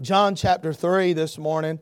John 0.00 0.34
chapter 0.34 0.72
3 0.72 1.12
this 1.12 1.36
morning. 1.36 1.78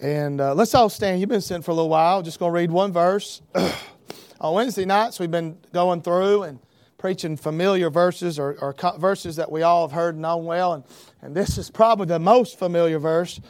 And 0.00 0.40
uh, 0.40 0.54
let's 0.54 0.74
all 0.74 0.88
stand. 0.88 1.20
You've 1.20 1.28
been 1.28 1.40
sitting 1.40 1.62
for 1.62 1.70
a 1.70 1.74
little 1.74 1.88
while. 1.88 2.20
Just 2.20 2.40
going 2.40 2.50
to 2.50 2.54
read 2.54 2.72
one 2.72 2.92
verse. 2.92 3.42
On 4.40 4.54
Wednesday 4.54 4.84
nights, 4.84 5.20
we've 5.20 5.30
been 5.30 5.56
going 5.72 6.02
through 6.02 6.42
and 6.42 6.58
preaching 6.98 7.36
familiar 7.36 7.90
verses 7.90 8.40
or, 8.40 8.58
or 8.60 8.72
co- 8.72 8.96
verses 8.98 9.36
that 9.36 9.52
we 9.52 9.62
all 9.62 9.86
have 9.86 9.94
heard 9.94 10.14
and 10.16 10.22
known 10.22 10.46
well. 10.46 10.72
And, 10.72 10.84
and 11.22 11.32
this 11.32 11.58
is 11.58 11.70
probably 11.70 12.06
the 12.06 12.18
most 12.18 12.58
familiar 12.58 12.98
verse. 12.98 13.40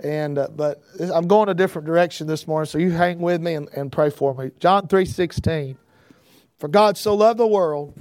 And, 0.00 0.36
uh, 0.36 0.48
but 0.54 0.82
I'm 1.00 1.26
going 1.26 1.48
a 1.48 1.54
different 1.54 1.86
direction 1.86 2.26
this 2.26 2.46
morning, 2.46 2.66
so 2.66 2.76
you 2.76 2.90
hang 2.90 3.18
with 3.18 3.40
me 3.40 3.54
and, 3.54 3.68
and 3.74 3.90
pray 3.90 4.10
for 4.10 4.34
me. 4.34 4.50
John 4.60 4.88
3.16 4.88 5.76
For 6.58 6.68
God 6.68 6.98
so 6.98 7.14
loved 7.14 7.40
the 7.40 7.46
world 7.46 7.94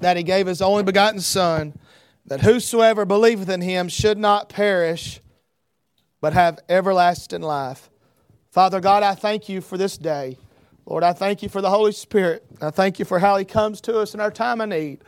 that 0.00 0.18
he 0.18 0.22
gave 0.22 0.46
his 0.46 0.60
only 0.60 0.82
begotten 0.82 1.20
Son, 1.20 1.72
that 2.28 2.42
whosoever 2.42 3.04
believeth 3.04 3.48
in 3.48 3.62
him 3.62 3.88
should 3.88 4.18
not 4.18 4.48
perish, 4.48 5.20
but 6.20 6.34
have 6.34 6.58
everlasting 6.68 7.42
life. 7.42 7.88
Father 8.50 8.80
God, 8.80 9.02
I 9.02 9.14
thank 9.14 9.48
you 9.48 9.60
for 9.60 9.78
this 9.78 9.96
day. 9.96 10.36
Lord, 10.84 11.04
I 11.04 11.12
thank 11.12 11.42
you 11.42 11.48
for 11.48 11.60
the 11.60 11.70
Holy 11.70 11.92
Spirit. 11.92 12.44
I 12.60 12.70
thank 12.70 12.98
you 12.98 13.04
for 13.04 13.18
how 13.18 13.36
he 13.36 13.44
comes 13.44 13.80
to 13.82 13.98
us 13.98 14.14
in 14.14 14.20
our 14.20 14.30
time 14.30 14.60
of 14.60 14.68
need. 14.68 15.00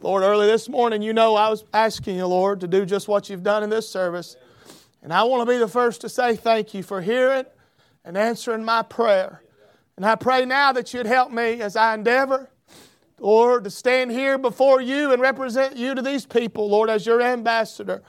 Lord, 0.00 0.22
early 0.22 0.46
this 0.46 0.68
morning, 0.68 1.02
you 1.02 1.12
know 1.12 1.34
I 1.36 1.48
was 1.48 1.64
asking 1.72 2.16
you, 2.16 2.26
Lord, 2.26 2.60
to 2.60 2.68
do 2.68 2.84
just 2.84 3.08
what 3.08 3.28
you've 3.28 3.42
done 3.42 3.62
in 3.62 3.70
this 3.70 3.88
service. 3.88 4.36
And 5.02 5.12
I 5.12 5.22
want 5.24 5.46
to 5.46 5.52
be 5.52 5.58
the 5.58 5.68
first 5.68 6.00
to 6.02 6.08
say 6.08 6.36
thank 6.36 6.74
you 6.74 6.82
for 6.82 7.00
hearing 7.00 7.44
and 8.04 8.16
answering 8.16 8.64
my 8.64 8.82
prayer. 8.82 9.42
And 9.96 10.04
I 10.04 10.14
pray 10.14 10.44
now 10.44 10.72
that 10.72 10.92
you'd 10.92 11.06
help 11.06 11.30
me 11.32 11.60
as 11.60 11.76
I 11.76 11.94
endeavor, 11.94 12.50
Lord, 13.18 13.64
to 13.64 13.70
stand 13.70 14.10
here 14.10 14.36
before 14.36 14.80
you 14.80 15.12
and 15.12 15.22
represent 15.22 15.76
you 15.76 15.94
to 15.94 16.02
these 16.02 16.26
people, 16.26 16.68
Lord, 16.68 16.90
as 16.90 17.06
your 17.06 17.22
ambassador. 17.22 18.02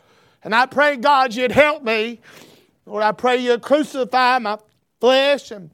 And 0.44 0.54
I 0.54 0.66
pray, 0.66 0.98
God, 0.98 1.34
you'd 1.34 1.52
help 1.52 1.84
me. 1.84 2.20
Lord, 2.86 3.04
I 3.04 3.14
pray 3.14 3.38
you'd 3.38 3.62
crucify 3.62 4.40
my 4.40 4.58
flesh 5.00 5.52
and 5.52 5.72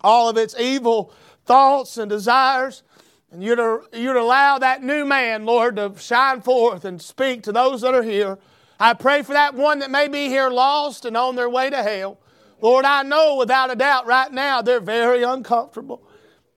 all 0.00 0.28
of 0.28 0.36
its 0.36 0.54
evil 0.58 1.12
thoughts 1.44 1.98
and 1.98 2.10
desires. 2.10 2.82
And 3.30 3.42
you'd, 3.42 3.58
you'd 3.92 4.16
allow 4.16 4.58
that 4.58 4.82
new 4.82 5.04
man, 5.04 5.44
Lord, 5.44 5.76
to 5.76 5.92
shine 5.98 6.40
forth 6.40 6.84
and 6.84 7.00
speak 7.00 7.42
to 7.44 7.52
those 7.52 7.80
that 7.82 7.94
are 7.94 8.02
here. 8.02 8.38
I 8.78 8.94
pray 8.94 9.22
for 9.22 9.32
that 9.32 9.54
one 9.54 9.80
that 9.80 9.90
may 9.90 10.08
be 10.08 10.28
here 10.28 10.50
lost 10.50 11.04
and 11.04 11.16
on 11.16 11.36
their 11.36 11.48
way 11.48 11.70
to 11.70 11.82
hell. 11.82 12.18
Lord, 12.60 12.84
I 12.84 13.02
know 13.02 13.36
without 13.36 13.70
a 13.70 13.76
doubt 13.76 14.06
right 14.06 14.32
now 14.32 14.62
they're 14.62 14.80
very 14.80 15.22
uncomfortable. 15.22 16.02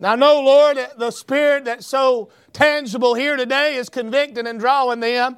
I 0.02 0.16
know, 0.16 0.42
Lord, 0.42 0.78
the 0.98 1.10
Spirit 1.10 1.66
that's 1.66 1.88
so 1.88 2.30
tangible 2.54 3.16
here 3.16 3.36
today 3.36 3.76
is 3.76 3.90
convicting 3.90 4.46
and 4.46 4.60
drawing 4.60 5.00
them. 5.00 5.38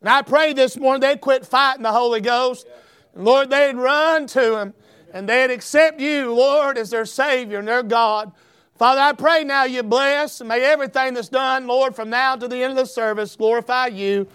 And 0.00 0.08
I 0.08 0.22
pray 0.22 0.52
this 0.52 0.76
morning 0.76 1.00
they'd 1.00 1.20
quit 1.20 1.46
fighting 1.46 1.82
the 1.82 1.92
Holy 1.92 2.20
Ghost. 2.20 2.66
And 3.14 3.24
Lord, 3.24 3.50
they'd 3.50 3.76
run 3.76 4.26
to 4.28 4.58
Him 4.58 4.74
and 5.12 5.28
they'd 5.28 5.52
accept 5.52 6.00
you, 6.00 6.34
Lord, 6.34 6.76
as 6.76 6.90
their 6.90 7.04
Savior 7.04 7.60
and 7.60 7.68
their 7.68 7.84
God. 7.84 8.32
Father, 8.76 9.00
I 9.00 9.12
pray 9.12 9.44
now 9.44 9.64
you 9.64 9.82
bless 9.82 10.40
and 10.40 10.48
may 10.48 10.62
everything 10.62 11.14
that's 11.14 11.28
done, 11.28 11.66
Lord, 11.66 11.94
from 11.94 12.10
now 12.10 12.34
to 12.34 12.48
the 12.48 12.62
end 12.62 12.72
of 12.72 12.76
the 12.78 12.86
service 12.86 13.36
glorify 13.36 13.88
you. 13.88 14.26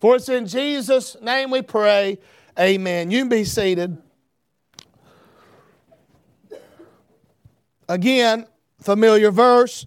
For 0.00 0.16
it's 0.16 0.28
in 0.28 0.46
Jesus' 0.46 1.16
name 1.22 1.50
we 1.50 1.62
pray. 1.62 2.18
Amen. 2.58 3.10
You 3.10 3.24
be 3.26 3.44
seated. 3.44 3.96
Again, 7.88 8.46
familiar 8.84 9.30
verse. 9.30 9.86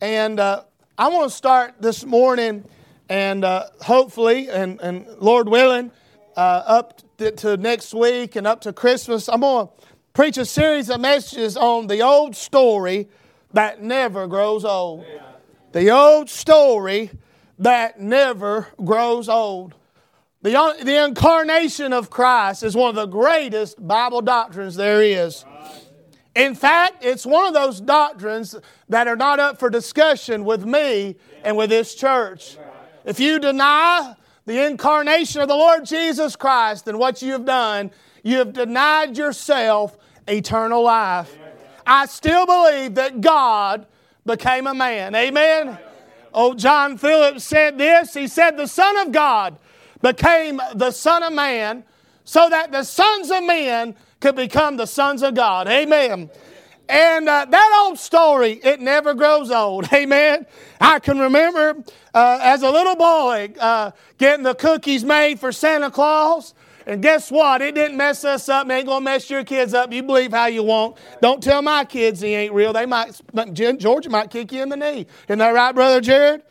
And 0.00 0.40
uh, 0.40 0.62
I 0.96 1.08
want 1.08 1.30
to 1.30 1.36
start 1.36 1.74
this 1.80 2.06
morning 2.06 2.64
and 3.08 3.44
uh, 3.44 3.64
hopefully, 3.80 4.48
and, 4.48 4.80
and 4.80 5.06
Lord 5.18 5.48
willing, 5.48 5.90
uh, 6.36 6.62
up 6.66 7.02
to, 7.18 7.32
to 7.32 7.56
next 7.56 7.92
week 7.92 8.36
and 8.36 8.46
up 8.46 8.62
to 8.62 8.72
Christmas, 8.72 9.28
I'm 9.28 9.40
going 9.40 9.66
to 9.66 9.72
preach 10.14 10.38
a 10.38 10.46
series 10.46 10.88
of 10.88 11.00
messages 11.00 11.56
on 11.56 11.86
the 11.86 12.00
old 12.00 12.34
story 12.34 13.08
that 13.52 13.82
never 13.82 14.26
grows 14.26 14.64
old. 14.64 15.04
The 15.72 15.90
old 15.90 16.30
story 16.30 17.10
that 17.58 18.00
never 18.00 18.68
grows 18.82 19.28
old. 19.28 19.74
The, 20.40 20.76
the 20.82 21.04
incarnation 21.04 21.92
of 21.92 22.08
Christ 22.08 22.62
is 22.62 22.74
one 22.74 22.90
of 22.90 22.94
the 22.94 23.06
greatest 23.06 23.86
Bible 23.86 24.22
doctrines 24.22 24.76
there 24.76 25.02
is. 25.02 25.44
In 26.34 26.54
fact, 26.54 27.04
it's 27.04 27.26
one 27.26 27.46
of 27.46 27.54
those 27.54 27.80
doctrines 27.80 28.54
that 28.88 29.08
are 29.08 29.16
not 29.16 29.40
up 29.40 29.58
for 29.58 29.70
discussion 29.70 30.44
with 30.44 30.64
me 30.64 31.16
and 31.42 31.56
with 31.56 31.70
this 31.70 31.94
church. 31.94 32.56
If 33.04 33.18
you 33.18 33.38
deny 33.38 34.14
the 34.46 34.66
incarnation 34.66 35.40
of 35.40 35.48
the 35.48 35.54
Lord 35.54 35.84
Jesus 35.84 36.36
Christ 36.36 36.88
and 36.88 36.98
what 36.98 37.22
you 37.22 37.32
have 37.32 37.44
done, 37.44 37.90
you 38.22 38.38
have 38.38 38.52
denied 38.52 39.16
yourself 39.16 39.96
eternal 40.26 40.82
life. 40.82 41.36
I 41.86 42.06
still 42.06 42.46
believe 42.46 42.94
that 42.94 43.20
God 43.20 43.86
became 44.24 44.66
a 44.66 44.74
man. 44.74 45.14
Amen. 45.14 45.78
Oh, 46.32 46.54
John 46.54 46.98
Phillips 46.98 47.44
said 47.44 47.78
this. 47.78 48.14
He 48.14 48.28
said, 48.28 48.56
The 48.56 48.66
Son 48.66 48.96
of 48.98 49.12
God 49.12 49.58
became 50.02 50.60
the 50.74 50.90
Son 50.90 51.22
of 51.22 51.32
Man 51.32 51.84
so 52.24 52.48
that 52.50 52.70
the 52.70 52.84
sons 52.84 53.30
of 53.30 53.42
men 53.44 53.96
could 54.20 54.36
become 54.36 54.76
the 54.76 54.86
sons 54.86 55.22
of 55.22 55.34
God. 55.34 55.68
Amen. 55.68 56.30
And 56.88 57.28
uh, 57.28 57.44
that 57.44 57.84
old 57.84 57.98
story, 57.98 58.52
it 58.64 58.80
never 58.80 59.14
grows 59.14 59.50
old. 59.50 59.88
Amen. 59.92 60.46
I 60.80 60.98
can 61.00 61.18
remember 61.18 61.82
uh, 62.14 62.38
as 62.42 62.62
a 62.62 62.70
little 62.70 62.96
boy 62.96 63.52
uh, 63.60 63.90
getting 64.16 64.42
the 64.42 64.54
cookies 64.54 65.04
made 65.04 65.38
for 65.38 65.52
Santa 65.52 65.90
Claus. 65.90 66.54
And 66.86 67.02
guess 67.02 67.30
what? 67.30 67.60
It 67.60 67.74
didn't 67.74 67.98
mess 67.98 68.24
us 68.24 68.48
up. 68.48 68.66
It 68.66 68.72
ain't 68.72 68.88
to 68.88 69.00
mess 69.02 69.28
your 69.28 69.44
kids 69.44 69.74
up. 69.74 69.92
You 69.92 70.02
believe 70.02 70.32
how 70.32 70.46
you 70.46 70.62
want. 70.62 70.96
Don't 71.20 71.42
tell 71.42 71.60
my 71.60 71.84
kids 71.84 72.22
he 72.22 72.34
ain't 72.34 72.54
real. 72.54 72.72
They 72.72 72.86
might, 72.86 73.20
Georgia 73.52 74.08
might 74.08 74.30
kick 74.30 74.52
you 74.52 74.62
in 74.62 74.70
the 74.70 74.76
knee. 74.76 75.06
Isn't 75.28 75.38
that 75.38 75.50
right, 75.50 75.74
Brother 75.74 76.00
Jared? 76.00 76.42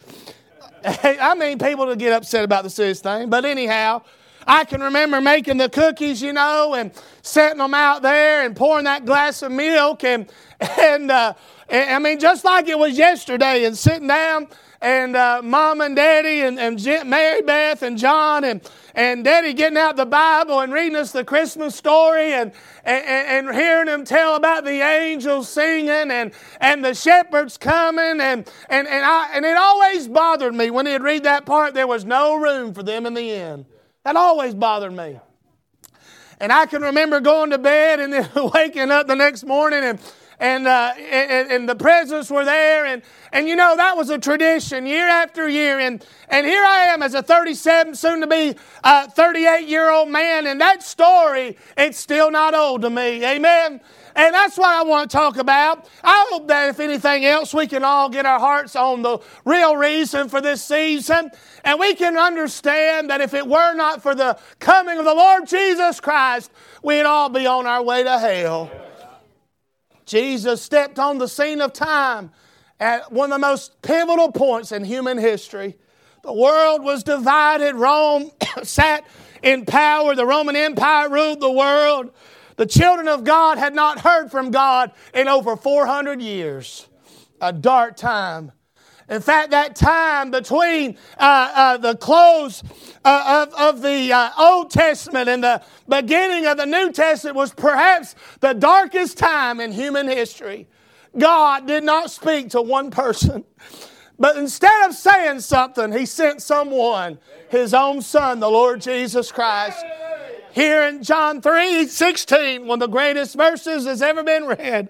I 0.85 1.33
mean, 1.33 1.57
people 1.57 1.87
to 1.87 1.95
get 1.95 2.13
upset 2.13 2.43
about 2.43 2.63
the 2.63 2.69
serious 2.69 3.01
thing. 3.01 3.31
But 3.31 3.45
anyhow, 3.45 4.03
I 4.47 4.63
can 4.63 4.81
remember 4.81 5.19
making 5.19 5.57
the 5.57 5.67
cookies, 5.67 6.21
you 6.21 6.31
know, 6.31 6.73
and 6.73 6.91
setting 7.21 7.57
them 7.57 7.73
out 7.73 8.01
there 8.01 8.45
and 8.45 8.55
pouring 8.55 8.85
that 8.85 9.05
glass 9.05 9.41
of 9.41 9.51
milk. 9.51 10.05
And, 10.05 10.31
and, 10.79 11.11
uh, 11.11 11.33
and 11.67 11.89
I 11.91 11.99
mean, 11.99 12.19
just 12.19 12.45
like 12.45 12.69
it 12.69 12.79
was 12.79 12.97
yesterday, 12.97 13.65
and 13.65 13.77
sitting 13.77 14.07
down 14.07 14.47
and 14.79 15.15
uh, 15.15 15.41
mom 15.43 15.81
and 15.81 15.95
daddy 15.95 16.41
and, 16.41 16.59
and 16.59 16.83
Mary 17.09 17.41
Beth 17.41 17.81
and 17.81 17.97
John 17.97 18.43
and, 18.43 18.61
and 18.93 19.23
daddy 19.23 19.53
getting 19.53 19.77
out 19.77 19.95
the 19.95 20.05
Bible 20.05 20.59
and 20.59 20.71
reading 20.71 20.95
us 20.95 21.11
the 21.11 21.23
Christmas 21.23 21.75
story 21.75 22.33
and, 22.33 22.51
and, 22.85 23.47
and 23.47 23.55
hearing 23.55 23.87
them 23.87 24.05
tell 24.05 24.35
about 24.35 24.65
the 24.65 24.81
angels 24.81 25.49
singing 25.49 26.11
and, 26.11 26.31
and 26.61 26.85
the 26.85 26.93
shepherds 26.93 27.57
coming. 27.57 28.21
And, 28.21 28.47
and, 28.69 28.87
and, 28.87 29.05
I, 29.05 29.31
and 29.33 29.45
it 29.45 29.57
always 29.57 30.07
bothered 30.07 30.53
me 30.53 30.69
when 30.69 30.85
he'd 30.85 31.01
read 31.01 31.23
that 31.23 31.45
part, 31.45 31.73
there 31.73 31.87
was 31.87 32.05
no 32.05 32.35
room 32.35 32.73
for 32.73 32.83
them 32.83 33.05
in 33.05 33.13
the 33.15 33.31
inn. 33.31 33.65
That 34.07 34.15
always 34.15 34.53
bothered 34.53 34.93
me. 34.93 35.19
And 36.39 36.49
I 36.49 36.65
can 36.65 36.81
remember 36.81 37.19
going 37.19 37.49
to 37.49 37.57
bed 37.57 37.99
and 37.99 38.13
then 38.13 38.29
waking 38.53 38.89
up 38.89 39.05
the 39.05 39.17
next 39.17 39.43
morning 39.43 39.83
and 39.83 39.99
and, 40.39 40.67
uh, 40.67 40.93
and, 40.97 41.51
and, 41.51 41.69
the 41.69 41.75
presents 41.75 42.29
were 42.29 42.45
there. 42.45 42.85
And, 42.85 43.01
and 43.31 43.47
you 43.47 43.55
know, 43.55 43.75
that 43.75 43.97
was 43.97 44.11
a 44.11 44.19
tradition 44.19 44.85
year 44.85 45.07
after 45.07 45.49
year. 45.49 45.79
And, 45.79 46.05
and 46.29 46.45
here 46.45 46.63
I 46.63 46.85
am 46.85 47.01
as 47.01 47.15
a 47.15 47.23
37, 47.23 47.95
soon 47.95 48.21
to 48.21 48.27
be 48.27 48.55
uh, 48.83 49.07
38 49.07 49.67
year 49.67 49.89
old 49.89 50.09
man. 50.09 50.45
And 50.45 50.61
that 50.61 50.83
story, 50.83 51.57
it's 51.75 51.97
still 51.97 52.29
not 52.29 52.53
old 52.53 52.83
to 52.83 52.89
me. 52.89 53.25
Amen. 53.25 53.81
And 54.15 54.33
that's 54.33 54.57
what 54.57 54.69
I 54.69 54.83
want 54.83 55.09
to 55.09 55.17
talk 55.17 55.37
about. 55.37 55.87
I 56.03 56.27
hope 56.31 56.47
that 56.47 56.69
if 56.69 56.79
anything 56.79 57.25
else, 57.25 57.53
we 57.53 57.67
can 57.67 57.83
all 57.83 58.09
get 58.09 58.25
our 58.25 58.39
hearts 58.39 58.75
on 58.75 59.03
the 59.03 59.19
real 59.45 59.75
reason 59.75 60.29
for 60.29 60.41
this 60.41 60.63
season. 60.63 61.31
And 61.63 61.79
we 61.79 61.95
can 61.95 62.17
understand 62.17 63.09
that 63.09 63.21
if 63.21 63.33
it 63.33 63.47
were 63.47 63.73
not 63.75 64.01
for 64.01 64.15
the 64.15 64.39
coming 64.59 64.97
of 64.99 65.05
the 65.05 65.13
Lord 65.13 65.47
Jesus 65.47 65.99
Christ, 65.99 66.51
we'd 66.83 67.03
all 67.03 67.29
be 67.29 67.45
on 67.45 67.65
our 67.67 67.83
way 67.83 68.03
to 68.03 68.17
hell. 68.17 68.71
Jesus 70.07 70.61
stepped 70.61 70.97
on 70.97 71.17
the 71.17 71.27
scene 71.27 71.61
of 71.61 71.73
time 71.73 72.31
at 72.79 73.11
one 73.11 73.31
of 73.31 73.35
the 73.35 73.47
most 73.47 73.81
pivotal 73.81 74.31
points 74.31 74.71
in 74.71 74.83
human 74.83 75.17
history. 75.17 75.75
The 76.23 76.33
world 76.33 76.81
was 76.83 77.03
divided. 77.03 77.75
Rome 77.75 78.31
sat 78.63 79.05
in 79.43 79.65
power. 79.65 80.15
The 80.15 80.25
Roman 80.25 80.55
Empire 80.55 81.09
ruled 81.09 81.41
the 81.41 81.51
world. 81.51 82.11
The 82.55 82.65
children 82.65 83.07
of 83.07 83.23
God 83.23 83.57
had 83.57 83.75
not 83.75 83.99
heard 83.99 84.31
from 84.31 84.49
God 84.49 84.91
in 85.13 85.27
over 85.27 85.55
400 85.55 86.21
years. 86.21 86.87
A 87.39 87.53
dark 87.53 87.97
time. 87.97 88.51
In 89.09 89.21
fact, 89.21 89.51
that 89.51 89.75
time 89.75 90.31
between 90.31 90.97
uh, 91.17 91.51
uh, 91.55 91.77
the 91.77 91.95
close 91.95 92.61
uh, 93.05 93.47
of, 93.47 93.53
of 93.53 93.81
the 93.81 94.11
uh, 94.11 94.31
Old 94.37 94.69
Testament 94.69 95.29
and 95.29 95.43
the 95.43 95.61
beginning 95.87 96.45
of 96.45 96.57
the 96.57 96.65
New 96.65 96.91
Testament 96.91 97.37
was 97.37 97.53
perhaps 97.53 98.15
the 98.41 98.53
darkest 98.53 99.17
time 99.17 99.61
in 99.61 99.71
human 99.71 100.07
history. 100.07 100.67
God 101.17 101.67
did 101.67 101.85
not 101.85 102.11
speak 102.11 102.49
to 102.49 102.61
one 102.61 102.91
person. 102.91 103.45
But 104.19 104.35
instead 104.35 104.89
of 104.89 104.95
saying 104.95 105.41
something, 105.41 105.91
he 105.91 106.05
sent 106.05 106.41
someone, 106.41 107.19
his 107.49 107.73
own 107.73 108.01
son, 108.01 108.39
the 108.39 108.49
Lord 108.49 108.81
Jesus 108.81 109.31
Christ. 109.31 109.85
Here 110.51 110.87
in 110.87 111.03
John 111.03 111.39
3 111.39 111.85
16, 111.85 112.65
one 112.65 112.81
of 112.81 112.89
the 112.89 112.91
greatest 112.91 113.35
verses 113.35 113.85
has 113.85 114.01
ever 114.01 114.23
been 114.23 114.45
read. 114.45 114.89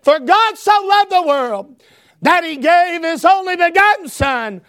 For 0.00 0.20
God 0.20 0.56
so 0.56 0.70
loved 0.86 1.10
the 1.10 1.22
world 1.22 1.82
that 2.22 2.44
he 2.44 2.56
gave 2.56 3.02
his 3.02 3.24
only 3.24 3.56
begotten 3.56 4.08
Son, 4.08 4.60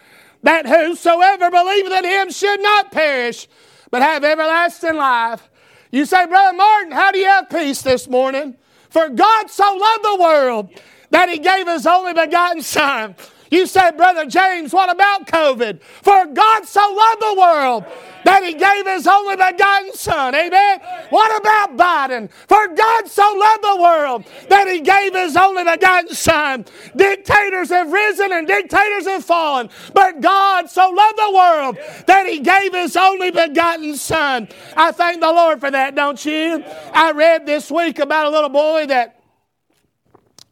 that 0.42 0.66
whosoever 0.66 1.50
believeth 1.50 1.92
in 1.92 2.04
him 2.04 2.30
should 2.30 2.60
not 2.60 2.92
perish, 2.92 3.48
but 3.90 4.02
have 4.02 4.24
everlasting 4.24 4.96
life. 4.96 5.48
You 5.90 6.04
say, 6.04 6.26
Brother 6.26 6.56
Martin, 6.56 6.92
how 6.92 7.10
do 7.10 7.18
you 7.18 7.26
have 7.26 7.50
peace 7.50 7.82
this 7.82 8.08
morning? 8.08 8.56
For 8.90 9.08
God 9.08 9.50
so 9.50 9.64
loved 9.64 10.04
the 10.04 10.22
world 10.22 10.70
that 11.10 11.28
he 11.28 11.38
gave 11.38 11.66
his 11.66 11.86
only 11.86 12.12
begotten 12.12 12.62
Son 12.62 13.16
you 13.50 13.66
say, 13.66 13.90
Brother 13.90 14.26
James, 14.26 14.72
what 14.72 14.90
about 14.90 15.26
COVID? 15.26 15.82
For 15.82 16.26
God 16.26 16.66
so 16.66 16.80
loved 16.80 17.20
the 17.20 17.40
world 17.40 17.84
that 18.24 18.44
he 18.44 18.54
gave 18.54 18.86
his 18.86 19.06
only 19.06 19.36
begotten 19.36 19.92
Son. 19.94 20.34
Amen. 20.34 20.80
What 21.10 21.40
about 21.40 21.76
Biden? 21.76 22.30
For 22.30 22.68
God 22.68 23.08
so 23.08 23.22
loved 23.22 23.62
the 23.62 23.82
world 23.82 24.24
that 24.48 24.68
he 24.68 24.80
gave 24.80 25.14
his 25.14 25.36
only 25.36 25.64
begotten 25.64 26.14
Son. 26.14 26.64
Dictators 26.96 27.70
have 27.70 27.92
risen 27.92 28.32
and 28.32 28.46
dictators 28.46 29.06
have 29.06 29.24
fallen, 29.24 29.68
but 29.94 30.20
God 30.20 30.70
so 30.70 30.88
loved 30.90 31.18
the 31.18 31.32
world 31.34 31.78
that 32.06 32.26
he 32.26 32.40
gave 32.40 32.72
his 32.72 32.96
only 32.96 33.30
begotten 33.30 33.96
Son. 33.96 34.48
I 34.76 34.92
thank 34.92 35.20
the 35.20 35.32
Lord 35.32 35.60
for 35.60 35.70
that, 35.70 35.94
don't 35.94 36.24
you? 36.24 36.64
I 36.92 37.12
read 37.12 37.46
this 37.46 37.70
week 37.70 37.98
about 37.98 38.26
a 38.26 38.30
little 38.30 38.50
boy 38.50 38.86
that 38.86 39.19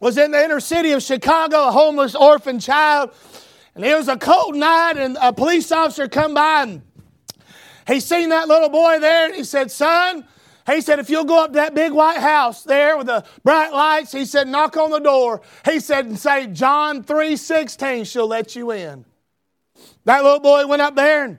was 0.00 0.16
in 0.16 0.30
the 0.30 0.42
inner 0.42 0.60
city 0.60 0.92
of 0.92 1.02
Chicago, 1.02 1.68
a 1.68 1.72
homeless 1.72 2.14
orphan 2.14 2.60
child. 2.60 3.10
And 3.74 3.84
it 3.84 3.96
was 3.96 4.08
a 4.08 4.16
cold 4.16 4.56
night, 4.56 4.96
and 4.96 5.16
a 5.20 5.32
police 5.32 5.70
officer 5.70 6.08
come 6.08 6.34
by 6.34 6.62
and 6.62 6.82
he 7.88 8.00
seen 8.00 8.28
that 8.28 8.48
little 8.48 8.68
boy 8.68 8.98
there, 9.00 9.26
and 9.26 9.34
he 9.34 9.44
said, 9.44 9.70
Son, 9.70 10.26
he 10.66 10.82
said, 10.82 10.98
if 10.98 11.08
you'll 11.08 11.24
go 11.24 11.42
up 11.42 11.52
to 11.52 11.54
that 11.54 11.74
big 11.74 11.92
white 11.92 12.18
house 12.18 12.62
there 12.62 12.98
with 12.98 13.06
the 13.06 13.24
bright 13.42 13.72
lights, 13.72 14.12
he 14.12 14.26
said, 14.26 14.46
knock 14.46 14.76
on 14.76 14.90
the 14.90 14.98
door. 14.98 15.40
He 15.64 15.80
said, 15.80 16.04
and 16.04 16.18
say, 16.18 16.48
John 16.48 17.02
3.16, 17.02 18.06
she'll 18.06 18.26
let 18.26 18.54
you 18.54 18.72
in. 18.72 19.06
That 20.04 20.22
little 20.22 20.40
boy 20.40 20.66
went 20.66 20.82
up 20.82 20.96
there 20.96 21.24
and 21.24 21.38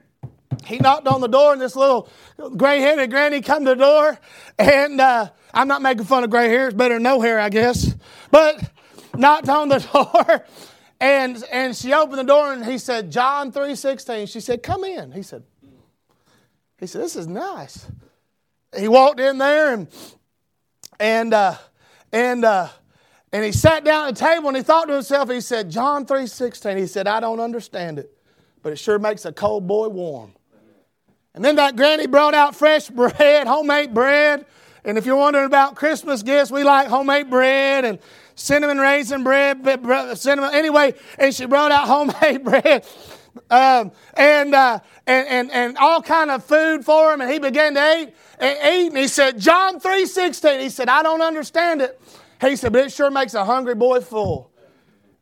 he 0.65 0.79
knocked 0.79 1.07
on 1.07 1.21
the 1.21 1.27
door, 1.27 1.53
and 1.53 1.61
this 1.61 1.75
little 1.75 2.09
gray 2.57 2.79
headed 2.79 3.11
granny 3.11 3.41
come 3.41 3.65
to 3.65 3.71
the 3.71 3.75
door. 3.75 4.19
And 4.57 4.99
uh, 4.99 5.29
I'm 5.53 5.67
not 5.67 5.81
making 5.81 6.05
fun 6.05 6.23
of 6.23 6.29
gray 6.29 6.49
hair, 6.49 6.67
it's 6.67 6.75
better 6.75 6.95
than 6.95 7.03
no 7.03 7.21
hair, 7.21 7.39
I 7.39 7.49
guess. 7.49 7.95
But 8.31 8.71
knocked 9.15 9.49
on 9.49 9.69
the 9.69 9.79
door. 9.93 10.45
And, 10.99 11.43
and 11.51 11.75
she 11.75 11.93
opened 11.93 12.19
the 12.19 12.23
door 12.23 12.53
and 12.53 12.65
he 12.65 12.77
said, 12.77 13.11
John 13.11 13.51
3.16. 13.51 14.29
She 14.29 14.41
said, 14.41 14.61
come 14.61 14.83
in. 14.83 15.11
He 15.11 15.23
said, 15.23 15.43
he 16.77 16.87
said, 16.87 17.01
this 17.01 17.15
is 17.15 17.27
nice. 17.27 17.87
He 18.77 18.87
walked 18.87 19.19
in 19.19 19.37
there 19.37 19.73
and, 19.73 19.87
and, 20.99 21.33
uh, 21.33 21.55
and, 22.11 22.43
uh, 22.43 22.67
and 23.31 23.45
he 23.45 23.51
sat 23.51 23.83
down 23.83 24.07
at 24.07 24.15
the 24.15 24.25
table 24.25 24.49
and 24.49 24.57
he 24.57 24.63
thought 24.63 24.87
to 24.87 24.93
himself, 24.93 25.29
he 25.29 25.41
said, 25.41 25.69
John 25.69 26.05
3.16. 26.05 26.77
He 26.77 26.87
said, 26.87 27.07
I 27.07 27.19
don't 27.19 27.39
understand 27.39 27.99
it, 27.99 28.11
but 28.61 28.73
it 28.73 28.77
sure 28.77 28.99
makes 28.99 29.25
a 29.25 29.31
cold 29.31 29.67
boy 29.67 29.87
warm. 29.87 30.33
And 31.33 31.45
then 31.45 31.55
that 31.55 31.75
granny 31.75 32.07
brought 32.07 32.33
out 32.33 32.55
fresh 32.55 32.89
bread, 32.89 33.47
homemade 33.47 33.93
bread. 33.93 34.45
And 34.83 34.97
if 34.97 35.05
you're 35.05 35.15
wondering 35.15 35.45
about 35.45 35.75
Christmas 35.75 36.23
gifts, 36.23 36.51
we 36.51 36.63
like 36.63 36.87
homemade 36.87 37.29
bread 37.29 37.85
and 37.85 37.99
cinnamon 38.35 38.77
raisin 38.77 39.23
bread, 39.23 39.65
cinnamon. 40.17 40.51
Anyway, 40.53 40.93
and 41.17 41.33
she 41.33 41.45
brought 41.45 41.71
out 41.71 41.87
homemade 41.87 42.43
bread. 42.43 42.85
Um, 43.49 43.91
and, 44.15 44.55
uh, 44.55 44.79
and, 45.05 45.27
and, 45.27 45.51
and 45.51 45.77
all 45.77 46.01
kind 46.01 46.31
of 46.31 46.43
food 46.43 46.83
for 46.83 47.13
him, 47.13 47.21
and 47.21 47.31
he 47.31 47.39
began 47.39 47.75
to 47.75 47.99
eat 47.99 48.13
and 48.39 48.57
eat. 48.57 48.87
And 48.89 48.97
he 48.97 49.07
said, 49.07 49.39
John 49.39 49.79
3.16, 49.79 50.61
he 50.61 50.69
said, 50.69 50.89
I 50.89 51.03
don't 51.03 51.21
understand 51.21 51.81
it. 51.81 52.01
He 52.41 52.55
said, 52.55 52.73
but 52.73 52.85
it 52.85 52.91
sure 52.91 53.11
makes 53.11 53.33
a 53.33 53.45
hungry 53.45 53.75
boy 53.75 54.01
full. 54.01 54.48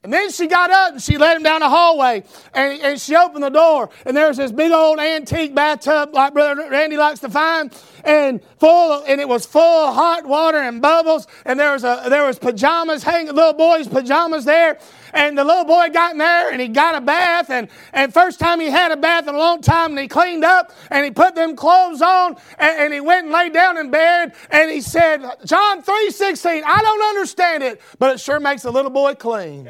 And 0.04 0.14
then 0.14 0.32
she 0.32 0.48
got 0.48 0.70
up 0.70 0.94
and 0.94 1.02
she 1.02 1.18
led 1.18 1.38
him 1.38 1.44
down 1.44 1.62
the 1.62 1.70
hallway 1.70 2.24
and, 2.54 2.82
and 2.82 3.02
she 3.02 3.16
opened 3.16 3.44
the 3.44 3.50
door 3.50 3.90
and 4.06 4.16
there 4.16 4.28
was 4.28 4.38
this 4.38 4.52
big 4.52 4.72
old 4.72 5.00
antique 5.00 5.56
bathtub 5.56 6.14
like 6.14 6.34
Brother 6.34 6.70
Randy 6.70 6.98
likes 6.98 7.20
to 7.22 7.30
find 7.30 7.76
and 8.06 8.42
full 8.60 8.94
of, 8.94 9.06
and 9.08 9.20
it 9.20 9.28
was 9.28 9.46
full 9.46 9.62
of 9.62 9.96
hot 9.96 10.26
water 10.26 10.60
and 10.60 10.82
bubbles 10.82 11.28
and 11.46 11.60
there 11.60 11.74
was 11.74 11.84
a 11.84 12.06
there 12.10 12.26
was 12.26 12.38
pajamas 12.38 13.04
hanging 13.04 13.34
little 13.34 13.54
boys 13.54 13.88
pajamas 13.88 14.46
there 14.46 14.80
and 15.13 15.38
the 15.38 15.44
little 15.44 15.65
boy 15.65 15.89
got 15.89 16.12
in 16.13 16.18
there 16.18 16.51
and 16.51 16.62
he 16.62 16.68
got 16.68 16.95
a 16.95 17.01
bath 17.01 17.50
and, 17.50 17.68
and 17.94 18.13
first 18.13 18.39
time 18.39 18.59
he 18.59 18.68
had 18.68 18.92
a 18.92 18.98
bath 18.98 19.27
in 19.27 19.36
a 19.36 19.38
long 19.38 19.62
time 19.62 19.92
and 19.92 20.00
he 20.00 20.07
cleaned 20.07 20.44
up 20.44 20.71
and 20.89 21.06
he 21.06 21.12
put 21.12 21.36
them 21.36 21.56
clothes 21.56 22.01
on 22.01 22.36
and, 22.57 22.80
and 22.80 22.94
he 22.94 23.00
went 23.00 23.25
and 23.25 23.33
laid 23.33 23.54
down 23.54 23.77
in 23.77 23.92
bed 23.92 24.33
and 24.51 24.71
he 24.71 24.81
said 24.81 25.21
john 25.45 25.81
3.16 25.81 26.63
i 26.65 26.81
don't 26.81 27.09
understand 27.09 27.63
it 27.63 27.81
but 28.00 28.13
it 28.13 28.19
sure 28.19 28.39
makes 28.39 28.65
a 28.65 28.71
little 28.71 28.92
boy 28.92 29.13
clean 29.13 29.69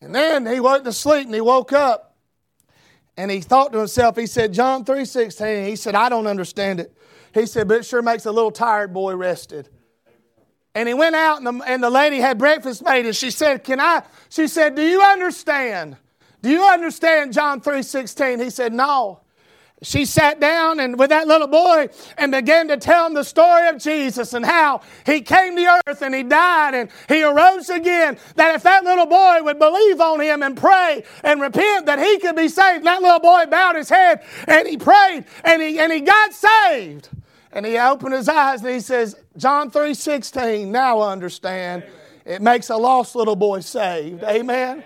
and 0.00 0.14
then 0.14 0.46
he 0.46 0.60
went 0.60 0.84
to 0.84 0.92
sleep 0.92 1.26
and 1.26 1.34
he 1.34 1.40
woke 1.40 1.72
up 1.72 2.10
and 3.20 3.30
he 3.30 3.42
thought 3.42 3.72
to 3.72 3.78
himself, 3.78 4.16
he 4.16 4.26
said, 4.26 4.54
John 4.54 4.82
3.16, 4.82 5.66
he 5.68 5.76
said, 5.76 5.94
I 5.94 6.08
don't 6.08 6.26
understand 6.26 6.80
it. 6.80 6.96
He 7.34 7.44
said, 7.44 7.68
but 7.68 7.78
it 7.78 7.84
sure 7.84 8.00
makes 8.00 8.24
a 8.24 8.32
little 8.32 8.50
tired 8.50 8.94
boy 8.94 9.14
rested. 9.14 9.68
And 10.74 10.88
he 10.88 10.94
went 10.94 11.16
out 11.16 11.38
and 11.38 11.46
the, 11.46 11.64
and 11.66 11.82
the 11.82 11.90
lady 11.90 12.18
had 12.18 12.38
breakfast 12.38 12.84
made 12.84 13.06
and 13.06 13.16
she 13.16 13.30
said, 13.30 13.64
Can 13.64 13.80
I? 13.80 14.02
She 14.28 14.46
said, 14.46 14.76
Do 14.76 14.82
you 14.82 15.02
understand? 15.02 15.96
Do 16.42 16.50
you 16.50 16.62
understand 16.62 17.32
John 17.32 17.60
3.16? 17.60 18.42
He 18.42 18.50
said, 18.50 18.72
No 18.72 19.20
she 19.82 20.04
sat 20.04 20.40
down 20.40 20.78
and 20.78 20.98
with 20.98 21.08
that 21.10 21.26
little 21.26 21.46
boy 21.46 21.88
and 22.18 22.32
began 22.32 22.68
to 22.68 22.76
tell 22.76 23.06
him 23.06 23.14
the 23.14 23.24
story 23.24 23.68
of 23.68 23.78
Jesus 23.78 24.34
and 24.34 24.44
how 24.44 24.82
he 25.06 25.22
came 25.22 25.56
to 25.56 25.80
earth 25.86 26.02
and 26.02 26.14
he 26.14 26.22
died 26.22 26.74
and 26.74 26.90
he 27.08 27.22
arose 27.22 27.70
again. 27.70 28.18
That 28.36 28.54
if 28.54 28.62
that 28.64 28.84
little 28.84 29.06
boy 29.06 29.42
would 29.42 29.58
believe 29.58 30.00
on 30.00 30.20
him 30.20 30.42
and 30.42 30.56
pray 30.56 31.04
and 31.24 31.40
repent, 31.40 31.86
that 31.86 31.98
he 31.98 32.18
could 32.18 32.36
be 32.36 32.48
saved. 32.48 32.78
And 32.78 32.86
That 32.86 33.02
little 33.02 33.20
boy 33.20 33.46
bowed 33.46 33.76
his 33.76 33.88
head 33.88 34.22
and 34.46 34.68
he 34.68 34.76
prayed 34.76 35.24
and 35.44 35.62
he 35.62 35.78
and 35.78 35.92
he 35.92 36.00
got 36.00 36.34
saved. 36.34 37.08
And 37.52 37.66
he 37.66 37.78
opened 37.78 38.14
his 38.14 38.28
eyes 38.28 38.62
and 38.62 38.70
he 38.70 38.80
says, 38.80 39.16
John 39.36 39.70
3 39.70 39.94
16, 39.94 40.70
now 40.70 41.00
I 41.00 41.12
understand. 41.12 41.84
It 42.24 42.42
makes 42.42 42.70
a 42.70 42.76
lost 42.76 43.16
little 43.16 43.36
boy 43.36 43.60
saved. 43.60 44.22
Amen. 44.22 44.84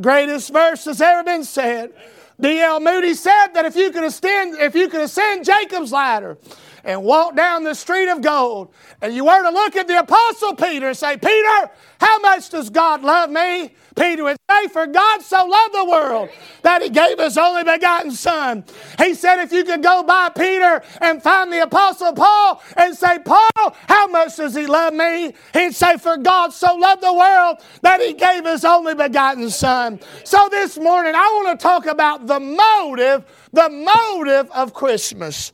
Greatest 0.00 0.52
verse 0.52 0.84
that's 0.84 1.00
ever 1.00 1.24
been 1.24 1.44
said. 1.44 1.92
D.L. 2.38 2.80
Moody 2.80 3.14
said 3.14 3.48
that 3.54 3.64
if 3.64 3.76
you 3.76 3.90
could 3.90 4.04
ascend, 4.04 4.58
if 4.58 4.74
you 4.74 4.88
could 4.88 5.00
ascend 5.00 5.44
Jacob's 5.44 5.90
ladder 5.90 6.36
and 6.84 7.02
walk 7.02 7.34
down 7.34 7.64
the 7.64 7.74
street 7.74 8.10
of 8.10 8.20
gold, 8.20 8.72
and 9.00 9.14
you 9.14 9.24
were 9.24 9.42
to 9.42 9.50
look 9.50 9.74
at 9.74 9.88
the 9.88 9.98
Apostle 9.98 10.54
Peter 10.54 10.88
and 10.88 10.96
say, 10.96 11.16
Peter, 11.16 11.70
how 11.98 12.18
much 12.20 12.50
does 12.50 12.68
God 12.68 13.02
love 13.02 13.30
me? 13.30 13.74
Peter 13.96 14.24
would 14.24 14.36
say, 14.50 14.68
For 14.68 14.86
God 14.86 15.22
so 15.22 15.44
loved 15.44 15.74
the 15.74 15.84
world 15.84 16.28
that 16.62 16.82
he 16.82 16.90
gave 16.90 17.18
his 17.18 17.38
only 17.38 17.64
begotten 17.64 18.10
Son. 18.10 18.64
He 18.98 19.14
said, 19.14 19.40
If 19.40 19.52
you 19.52 19.64
could 19.64 19.82
go 19.82 20.02
by 20.02 20.28
Peter 20.28 20.82
and 21.00 21.22
find 21.22 21.52
the 21.52 21.62
Apostle 21.62 22.12
Paul 22.12 22.62
and 22.76 22.94
say, 22.94 23.18
Paul, 23.24 23.74
how 23.88 24.06
much 24.08 24.36
does 24.36 24.54
he 24.54 24.66
love 24.66 24.92
me? 24.92 25.32
He'd 25.54 25.74
say, 25.74 25.96
For 25.96 26.16
God 26.18 26.52
so 26.52 26.74
loved 26.76 27.02
the 27.02 27.14
world 27.14 27.56
that 27.82 28.00
he 28.00 28.12
gave 28.12 28.44
his 28.44 28.64
only 28.64 28.94
begotten 28.94 29.50
Son. 29.50 29.98
So 30.24 30.48
this 30.50 30.78
morning, 30.78 31.14
I 31.14 31.42
want 31.42 31.58
to 31.58 31.62
talk 31.62 31.86
about 31.86 32.26
the 32.26 32.38
motive, 32.38 33.24
the 33.52 33.70
motive 33.70 34.50
of 34.50 34.74
Christmas. 34.74 35.52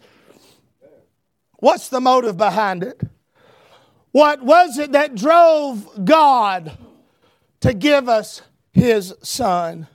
What's 1.58 1.88
the 1.88 2.00
motive 2.00 2.36
behind 2.36 2.82
it? 2.82 3.00
What 4.10 4.42
was 4.42 4.78
it 4.78 4.92
that 4.92 5.14
drove 5.14 6.04
God 6.04 6.76
to 7.62 7.74
give 7.74 8.08
us 8.08 8.42
His 8.72 9.14
Son? 9.22 9.88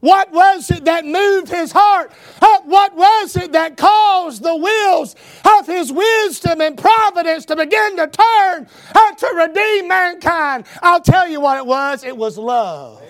What 0.00 0.32
was 0.32 0.70
it 0.70 0.84
that 0.84 1.04
moved 1.04 1.48
his 1.48 1.72
heart? 1.72 2.12
Uh, 2.40 2.60
what 2.64 2.94
was 2.94 3.36
it 3.36 3.52
that 3.52 3.76
caused 3.76 4.42
the 4.42 4.54
wheels 4.54 5.16
of 5.58 5.66
his 5.66 5.92
wisdom 5.92 6.60
and 6.60 6.78
providence 6.78 7.44
to 7.46 7.56
begin 7.56 7.96
to 7.96 8.06
turn 8.06 8.68
uh, 8.94 9.14
to 9.14 9.26
redeem 9.34 9.88
mankind? 9.88 10.66
I'll 10.82 11.00
tell 11.00 11.28
you 11.28 11.40
what 11.40 11.58
it 11.58 11.66
was 11.66 12.04
it 12.04 12.16
was 12.16 12.38
love. 12.38 13.02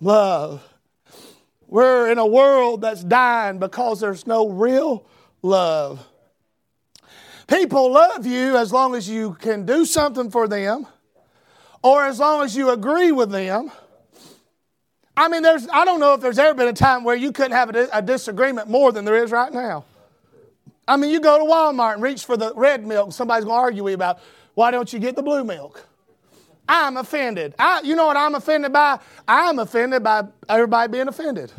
Love. 0.00 0.68
We're 1.68 2.10
in 2.10 2.18
a 2.18 2.26
world 2.26 2.80
that's 2.80 3.02
dying 3.02 3.58
because 3.58 4.00
there's 4.00 4.26
no 4.26 4.48
real 4.48 5.06
love. 5.42 6.06
People 7.46 7.92
love 7.92 8.26
you 8.26 8.56
as 8.56 8.72
long 8.72 8.94
as 8.94 9.08
you 9.08 9.34
can 9.34 9.66
do 9.66 9.84
something 9.84 10.30
for 10.30 10.48
them 10.48 10.86
or 11.84 12.06
as 12.06 12.18
long 12.18 12.42
as 12.42 12.56
you 12.56 12.70
agree 12.70 13.12
with 13.12 13.30
them. 13.30 13.70
I 15.16 15.28
mean, 15.28 15.42
there's, 15.42 15.68
I 15.68 15.84
don't 15.84 16.00
know 16.00 16.14
if 16.14 16.22
there's 16.22 16.38
ever 16.38 16.54
been 16.54 16.66
a 16.66 16.72
time 16.72 17.04
where 17.04 17.14
you 17.14 17.30
couldn't 17.30 17.52
have 17.52 17.76
a, 17.76 17.88
a 17.92 18.02
disagreement 18.02 18.68
more 18.68 18.90
than 18.90 19.04
there 19.04 19.22
is 19.22 19.30
right 19.30 19.52
now. 19.52 19.84
I 20.88 20.96
mean, 20.96 21.10
you 21.10 21.20
go 21.20 21.38
to 21.38 21.44
Walmart 21.44 21.94
and 21.94 22.02
reach 22.02 22.24
for 22.24 22.36
the 22.38 22.52
red 22.54 22.86
milk, 22.86 23.12
somebody's 23.12 23.44
going 23.44 23.56
to 23.56 23.60
argue 23.60 23.84
with 23.84 23.92
you 23.92 23.96
about 23.96 24.18
why 24.54 24.70
don't 24.70 24.92
you 24.92 24.98
get 24.98 25.14
the 25.14 25.22
blue 25.22 25.44
milk? 25.44 25.86
I'm 26.66 26.96
offended. 26.96 27.54
I, 27.58 27.82
you 27.82 27.94
know 27.94 28.06
what 28.06 28.16
I'm 28.16 28.34
offended 28.34 28.72
by? 28.72 28.98
I'm 29.28 29.58
offended 29.58 30.02
by 30.02 30.22
everybody 30.48 30.90
being 30.90 31.08
offended. 31.08 31.52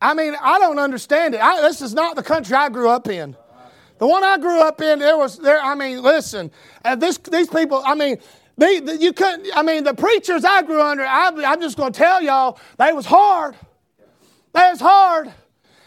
I 0.00 0.14
mean, 0.14 0.36
I 0.40 0.60
don't 0.60 0.78
understand 0.78 1.34
it. 1.34 1.40
I, 1.40 1.60
this 1.62 1.82
is 1.82 1.92
not 1.92 2.14
the 2.14 2.22
country 2.22 2.54
I 2.54 2.68
grew 2.68 2.88
up 2.88 3.08
in. 3.08 3.36
The 3.98 4.06
one 4.06 4.22
I 4.22 4.38
grew 4.38 4.60
up 4.60 4.80
in, 4.80 4.98
there 4.98 5.16
was 5.16 5.38
there. 5.38 5.60
I 5.60 5.74
mean, 5.74 6.02
listen, 6.02 6.50
uh, 6.84 6.96
this 6.96 7.18
these 7.18 7.48
people. 7.48 7.82
I 7.84 7.94
mean, 7.94 8.18
they, 8.58 8.80
the, 8.80 8.96
you 8.96 9.12
couldn't. 9.12 9.48
I 9.56 9.62
mean, 9.62 9.84
the 9.84 9.94
preachers 9.94 10.44
I 10.44 10.62
grew 10.62 10.82
under. 10.82 11.04
I, 11.04 11.30
I'm 11.46 11.60
just 11.60 11.76
going 11.76 11.92
to 11.92 11.98
tell 11.98 12.22
y'all, 12.22 12.58
they 12.78 12.92
was 12.92 13.06
hard. 13.06 13.54
They 14.52 14.68
was 14.70 14.80
hard. 14.80 15.32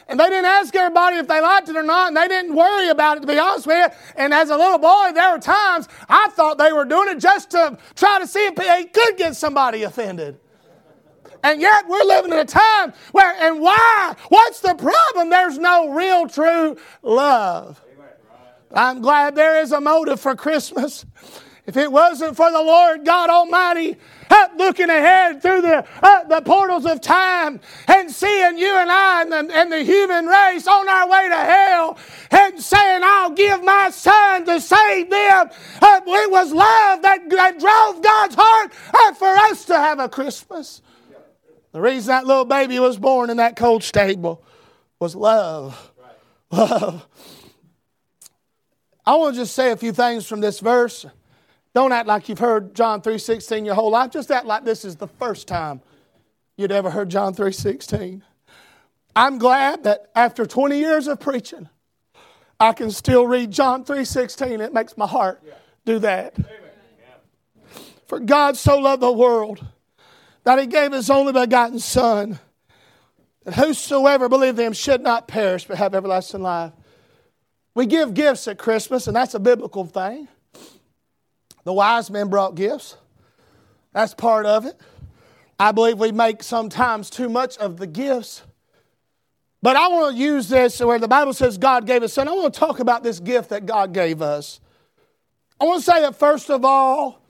And 0.07 0.19
they 0.19 0.27
didn't 0.27 0.45
ask 0.45 0.75
everybody 0.75 1.17
if 1.17 1.27
they 1.27 1.39
liked 1.39 1.69
it 1.69 1.75
or 1.75 1.83
not, 1.83 2.07
and 2.07 2.17
they 2.17 2.27
didn't 2.27 2.55
worry 2.55 2.89
about 2.89 3.17
it, 3.17 3.19
to 3.21 3.27
be 3.27 3.37
honest 3.37 3.67
with 3.67 3.77
you. 3.77 3.97
And 4.15 4.33
as 4.33 4.49
a 4.49 4.57
little 4.57 4.79
boy, 4.79 5.11
there 5.13 5.31
were 5.31 5.39
times 5.39 5.87
I 6.07 6.29
thought 6.31 6.57
they 6.57 6.73
were 6.73 6.85
doing 6.85 7.09
it 7.09 7.19
just 7.19 7.51
to 7.51 7.77
try 7.93 8.17
to 8.19 8.25
see 8.25 8.47
if 8.47 8.55
they 8.55 8.85
could 8.85 9.17
get 9.17 9.35
somebody 9.35 9.83
offended. 9.83 10.39
And 11.43 11.61
yet 11.61 11.87
we're 11.87 12.03
living 12.03 12.31
in 12.33 12.39
a 12.39 12.45
time 12.45 12.93
where, 13.11 13.33
and 13.35 13.61
why? 13.61 14.15
What's 14.29 14.61
the 14.61 14.73
problem? 14.73 15.29
There's 15.29 15.59
no 15.59 15.89
real, 15.89 16.27
true 16.27 16.75
love. 17.03 17.79
I'm 18.73 19.01
glad 19.01 19.35
there 19.35 19.61
is 19.61 19.71
a 19.71 19.81
motive 19.81 20.19
for 20.19 20.35
Christmas. 20.35 21.05
If 21.65 21.77
it 21.77 21.91
wasn't 21.91 22.35
for 22.35 22.51
the 22.51 22.61
Lord 22.61 23.05
God 23.05 23.29
Almighty 23.29 23.95
up 24.31 24.51
looking 24.57 24.89
ahead 24.89 25.41
through 25.41 25.61
the, 25.61 25.85
uh, 26.01 26.23
the 26.23 26.41
portals 26.41 26.85
of 26.85 27.01
time 27.01 27.59
and 27.87 28.09
seeing 28.09 28.57
you 28.57 28.75
and 28.75 28.91
I 28.91 29.21
and 29.21 29.31
the, 29.31 29.55
and 29.55 29.71
the 29.71 29.83
human 29.83 30.25
race 30.25 30.67
on 30.67 30.89
our 30.89 31.07
way 31.07 31.29
to 31.29 31.35
hell 31.35 31.97
and 32.31 32.59
saying, 32.59 33.01
I'll 33.03 33.31
give 33.31 33.63
my 33.63 33.89
son 33.91 34.45
to 34.45 34.59
save 34.59 35.09
them, 35.09 35.49
uh, 35.81 36.01
it 36.05 36.31
was 36.31 36.51
love 36.51 37.01
that, 37.03 37.29
that 37.29 37.59
drove 37.59 38.01
God's 38.01 38.35
heart 38.37 38.71
uh, 38.93 39.13
for 39.13 39.27
us 39.27 39.65
to 39.65 39.75
have 39.75 39.99
a 39.99 40.09
Christmas. 40.09 40.81
The 41.71 41.81
reason 41.81 42.07
that 42.07 42.25
little 42.25 42.45
baby 42.45 42.79
was 42.79 42.97
born 42.97 43.29
in 43.29 43.37
that 43.37 43.55
cold 43.55 43.83
stable 43.83 44.43
was 44.99 45.15
love. 45.15 45.91
Love. 46.51 47.07
I 49.09 49.15
want 49.15 49.33
to 49.33 49.41
just 49.41 49.55
say 49.55 49.71
a 49.71 49.75
few 49.75 49.91
things 49.91 50.27
from 50.27 50.39
this 50.39 50.59
verse. 50.59 51.03
Don't 51.73 51.91
act 51.91 52.07
like 52.07 52.29
you've 52.29 52.37
heard 52.37 52.75
John 52.75 53.01
3:16 53.01 53.65
your 53.65 53.73
whole 53.73 53.89
life. 53.89 54.11
Just 54.11 54.29
act 54.29 54.45
like 54.45 54.65
this 54.65 54.85
is 54.85 54.97
the 54.97 55.07
first 55.07 55.47
time 55.47 55.81
you'd 56.57 56.71
ever 56.71 56.91
heard 56.91 57.09
John 57.09 57.33
3:16. 57.33 58.21
I'm 59.15 59.39
glad 59.39 59.83
that 59.85 60.11
after 60.13 60.45
20 60.45 60.77
years 60.77 61.07
of 61.07 61.19
preaching, 61.19 61.69
I 62.59 62.71
can 62.71 62.91
still 62.91 63.25
read 63.25 63.49
John 63.49 63.83
3:16. 63.83 64.61
It 64.61 64.75
makes 64.75 64.95
my 64.95 65.07
heart 65.07 65.41
do 65.85 65.97
that. 65.97 66.35
For 68.05 68.19
God 68.19 68.57
so 68.57 68.77
loved 68.77 69.01
the 69.01 69.11
world 69.11 69.65
that 70.43 70.59
he 70.59 70.67
gave 70.67 70.91
his 70.91 71.09
only 71.09 71.33
begotten 71.33 71.79
son 71.79 72.37
that 73.43 73.55
whosoever 73.55 74.29
believe 74.29 74.59
him 74.59 74.73
should 74.73 75.01
not 75.01 75.27
perish 75.27 75.65
but 75.65 75.79
have 75.79 75.95
everlasting 75.95 76.43
life. 76.43 76.73
We 77.75 77.85
give 77.85 78.13
gifts 78.13 78.47
at 78.47 78.57
Christmas, 78.57 79.07
and 79.07 79.15
that's 79.15 79.33
a 79.33 79.39
biblical 79.39 79.85
thing. 79.85 80.27
The 81.63 81.73
wise 81.73 82.09
men 82.09 82.29
brought 82.29 82.55
gifts. 82.55 82.95
That's 83.93 84.13
part 84.13 84.45
of 84.45 84.65
it. 84.65 84.79
I 85.59 85.71
believe 85.71 85.99
we 85.99 86.11
make 86.11 86.41
sometimes 86.41 87.09
too 87.09 87.29
much 87.29 87.57
of 87.57 87.77
the 87.77 87.87
gifts. 87.87 88.43
But 89.61 89.75
I 89.75 89.89
want 89.89 90.15
to 90.15 90.21
use 90.21 90.47
this 90.47 90.79
where 90.79 90.99
the 90.99 91.07
Bible 91.07 91.33
says 91.33 91.57
God 91.57 91.85
gave 91.85 92.01
us 92.01 92.13
son. 92.13 92.27
I 92.27 92.31
want 92.31 92.53
to 92.53 92.59
talk 92.59 92.79
about 92.79 93.03
this 93.03 93.19
gift 93.19 93.49
that 93.49 93.65
God 93.65 93.93
gave 93.93 94.21
us. 94.21 94.61
I 95.59 95.65
want 95.65 95.83
to 95.83 95.91
say 95.91 95.99
that 96.01 96.15
first 96.15 96.49
of 96.49 96.63
all, 96.63 97.21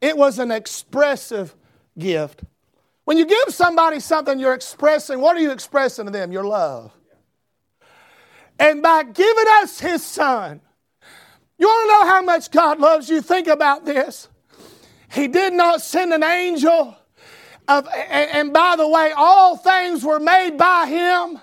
it 0.00 0.16
was 0.16 0.38
an 0.38 0.50
expressive 0.50 1.54
gift. 1.98 2.42
When 3.04 3.18
you 3.18 3.26
give 3.26 3.50
somebody 3.50 4.00
something, 4.00 4.40
you're 4.40 4.54
expressing, 4.54 5.20
what 5.20 5.36
are 5.36 5.40
you 5.40 5.52
expressing 5.52 6.06
to 6.06 6.10
them? 6.10 6.32
Your 6.32 6.44
love. 6.44 6.95
And 8.58 8.82
by 8.82 9.02
giving 9.02 9.44
us 9.60 9.80
His 9.80 10.04
Son, 10.04 10.60
you 11.58 11.66
want 11.66 11.88
to 11.88 11.92
know 11.92 12.10
how 12.14 12.22
much 12.22 12.50
God 12.50 12.78
loves 12.78 13.08
you? 13.08 13.20
Think 13.20 13.48
about 13.48 13.84
this. 13.84 14.28
He 15.12 15.28
did 15.28 15.52
not 15.52 15.80
send 15.82 16.12
an 16.12 16.22
angel. 16.22 16.96
Of, 17.68 17.88
and, 17.88 18.30
and 18.30 18.52
by 18.52 18.76
the 18.76 18.88
way, 18.88 19.12
all 19.16 19.56
things 19.56 20.04
were 20.04 20.20
made 20.20 20.56
by 20.56 20.86
Him. 20.86 21.40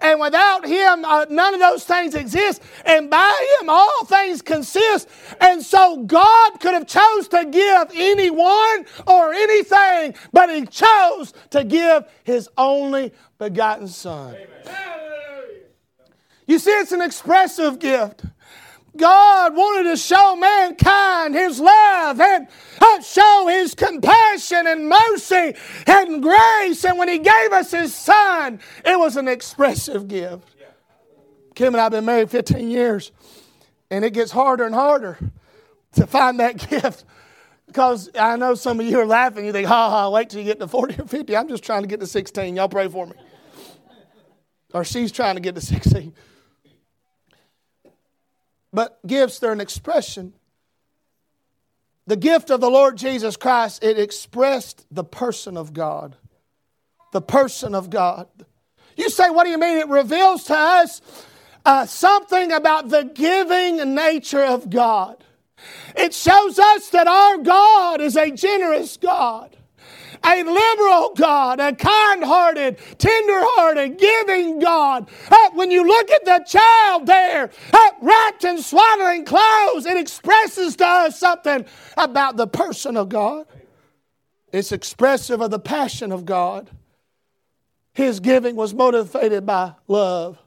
And 0.00 0.20
without 0.20 0.66
Him, 0.66 1.04
uh, 1.04 1.26
none 1.30 1.54
of 1.54 1.60
those 1.60 1.84
things 1.84 2.14
exist. 2.14 2.62
And 2.84 3.08
by 3.08 3.56
Him, 3.60 3.70
all 3.70 4.04
things 4.04 4.42
consist. 4.42 5.08
And 5.40 5.62
so 5.62 6.02
God 6.04 6.60
could 6.60 6.74
have 6.74 6.86
chose 6.86 7.28
to 7.28 7.46
give 7.46 7.90
anyone 7.94 8.86
or 9.06 9.32
anything, 9.32 10.14
but 10.32 10.54
He 10.54 10.66
chose 10.66 11.32
to 11.50 11.64
give 11.64 12.04
His 12.24 12.48
only 12.58 13.12
begotten 13.38 13.88
Son. 13.88 14.34
Amen. 14.34 15.23
You 16.46 16.58
see, 16.58 16.70
it's 16.70 16.92
an 16.92 17.00
expressive 17.00 17.78
gift. 17.78 18.24
God 18.96 19.56
wanted 19.56 19.90
to 19.90 19.96
show 19.96 20.36
mankind 20.36 21.34
His 21.34 21.58
love 21.58 22.20
and 22.20 22.46
show 23.04 23.46
His 23.48 23.74
compassion 23.74 24.66
and 24.66 24.88
mercy 24.88 25.54
and 25.86 26.22
grace. 26.22 26.84
And 26.84 26.98
when 26.98 27.08
He 27.08 27.18
gave 27.18 27.52
us 27.52 27.72
His 27.72 27.94
Son, 27.94 28.60
it 28.84 28.98
was 28.98 29.16
an 29.16 29.26
expressive 29.26 30.06
gift. 30.06 30.54
Kim 31.54 31.74
and 31.74 31.80
I 31.80 31.84
have 31.84 31.92
been 31.92 32.04
married 32.04 32.30
15 32.30 32.70
years, 32.70 33.12
and 33.90 34.04
it 34.04 34.12
gets 34.12 34.32
harder 34.32 34.64
and 34.64 34.74
harder 34.74 35.18
to 35.92 36.06
find 36.06 36.38
that 36.40 36.68
gift. 36.70 37.04
Because 37.66 38.10
I 38.18 38.36
know 38.36 38.54
some 38.54 38.78
of 38.78 38.86
you 38.86 39.00
are 39.00 39.06
laughing. 39.06 39.44
You 39.44 39.52
think, 39.52 39.66
ha 39.66 39.90
ha, 39.90 40.10
wait 40.10 40.30
till 40.30 40.40
you 40.40 40.46
get 40.46 40.60
to 40.60 40.68
40 40.68 41.02
or 41.02 41.06
50. 41.06 41.36
I'm 41.36 41.48
just 41.48 41.64
trying 41.64 41.82
to 41.82 41.88
get 41.88 42.00
to 42.00 42.06
16. 42.06 42.54
Y'all 42.54 42.68
pray 42.68 42.88
for 42.88 43.06
me. 43.06 43.14
Or 44.72 44.84
she's 44.84 45.10
trying 45.10 45.36
to 45.36 45.40
get 45.40 45.54
to 45.54 45.60
16. 45.60 46.14
But 48.74 48.98
gifts, 49.06 49.38
they're 49.38 49.52
an 49.52 49.60
expression. 49.60 50.34
The 52.08 52.16
gift 52.16 52.50
of 52.50 52.60
the 52.60 52.68
Lord 52.68 52.98
Jesus 52.98 53.36
Christ, 53.36 53.84
it 53.84 53.98
expressed 53.98 54.84
the 54.90 55.04
person 55.04 55.56
of 55.56 55.72
God. 55.72 56.16
The 57.12 57.22
person 57.22 57.74
of 57.74 57.88
God. 57.88 58.26
You 58.96 59.08
say, 59.08 59.30
what 59.30 59.44
do 59.44 59.50
you 59.50 59.58
mean? 59.58 59.78
It 59.78 59.88
reveals 59.88 60.44
to 60.44 60.56
us 60.56 61.00
uh, 61.64 61.86
something 61.86 62.50
about 62.50 62.88
the 62.88 63.04
giving 63.04 63.94
nature 63.94 64.44
of 64.44 64.68
God. 64.68 65.22
It 65.96 66.12
shows 66.12 66.58
us 66.58 66.90
that 66.90 67.06
our 67.06 67.38
God 67.38 68.00
is 68.00 68.16
a 68.16 68.32
generous 68.32 68.96
God 68.96 69.56
a 70.24 70.42
liberal 70.42 71.12
God, 71.14 71.60
a 71.60 71.74
kind 71.74 72.24
hearted, 72.24 72.78
tender 72.98 73.40
hearted, 73.42 73.98
giving 73.98 74.58
God. 74.58 75.08
When 75.52 75.70
you 75.70 75.86
look 75.86 76.10
at 76.10 76.24
the 76.24 76.44
child 76.46 77.06
there, 77.06 77.50
wrapped 78.00 78.44
in 78.44 78.62
swaddling 78.62 79.24
clothes, 79.24 79.86
it 79.86 79.96
expresses 79.96 80.76
to 80.76 80.86
us 80.86 81.18
something 81.18 81.66
about 81.96 82.36
the 82.36 82.46
person 82.46 82.96
of 82.96 83.08
God. 83.08 83.46
It's 84.52 84.72
expressive 84.72 85.40
of 85.40 85.50
the 85.50 85.58
passion 85.58 86.12
of 86.12 86.24
God. 86.24 86.70
His 87.92 88.20
giving 88.20 88.56
was 88.56 88.74
motivated 88.74 89.46
by 89.46 89.74
love. 89.86 90.38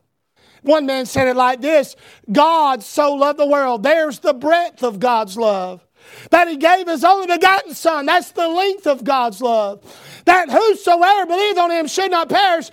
One 0.63 0.85
man 0.85 1.05
said 1.05 1.29
it 1.29 1.35
like 1.37 1.61
this 1.61 1.95
God 2.29 2.83
so 2.83 3.13
loved 3.13 3.39
the 3.39 3.47
world. 3.47 3.83
There's 3.83 4.19
the 4.19 4.33
breadth 4.33 4.83
of 4.83 4.99
God's 4.99 5.37
love 5.37 5.86
that 6.31 6.47
he 6.47 6.57
gave 6.57 6.87
his 6.87 7.03
only 7.03 7.27
begotten 7.27 7.73
Son. 7.73 8.05
That's 8.05 8.31
the 8.31 8.47
length 8.47 8.87
of 8.87 9.03
God's 9.03 9.41
love. 9.41 9.81
That 10.25 10.49
whosoever 10.49 11.25
believes 11.25 11.57
on 11.57 11.71
him 11.71 11.87
should 11.87 12.11
not 12.11 12.29
perish. 12.29 12.69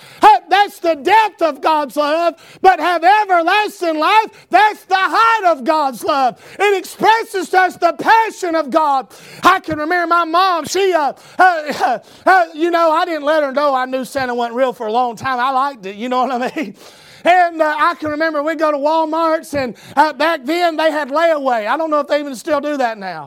That's 0.48 0.80
the 0.80 0.94
depth 0.94 1.42
of 1.42 1.60
God's 1.60 1.96
love, 1.96 2.58
but 2.60 2.80
have 2.80 3.04
everlasting 3.04 3.98
life. 3.98 4.46
That's 4.50 4.84
the 4.84 4.96
height 4.98 5.52
of 5.52 5.64
God's 5.64 6.02
love. 6.02 6.40
It 6.58 6.78
expresses 6.78 7.52
us 7.54 7.76
the 7.76 7.92
passion 7.92 8.54
of 8.54 8.70
God. 8.70 9.12
I 9.42 9.60
can 9.60 9.78
remember 9.78 10.06
my 10.06 10.24
mom, 10.24 10.64
she, 10.66 10.92
uh, 10.92 11.12
uh, 11.38 11.98
uh, 12.26 12.46
you 12.54 12.70
know, 12.70 12.90
I 12.90 13.04
didn't 13.04 13.24
let 13.24 13.42
her 13.42 13.52
know 13.52 13.74
I 13.74 13.86
knew 13.86 14.04
Santa 14.04 14.34
wasn't 14.34 14.56
real 14.56 14.72
for 14.72 14.86
a 14.86 14.92
long 14.92 15.16
time. 15.16 15.38
I 15.38 15.50
liked 15.50 15.86
it, 15.86 15.96
you 15.96 16.08
know 16.08 16.24
what 16.24 16.42
I 16.42 16.56
mean? 16.56 16.76
And 17.26 17.62
uh, 17.62 17.74
I 17.78 17.94
can 17.94 18.10
remember 18.10 18.42
we'd 18.42 18.58
go 18.58 18.70
to 18.70 18.76
Walmart's, 18.76 19.54
and 19.54 19.78
uh, 19.96 20.12
back 20.12 20.44
then 20.44 20.76
they 20.76 20.90
had 20.90 21.08
layaway. 21.08 21.66
I 21.66 21.78
don't 21.78 21.88
know 21.88 22.00
if 22.00 22.06
they 22.06 22.20
even 22.20 22.36
still 22.36 22.60
do 22.60 22.76
that 22.76 22.98
now. 22.98 23.23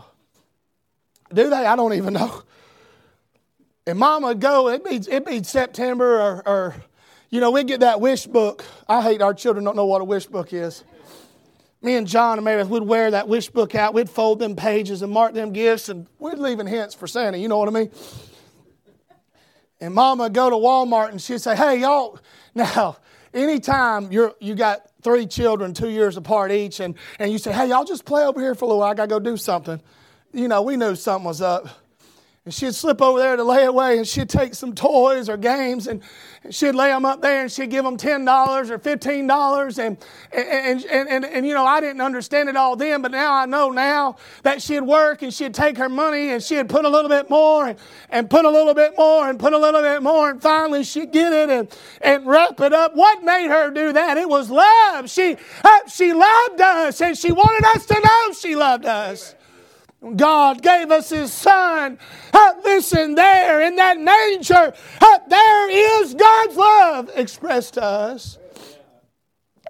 Do 1.34 1.50
they? 1.50 1.56
I 1.56 1.76
don't 1.76 1.94
even 1.94 2.14
know. 2.14 2.44
And 3.86 3.98
Mama 3.98 4.28
would 4.28 4.42
go, 4.42 4.70
it'd 4.70 4.84
be, 4.84 4.96
it'd 4.96 5.26
be 5.26 5.44
September 5.44 6.20
or, 6.20 6.48
or, 6.48 6.76
you 7.30 7.40
know, 7.40 7.52
we'd 7.52 7.68
get 7.68 7.80
that 7.82 8.02
wish 8.02 8.28
book. 8.28 8.66
I 8.88 9.02
hate 9.02 9.22
our 9.22 9.34
children 9.34 9.64
don't 9.64 9.76
know 9.76 9.86
what 9.86 10.02
a 10.02 10.04
wish 10.06 10.26
book 10.26 10.52
is. 10.52 10.84
Me 11.82 11.96
and 11.96 12.08
John 12.08 12.38
and 12.38 12.44
Meredith 12.44 12.70
would 12.70 12.84
wear 12.84 13.12
that 13.12 13.28
wish 13.28 13.50
book 13.50 13.76
out. 13.76 13.94
We'd 13.94 14.10
fold 14.10 14.40
them 14.40 14.56
pages 14.56 15.04
and 15.04 15.12
mark 15.12 15.34
them 15.34 15.54
gifts, 15.54 15.90
and 15.90 16.08
we'd 16.20 16.38
leave 16.38 16.60
hints 16.60 16.96
for 16.96 17.08
Santa. 17.08 17.38
You 17.38 17.48
know 17.48 17.58
what 17.58 17.70
I 17.70 17.72
mean? 17.72 17.92
And 19.80 19.94
Mama 19.94 20.24
would 20.24 20.34
go 20.34 20.50
to 20.50 20.56
Walmart 20.56 21.10
and 21.10 21.22
she'd 21.22 21.40
say, 21.40 21.56
Hey, 21.56 21.82
y'all, 21.82 22.20
now, 22.56 22.98
anytime 23.34 24.12
you're 24.12 24.34
you 24.40 24.56
got 24.56 24.90
three 25.02 25.26
children, 25.26 25.74
two 25.74 25.90
years 25.90 26.18
apart 26.18 26.52
each, 26.52 26.80
and, 26.80 26.96
and 27.20 27.32
you 27.32 27.38
say, 27.38 27.54
hey, 27.54 27.70
y'all 27.70 27.86
just 27.86 28.04
play 28.04 28.26
over 28.26 28.42
here 28.42 28.56
for 28.56 28.66
a 28.66 28.68
little 28.68 28.80
while, 28.80 28.92
I 28.92 28.94
gotta 28.94 29.08
go 29.08 29.20
do 29.20 29.38
something. 29.38 29.80
You 30.38 30.48
know, 30.48 30.62
we 30.62 30.78
knew 30.78 30.94
something 30.94 31.26
was 31.26 31.42
up. 31.42 31.68
And 32.46 32.54
she'd 32.54 32.76
slip 32.76 33.02
over 33.02 33.18
there 33.18 33.36
to 33.36 33.44
lay 33.44 33.66
away 33.66 33.98
and 33.98 34.08
she'd 34.08 34.30
take 34.30 34.54
some 34.54 34.74
toys 34.74 35.30
or 35.30 35.36
games 35.36 35.88
and, 35.88 36.02
she'd 36.50 36.76
lay 36.76 36.90
them 36.90 37.06
up 37.06 37.22
there 37.22 37.42
and 37.42 37.52
she'd 37.52 37.72
give 37.72 37.84
them 37.84 37.98
$10 37.98 38.70
or 38.70 38.78
$15. 38.78 39.80
And, 39.80 39.98
and, 40.32 40.86
and, 40.86 41.10
and, 41.10 41.26
and, 41.26 41.46
you 41.46 41.54
know, 41.54 41.66
I 41.66 41.82
didn't 41.82 42.02
understand 42.02 42.50
it 42.50 42.56
all 42.56 42.76
then, 42.76 43.02
but 43.02 43.12
now 43.12 43.34
I 43.34 43.46
know 43.48 43.72
now 43.72 44.18
that 44.44 44.62
she'd 44.62 44.82
work 44.82 45.24
and 45.24 45.34
she'd 45.34 45.54
take 45.56 45.76
her 45.78 45.90
money 45.90 46.30
and 46.30 46.42
she'd 46.42 46.70
put 46.70 46.86
a 46.86 46.90
little 46.90 47.10
bit 47.10 47.30
more 47.30 47.68
and, 47.68 47.80
and 48.10 48.30
put 48.30 48.46
a 48.46 48.50
little 48.50 48.74
bit 48.74 48.94
more 48.96 49.28
and 49.28 49.40
put 49.40 49.54
a 49.54 49.58
little 49.58 49.82
bit 49.82 50.02
more. 50.04 50.30
And 50.30 50.42
finally 50.42 50.84
she'd 50.84 51.12
get 51.12 51.34
it 51.34 51.50
and, 51.50 51.76
and 52.02 52.26
wrap 52.28 52.62
it 52.62 52.74
up. 52.74 52.96
What 52.96 53.24
made 53.24 53.48
her 53.48 53.72
do 53.72 53.92
that? 53.92 54.18
It 54.18 54.30
was 54.30 54.50
love. 54.52 55.10
She, 55.10 55.36
uh, 55.64 55.80
she 55.90 56.14
loved 56.14 56.62
us 56.62 57.02
and 57.02 57.18
she 57.18 57.32
wanted 57.32 57.66
us 57.76 57.86
to 57.88 58.00
know 58.00 58.34
she 58.34 58.56
loved 58.56 58.86
us. 58.86 59.34
God 60.16 60.62
gave 60.62 60.92
us 60.92 61.10
His 61.10 61.34
Son. 61.34 61.98
Uh, 62.32 62.54
listen, 62.64 63.16
there 63.16 63.62
in 63.62 63.76
that 63.78 63.98
nature, 63.98 64.74
uh, 65.02 65.18
there 65.28 66.04
is 66.04 66.14
God's 66.14 66.56
love 66.56 67.10
expressed 67.16 67.76
to 67.76 67.84
us. 67.84 68.38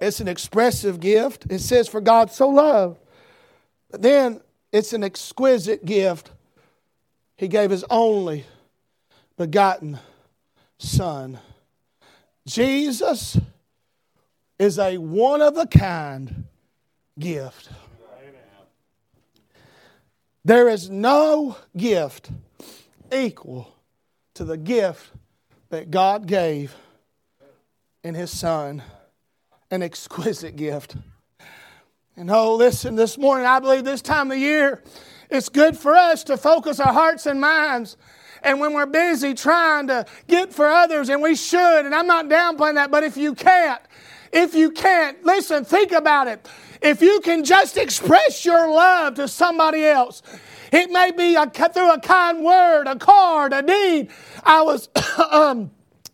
It's 0.00 0.20
an 0.20 0.28
expressive 0.28 1.00
gift. 1.00 1.46
It 1.50 1.60
says, 1.60 1.88
For 1.88 2.00
God 2.00 2.30
so 2.30 2.48
loved. 2.48 3.00
But 3.90 4.02
then 4.02 4.40
it's 4.72 4.92
an 4.92 5.02
exquisite 5.02 5.84
gift. 5.84 6.30
He 7.36 7.48
gave 7.48 7.70
His 7.70 7.84
only 7.88 8.44
begotten 9.36 9.98
Son. 10.78 11.38
Jesus 12.46 13.38
is 14.58 14.78
a 14.78 14.98
one 14.98 15.40
of 15.40 15.56
a 15.56 15.66
kind 15.66 16.44
gift. 17.18 17.70
There 20.48 20.70
is 20.70 20.88
no 20.88 21.58
gift 21.76 22.30
equal 23.12 23.70
to 24.32 24.44
the 24.44 24.56
gift 24.56 25.12
that 25.68 25.90
God 25.90 26.26
gave 26.26 26.74
in 28.02 28.14
His 28.14 28.30
Son. 28.30 28.82
An 29.70 29.82
exquisite 29.82 30.56
gift. 30.56 30.96
And 32.16 32.30
oh, 32.30 32.54
listen, 32.54 32.96
this 32.96 33.18
morning, 33.18 33.44
I 33.44 33.58
believe 33.58 33.84
this 33.84 34.00
time 34.00 34.30
of 34.30 34.38
year, 34.38 34.82
it's 35.28 35.50
good 35.50 35.76
for 35.76 35.94
us 35.94 36.24
to 36.24 36.38
focus 36.38 36.80
our 36.80 36.94
hearts 36.94 37.26
and 37.26 37.38
minds. 37.38 37.98
And 38.42 38.58
when 38.58 38.72
we're 38.72 38.86
busy 38.86 39.34
trying 39.34 39.88
to 39.88 40.06
get 40.28 40.54
for 40.54 40.66
others, 40.66 41.10
and 41.10 41.20
we 41.20 41.36
should, 41.36 41.84
and 41.84 41.94
I'm 41.94 42.06
not 42.06 42.30
downplaying 42.30 42.76
that, 42.76 42.90
but 42.90 43.02
if 43.02 43.18
you 43.18 43.34
can't, 43.34 43.82
if 44.32 44.54
you 44.54 44.70
can't, 44.70 45.22
listen, 45.26 45.66
think 45.66 45.92
about 45.92 46.26
it. 46.26 46.48
If 46.80 47.02
you 47.02 47.20
can 47.20 47.44
just 47.44 47.76
express 47.76 48.44
your 48.44 48.70
love 48.70 49.14
to 49.14 49.28
somebody 49.28 49.84
else, 49.84 50.22
it 50.72 50.90
may 50.90 51.10
be 51.10 51.34
a, 51.34 51.46
through 51.46 51.92
a 51.92 52.00
kind 52.00 52.44
word, 52.44 52.86
a 52.86 52.96
card, 52.96 53.52
a 53.52 53.62
deed. 53.62 54.10
I 54.44 54.62
was 54.62 54.88
um, 55.30 55.70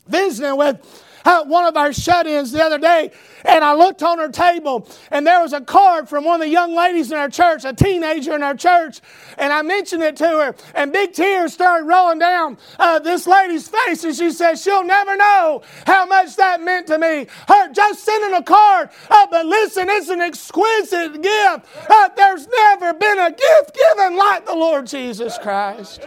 visiting 0.07 0.57
with 0.57 1.04
uh, 1.25 1.45
one 1.45 1.65
of 1.65 1.77
our 1.77 1.93
shut 1.93 2.27
ins 2.27 2.53
the 2.53 2.63
other 2.63 2.79
day, 2.79 3.11
and 3.45 3.65
I 3.65 3.75
looked 3.75 4.03
on 4.03 4.19
her 4.19 4.29
table, 4.29 4.89
and 5.11 5.27
there 5.27 5.41
was 5.41 5.53
a 5.53 5.61
card 5.61 6.09
from 6.09 6.25
one 6.25 6.41
of 6.41 6.47
the 6.47 6.53
young 6.53 6.75
ladies 6.75 7.11
in 7.11 7.19
our 7.19 7.29
church, 7.29 7.65
a 7.65 7.73
teenager 7.73 8.35
in 8.35 8.43
our 8.43 8.55
church, 8.55 9.01
and 9.39 9.53
I 9.53 9.63
mentioned 9.63 10.03
it 10.03 10.17
to 10.17 10.29
her, 10.29 10.55
and 10.75 10.93
big 10.93 11.13
tears 11.13 11.53
started 11.53 11.85
rolling 11.87 12.19
down 12.19 12.59
uh, 12.79 12.99
this 12.99 13.27
lady's 13.27 13.69
face, 13.69 14.05
and 14.05 14.15
she 14.15 14.31
said, 14.31 14.57
She'll 14.57 14.85
never 14.85 15.17
know 15.17 15.63
how 15.87 16.07
much 16.07 16.37
that 16.37 16.61
meant 16.61 16.87
to 16.89 16.99
me. 16.99 17.27
Her 17.49 17.73
just 17.73 18.05
sending 18.05 18.35
a 18.35 18.43
card, 18.43 18.91
uh, 19.11 19.27
but 19.31 19.47
listen, 19.47 19.89
it's 19.91 20.09
an 20.09 20.21
exquisite 20.21 21.23
gift. 21.23 21.67
Uh, 21.89 22.09
there's 22.17 22.47
never 22.49 22.95
been 22.95 23.19
a 23.19 23.31
gift 23.31 23.77
given 23.77 24.17
like 24.17 24.47
the 24.47 24.55
Lord 24.55 24.87
Jesus 24.87 25.39
Christ. 25.39 26.07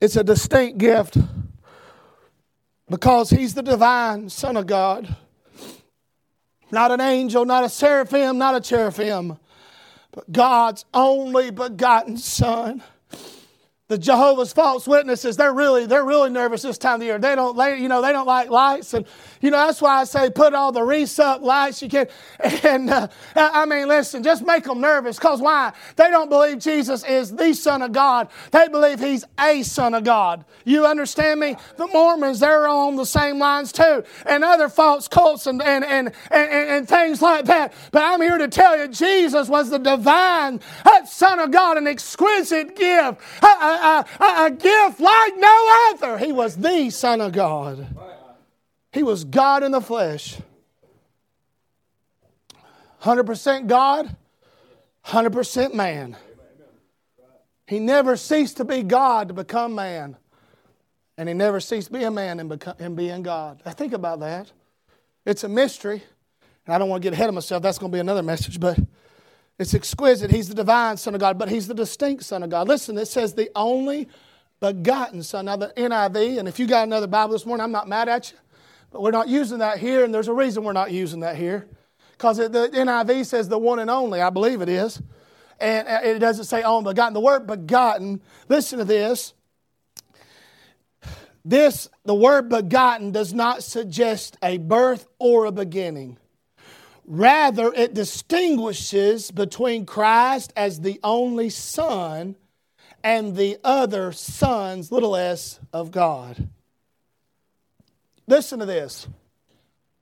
It's 0.00 0.14
a 0.14 0.22
distinct 0.22 0.78
gift 0.78 1.16
because 2.88 3.30
he's 3.30 3.54
the 3.54 3.62
divine 3.62 4.28
Son 4.28 4.56
of 4.56 4.66
God. 4.66 5.16
Not 6.70 6.90
an 6.90 7.00
angel, 7.00 7.44
not 7.44 7.64
a 7.64 7.68
seraphim, 7.68 8.38
not 8.38 8.54
a 8.54 8.60
cherubim, 8.60 9.38
but 10.12 10.30
God's 10.30 10.84
only 10.92 11.50
begotten 11.50 12.18
Son 12.18 12.82
the 13.88 13.96
Jehovah's 13.96 14.52
false 14.52 14.86
witnesses, 14.86 15.36
they're 15.36 15.52
really, 15.52 15.86
they're 15.86 16.04
really 16.04 16.28
nervous 16.28 16.60
this 16.60 16.76
time 16.76 16.94
of 16.94 17.00
the 17.00 17.06
year. 17.06 17.18
They 17.18 17.34
don't, 17.34 17.56
they, 17.56 17.78
you 17.78 17.88
know, 17.88 18.02
they 18.02 18.12
don't 18.12 18.26
like 18.26 18.50
lights. 18.50 18.92
And, 18.92 19.06
you 19.40 19.50
know, 19.50 19.66
that's 19.66 19.80
why 19.80 20.00
I 20.00 20.04
say 20.04 20.30
put 20.30 20.54
all 20.54 20.72
the 20.72 20.82
wreaths 20.82 21.18
up 21.18 21.42
lights 21.42 21.82
you 21.82 21.88
can. 21.88 22.08
And, 22.68 22.90
uh, 22.90 23.08
I 23.34 23.66
mean, 23.66 23.88
listen, 23.88 24.22
just 24.22 24.44
make 24.44 24.64
them 24.64 24.80
nervous. 24.80 25.16
Because 25.16 25.40
why? 25.40 25.72
They 25.96 26.10
don't 26.10 26.28
believe 26.28 26.58
Jesus 26.58 27.04
is 27.04 27.34
the 27.34 27.52
Son 27.52 27.82
of 27.82 27.92
God. 27.92 28.28
They 28.50 28.68
believe 28.68 29.00
He's 29.00 29.24
a 29.38 29.62
Son 29.62 29.94
of 29.94 30.04
God. 30.04 30.44
You 30.64 30.86
understand 30.86 31.40
me? 31.40 31.56
The 31.76 31.86
Mormons, 31.86 32.40
they're 32.40 32.68
on 32.68 32.96
the 32.96 33.06
same 33.06 33.38
lines 33.38 33.72
too. 33.72 34.04
And 34.26 34.44
other 34.44 34.68
false 34.68 35.08
cults 35.08 35.46
and, 35.46 35.62
and, 35.62 35.84
and, 35.84 36.12
and, 36.30 36.70
and 36.70 36.88
things 36.88 37.22
like 37.22 37.46
that. 37.46 37.72
But 37.92 38.02
I'm 38.02 38.20
here 38.20 38.38
to 38.38 38.48
tell 38.48 38.78
you, 38.78 38.88
Jesus 38.88 39.48
was 39.48 39.70
the 39.70 39.78
divine 39.78 40.60
uh, 40.84 41.04
Son 41.04 41.38
of 41.38 41.50
God, 41.50 41.78
an 41.78 41.86
exquisite 41.86 42.76
gift 42.76 43.18
a, 43.42 43.46
a, 43.46 44.44
a 44.46 44.50
gift 44.50 45.00
like 45.00 45.32
no 45.36 45.90
other. 45.90 46.18
He 46.18 46.32
was 46.32 46.56
the 46.56 46.90
Son 46.90 47.20
of 47.20 47.32
God. 47.32 47.86
He 48.92 49.02
was 49.02 49.24
God 49.24 49.62
in 49.62 49.72
the 49.72 49.80
flesh. 49.80 50.38
100% 53.02 53.66
God, 53.66 54.16
100% 55.06 55.74
man. 55.74 56.16
He 57.66 57.78
never 57.78 58.16
ceased 58.16 58.56
to 58.56 58.64
be 58.64 58.82
God 58.82 59.28
to 59.28 59.34
become 59.34 59.74
man. 59.74 60.16
And 61.16 61.28
he 61.28 61.34
never 61.34 61.60
ceased 61.60 61.88
to 61.88 61.92
be 61.92 62.04
a 62.04 62.10
man 62.10 62.40
and, 62.40 62.48
become, 62.48 62.74
and 62.78 62.96
being 62.96 63.22
God. 63.22 63.60
I 63.66 63.72
think 63.72 63.92
about 63.92 64.20
that. 64.20 64.50
It's 65.26 65.44
a 65.44 65.48
mystery. 65.48 66.02
And 66.64 66.74
I 66.74 66.78
don't 66.78 66.88
want 66.88 67.02
to 67.02 67.06
get 67.06 67.12
ahead 67.12 67.28
of 67.28 67.34
myself. 67.34 67.62
That's 67.62 67.78
going 67.78 67.92
to 67.92 67.96
be 67.96 68.00
another 68.00 68.22
message. 68.22 68.58
But 68.58 68.78
it's 69.58 69.74
exquisite. 69.74 70.30
He's 70.30 70.48
the 70.48 70.54
divine 70.54 70.96
Son 70.96 71.14
of 71.14 71.20
God, 71.20 71.38
but 71.38 71.48
He's 71.48 71.66
the 71.66 71.74
distinct 71.74 72.22
Son 72.22 72.42
of 72.42 72.50
God. 72.50 72.68
Listen, 72.68 72.96
it 72.96 73.06
says 73.06 73.34
the 73.34 73.50
only 73.56 74.08
begotten 74.60 75.22
Son. 75.22 75.46
Now, 75.46 75.56
the 75.56 75.72
NIV, 75.76 76.38
and 76.38 76.48
if 76.48 76.58
you 76.58 76.66
got 76.66 76.84
another 76.84 77.06
Bible 77.06 77.32
this 77.32 77.44
morning, 77.44 77.64
I'm 77.64 77.72
not 77.72 77.88
mad 77.88 78.08
at 78.08 78.30
you, 78.30 78.38
but 78.90 79.02
we're 79.02 79.10
not 79.10 79.28
using 79.28 79.58
that 79.58 79.78
here, 79.78 80.04
and 80.04 80.14
there's 80.14 80.28
a 80.28 80.32
reason 80.32 80.64
we're 80.64 80.72
not 80.72 80.90
using 80.90 81.20
that 81.20 81.36
here. 81.36 81.68
Because 82.12 82.38
the 82.38 82.70
NIV 82.72 83.26
says 83.26 83.48
the 83.48 83.58
one 83.58 83.78
and 83.78 83.90
only, 83.90 84.20
I 84.20 84.30
believe 84.30 84.60
it 84.60 84.68
is. 84.68 85.00
And 85.60 85.86
uh, 85.86 86.00
it 86.02 86.18
doesn't 86.18 86.46
say 86.46 86.62
only 86.62 86.90
begotten. 86.90 87.14
The 87.14 87.20
word 87.20 87.46
begotten, 87.46 88.20
listen 88.48 88.78
to 88.78 88.84
this. 88.84 89.34
This, 91.44 91.88
the 92.04 92.14
word 92.14 92.48
begotten, 92.48 93.12
does 93.12 93.32
not 93.32 93.62
suggest 93.62 94.36
a 94.42 94.58
birth 94.58 95.06
or 95.18 95.44
a 95.44 95.52
beginning. 95.52 96.18
Rather, 97.06 97.72
it 97.72 97.94
distinguishes 97.94 99.30
between 99.30 99.86
Christ 99.86 100.52
as 100.56 100.80
the 100.80 101.00
only 101.02 101.48
Son 101.50 102.36
and 103.02 103.36
the 103.36 103.58
other 103.64 104.12
sons, 104.12 104.92
little 104.92 105.16
s, 105.16 105.58
of 105.72 105.90
God. 105.90 106.48
Listen 108.28 108.58
to 108.60 108.66
this 108.66 109.08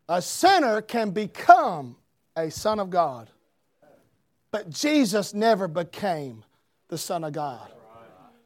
a 0.08 0.20
sinner 0.20 0.82
can 0.82 1.10
become 1.10 1.96
a 2.36 2.50
son 2.50 2.78
of 2.78 2.90
God, 2.90 3.30
but 4.50 4.68
Jesus 4.68 5.32
never 5.32 5.68
became 5.68 6.44
the 6.88 6.98
Son 6.98 7.24
of 7.24 7.32
God. 7.32 7.68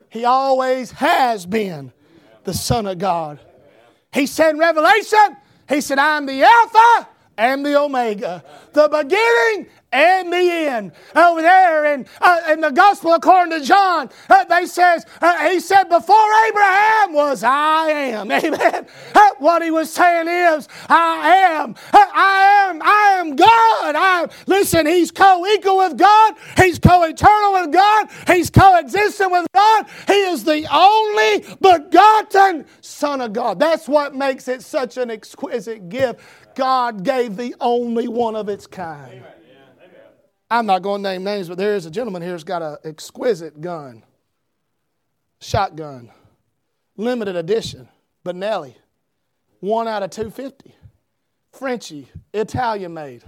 He 0.08 0.24
always 0.24 0.90
has 0.92 1.46
been 1.46 1.92
the 2.44 2.54
Son 2.54 2.86
of 2.86 2.98
God. 2.98 3.40
He 4.12 4.26
said 4.26 4.50
in 4.50 4.58
Revelation, 4.58 5.36
He 5.68 5.80
said, 5.80 5.98
I'm 5.98 6.26
the 6.26 6.42
Alpha 6.42 7.08
and 7.36 7.64
the 7.64 7.78
Omega, 7.80 8.44
the 8.72 8.88
beginning 8.88 9.70
and 9.92 10.32
the 10.32 10.36
end. 10.36 10.92
Over 11.14 11.42
there 11.42 11.94
in, 11.94 12.06
uh, 12.20 12.40
in 12.50 12.60
the 12.60 12.70
Gospel 12.70 13.14
according 13.14 13.58
to 13.58 13.64
John, 13.64 14.10
uh, 14.28 14.44
they 14.44 14.66
says, 14.66 15.04
uh, 15.20 15.48
he 15.48 15.60
said, 15.60 15.84
before 15.84 16.16
Abraham 16.48 17.12
was, 17.12 17.42
I 17.42 17.90
am. 17.90 18.30
Amen. 18.32 18.86
Uh, 19.14 19.30
what 19.38 19.62
he 19.62 19.70
was 19.70 19.92
saying 19.92 20.28
is, 20.28 20.68
I 20.88 21.28
am. 21.28 21.74
Uh, 21.92 22.06
I 22.12 22.68
am. 22.68 22.82
I 22.82 23.16
am 23.18 23.36
God. 23.36 23.94
I. 23.96 24.28
Listen, 24.46 24.86
he's 24.86 25.10
co-equal 25.10 25.78
with 25.78 25.96
God. 25.96 26.34
He's 26.56 26.78
co-eternal 26.78 27.52
with 27.54 27.72
God. 27.72 28.08
He's 28.26 28.50
co-existent 28.50 29.32
with 29.32 29.46
God. 29.52 29.86
He 30.06 30.14
is 30.14 30.44
the 30.44 30.66
only 30.72 31.44
begotten 31.60 32.66
Son 32.80 33.20
of 33.20 33.32
God. 33.32 33.58
That's 33.58 33.88
what 33.88 34.14
makes 34.14 34.48
it 34.48 34.62
such 34.62 34.96
an 34.96 35.10
exquisite 35.10 35.88
gift 35.88 36.20
God 36.54 37.04
gave 37.04 37.36
the 37.36 37.54
only 37.60 38.08
one 38.08 38.36
of 38.36 38.48
its 38.48 38.66
kind. 38.66 39.12
Amen. 39.12 39.39
I'm 40.50 40.66
not 40.66 40.82
going 40.82 41.02
to 41.02 41.10
name 41.10 41.22
names, 41.22 41.48
but 41.48 41.58
there 41.58 41.76
is 41.76 41.86
a 41.86 41.90
gentleman 41.90 42.22
here 42.22 42.32
who's 42.32 42.42
got 42.42 42.60
an 42.60 42.76
exquisite 42.84 43.60
gun, 43.60 44.02
shotgun, 45.40 46.10
limited 46.96 47.36
edition, 47.36 47.88
Benelli. 48.24 48.74
One 49.60 49.86
out 49.86 50.02
of 50.02 50.10
250. 50.10 50.74
Frenchy, 51.52 52.08
Italian 52.32 52.94
made. 52.94 53.22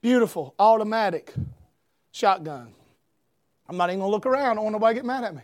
Beautiful, 0.00 0.54
automatic 0.58 1.34
shotgun. 2.12 2.72
I'm 3.68 3.76
not 3.76 3.90
even 3.90 4.00
gonna 4.00 4.10
look 4.10 4.26
around. 4.26 4.52
I 4.52 4.54
don't 4.54 4.64
want 4.64 4.74
nobody 4.74 4.94
to 4.94 4.98
get 5.00 5.06
mad 5.06 5.24
at 5.24 5.34
me. 5.34 5.42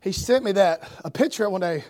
He 0.00 0.12
sent 0.12 0.44
me 0.44 0.52
that, 0.52 0.88
a 1.04 1.10
picture 1.10 1.48
one 1.50 1.60
day, 1.60 1.84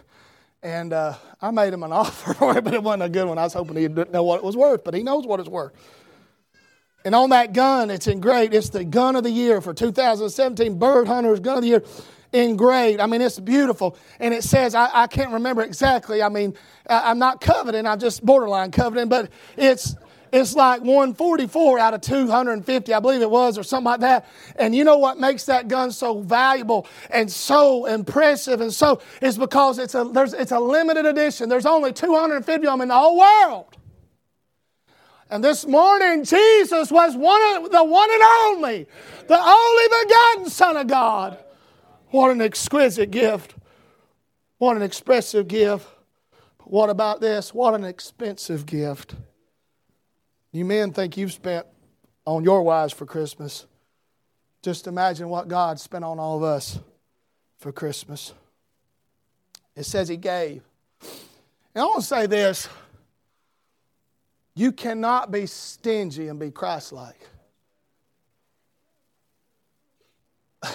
and 0.63 0.93
uh, 0.93 1.15
I 1.41 1.51
made 1.51 1.73
him 1.73 1.83
an 1.83 1.93
offer 1.93 2.61
but 2.61 2.75
it 2.75 2.83
wasn't 2.83 3.05
a 3.05 3.09
good 3.09 3.27
one. 3.27 3.39
I 3.39 3.45
was 3.45 3.53
hoping 3.53 3.77
he 3.77 3.89
didn't 3.89 4.13
know 4.13 4.25
what 4.25 4.39
it 4.39 4.45
was 4.45 4.57
worth, 4.57 4.83
but 4.85 4.95
he 4.95 5.03
knows 5.03 5.27
what 5.27 5.41
it's 5.41 5.49
worth. 5.49 5.73
And 7.05 7.15
on 7.15 7.31
that 7.31 7.53
gun, 7.53 7.91
it's 7.91 8.07
engraved. 8.07 8.55
It's 8.55 8.69
the 8.69 8.85
gun 8.85 9.17
of 9.17 9.25
the 9.25 9.31
year 9.31 9.61
for 9.61 9.73
2017, 9.73 10.79
Bird 10.79 11.09
Hunter's 11.09 11.41
Gun 11.41 11.59
of 11.59 11.63
the 11.63 11.69
Year 11.69 11.83
engraved. 12.33 13.01
I 13.01 13.07
mean, 13.07 13.23
it's 13.23 13.41
beautiful. 13.41 13.97
And 14.19 14.35
it 14.35 14.45
says, 14.45 14.75
I, 14.75 14.91
I 14.93 15.07
can't 15.07 15.33
remember 15.33 15.63
exactly. 15.63 16.23
I 16.23 16.29
mean, 16.29 16.55
I, 16.89 17.11
I'm 17.11 17.19
not 17.19 17.41
coveting, 17.41 17.87
I'm 17.87 17.99
just 17.99 18.25
borderline 18.25 18.71
coveting, 18.71 19.09
but 19.09 19.31
it's 19.57 19.97
it's 20.33 20.55
like 20.55 20.81
144 20.83 21.81
out 21.81 21.93
of 21.93 22.03
250, 22.03 22.95
I 22.95 23.01
believe 23.01 23.21
it 23.21 23.31
was, 23.31 23.59
or 23.59 23.65
something 23.65 23.87
like 23.87 24.01
that. 24.01 24.29
And 24.55 24.77
you 24.77 24.85
know 24.85 24.97
what 24.97 25.19
makes 25.19 25.45
that 25.47 25.67
gun 25.67 25.91
so 25.91 26.21
valuable 26.21 26.87
and 27.11 27.31
so 27.31 27.87
impressive 27.87 28.61
and 28.61 28.73
so 28.73 29.01
is 29.21 29.37
because 29.37 29.81
it's 29.81 29.97
a 29.97 30.05
there's 30.05 30.33
it's 30.33 30.53
a 30.53 30.61
limited 30.61 31.05
edition. 31.05 31.49
There's 31.49 31.67
only 31.67 31.93
250 31.93 32.67
of 32.67 32.73
them 32.73 32.81
in 32.81 32.89
the 32.89 32.95
whole 32.95 33.19
world. 33.19 33.77
And 35.31 35.45
this 35.45 35.65
morning, 35.65 36.25
Jesus 36.25 36.91
was 36.91 37.17
one 37.17 37.41
of, 37.57 37.71
the 37.71 37.85
one 37.85 38.11
and 38.11 38.23
only, 38.23 38.87
the 39.29 39.39
only 39.39 40.05
begotten 40.05 40.51
Son 40.51 40.77
of 40.77 40.89
God. 40.89 41.39
What 42.09 42.33
an 42.33 42.41
exquisite 42.41 43.13
gift. 43.13 43.55
What 44.59 44.77
an 44.77 44.83
expressive 44.83 45.47
gift. 45.47 45.87
But 46.59 46.71
what 46.71 46.91
about 46.91 47.21
this? 47.21 47.55
What 47.55 47.75
an 47.75 47.85
expensive 47.85 48.67
gift. 48.67 49.15
You 50.51 50.65
men 50.65 50.93
think 50.93 51.17
you've 51.17 51.33
spent 51.33 51.65
on 52.27 52.43
your 52.43 52.63
wives 52.63 52.93
for 52.93 53.07
Christmas. 53.07 53.67
Just 54.63 54.89
imagine 54.89 55.29
what 55.29 55.47
God 55.47 55.79
spent 55.79 56.05
on 56.05 56.19
all 56.19 56.39
of 56.39 56.43
us 56.43 56.81
for 57.59 57.71
Christmas. 57.71 58.35
It 59.77 59.85
says 59.85 60.09
He 60.09 60.17
gave. 60.17 60.63
And 61.73 61.83
I 61.83 61.85
want 61.85 62.01
to 62.01 62.07
say 62.07 62.27
this 62.27 62.69
you 64.55 64.73
cannot 64.73 65.31
be 65.31 65.47
stingy 65.47 66.29
and 66.29 66.39
be 66.39 66.51
Christ 66.51 66.93
like. 66.93 67.29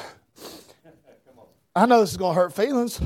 I 1.75 1.85
know 1.85 2.01
this 2.01 2.11
is 2.11 2.17
going 2.17 2.35
to 2.35 2.41
hurt 2.41 2.53
feelings. 2.53 3.01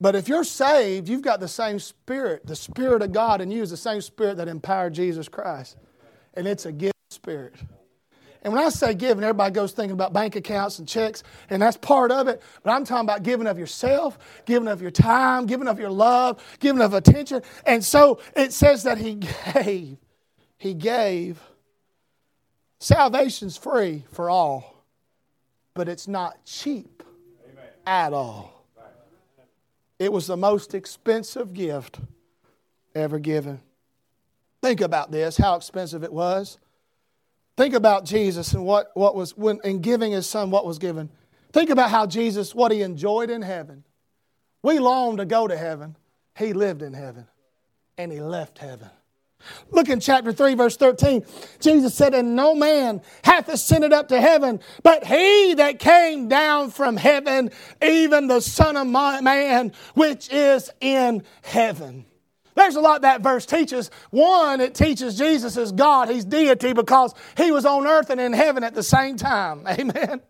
But 0.00 0.14
if 0.14 0.28
you're 0.28 0.44
saved, 0.44 1.08
you've 1.08 1.22
got 1.22 1.40
the 1.40 1.48
same 1.48 1.78
spirit. 1.78 2.46
The 2.46 2.56
spirit 2.56 3.02
of 3.02 3.12
God 3.12 3.40
in 3.40 3.50
you 3.50 3.62
is 3.62 3.70
the 3.70 3.76
same 3.76 4.00
spirit 4.00 4.36
that 4.36 4.48
empowered 4.48 4.92
Jesus 4.92 5.28
Christ. 5.28 5.76
And 6.34 6.46
it's 6.46 6.66
a 6.66 6.72
gift 6.72 6.94
spirit. 7.10 7.54
And 8.46 8.54
when 8.54 8.62
I 8.62 8.68
say 8.68 8.94
giving, 8.94 9.24
everybody 9.24 9.52
goes 9.52 9.72
thinking 9.72 9.94
about 9.94 10.12
bank 10.12 10.36
accounts 10.36 10.78
and 10.78 10.86
checks, 10.86 11.24
and 11.50 11.60
that's 11.60 11.76
part 11.76 12.12
of 12.12 12.28
it. 12.28 12.40
But 12.62 12.70
I'm 12.70 12.84
talking 12.84 13.04
about 13.04 13.24
giving 13.24 13.48
of 13.48 13.58
yourself, 13.58 14.20
giving 14.44 14.68
of 14.68 14.80
your 14.80 14.92
time, 14.92 15.46
giving 15.46 15.66
of 15.66 15.80
your 15.80 15.90
love, 15.90 16.40
giving 16.60 16.80
of 16.80 16.94
attention. 16.94 17.42
And 17.66 17.84
so 17.84 18.20
it 18.36 18.52
says 18.52 18.84
that 18.84 18.98
He 18.98 19.14
gave. 19.54 19.96
He 20.58 20.74
gave. 20.74 21.42
Salvation's 22.78 23.56
free 23.56 24.04
for 24.12 24.30
all, 24.30 24.84
but 25.74 25.88
it's 25.88 26.06
not 26.06 26.44
cheap 26.44 27.02
Amen. 27.50 27.64
at 27.84 28.12
all. 28.12 28.64
It 29.98 30.12
was 30.12 30.28
the 30.28 30.36
most 30.36 30.72
expensive 30.72 31.52
gift 31.52 31.98
ever 32.94 33.18
given. 33.18 33.60
Think 34.62 34.82
about 34.82 35.10
this, 35.10 35.36
how 35.36 35.56
expensive 35.56 36.04
it 36.04 36.12
was. 36.12 36.58
Think 37.56 37.74
about 37.74 38.04
Jesus 38.04 38.52
and 38.52 38.64
what, 38.64 38.90
what 38.94 39.14
was, 39.14 39.36
when, 39.36 39.60
in 39.64 39.80
giving 39.80 40.12
his 40.12 40.28
son, 40.28 40.50
what 40.50 40.66
was 40.66 40.78
given. 40.78 41.08
Think 41.52 41.70
about 41.70 41.90
how 41.90 42.06
Jesus, 42.06 42.54
what 42.54 42.70
he 42.70 42.82
enjoyed 42.82 43.30
in 43.30 43.42
heaven. 43.42 43.84
We 44.62 44.78
long 44.78 45.16
to 45.16 45.24
go 45.24 45.46
to 45.46 45.56
heaven. 45.56 45.96
He 46.36 46.52
lived 46.52 46.82
in 46.82 46.92
heaven 46.92 47.26
and 47.96 48.12
he 48.12 48.20
left 48.20 48.58
heaven. 48.58 48.90
Look 49.70 49.88
in 49.88 50.00
chapter 50.00 50.32
3, 50.32 50.54
verse 50.54 50.76
13. 50.76 51.24
Jesus 51.60 51.94
said, 51.94 52.14
And 52.14 52.34
no 52.34 52.54
man 52.54 53.00
hath 53.22 53.48
ascended 53.48 53.92
up 53.92 54.08
to 54.08 54.20
heaven, 54.20 54.60
but 54.82 55.04
he 55.04 55.54
that 55.54 55.78
came 55.78 56.28
down 56.28 56.70
from 56.70 56.96
heaven, 56.96 57.50
even 57.80 58.26
the 58.26 58.40
Son 58.40 58.76
of 58.76 58.86
Man, 58.86 59.72
which 59.94 60.28
is 60.32 60.70
in 60.80 61.22
heaven. 61.42 62.06
There's 62.56 62.74
a 62.74 62.80
lot 62.80 63.02
that 63.02 63.20
verse 63.20 63.46
teaches. 63.46 63.90
One, 64.10 64.60
it 64.60 64.74
teaches 64.74 65.16
Jesus 65.16 65.56
is 65.56 65.70
God, 65.72 66.08
He's 66.08 66.24
deity 66.24 66.72
because 66.72 67.14
He 67.36 67.52
was 67.52 67.64
on 67.64 67.86
earth 67.86 68.10
and 68.10 68.20
in 68.20 68.32
heaven 68.32 68.64
at 68.64 68.74
the 68.74 68.82
same 68.82 69.16
time. 69.16 69.64
Amen. 69.68 70.22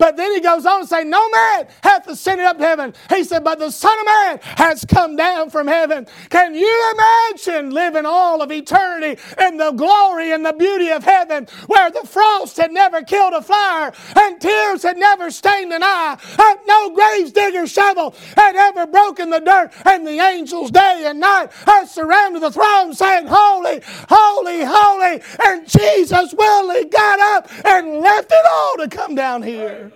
But 0.00 0.16
then 0.16 0.32
he 0.32 0.40
goes 0.40 0.66
on 0.66 0.80
to 0.80 0.86
say, 0.86 1.04
No 1.04 1.28
man 1.30 1.68
hath 1.82 2.08
ascended 2.08 2.46
up 2.46 2.58
to 2.58 2.64
heaven. 2.64 2.94
He 3.10 3.22
said, 3.22 3.44
But 3.44 3.58
the 3.58 3.70
Son 3.70 3.96
of 4.00 4.06
Man 4.06 4.40
has 4.42 4.84
come 4.86 5.14
down 5.14 5.50
from 5.50 5.68
heaven. 5.68 6.06
Can 6.30 6.54
you 6.54 6.92
imagine 6.94 7.70
living 7.70 8.06
all 8.06 8.40
of 8.42 8.50
eternity 8.50 9.20
in 9.40 9.58
the 9.58 9.72
glory 9.72 10.32
and 10.32 10.44
the 10.44 10.54
beauty 10.54 10.88
of 10.88 11.04
heaven 11.04 11.46
where 11.66 11.90
the 11.90 12.06
frost 12.06 12.56
had 12.56 12.72
never 12.72 13.02
killed 13.02 13.34
a 13.34 13.42
fire 13.42 13.92
and 14.16 14.40
tears 14.40 14.82
had 14.82 14.96
never 14.96 15.30
stained 15.30 15.72
an 15.72 15.82
eye 15.82 16.16
and 16.38 16.58
no 16.66 16.90
graves 16.94 17.32
digger 17.32 17.66
shovel 17.66 18.14
had 18.36 18.56
ever 18.56 18.86
broken 18.86 19.30
the 19.30 19.40
dirt 19.40 19.70
and 19.84 20.06
the 20.06 20.18
angels 20.18 20.70
day 20.70 21.04
and 21.06 21.20
night 21.20 21.52
had 21.66 21.84
surrounded 21.86 22.42
the 22.42 22.50
throne 22.50 22.94
saying, 22.94 23.26
Holy, 23.28 23.82
holy, 24.08 24.64
holy. 24.64 25.22
And 25.44 25.68
Jesus 25.68 26.32
willingly 26.32 26.86
got 26.86 27.20
up 27.20 27.50
and 27.66 28.00
left 28.00 28.30
it 28.32 28.46
all 28.50 28.76
to 28.78 28.88
come 28.88 29.14
down 29.14 29.42
here. 29.42 29.89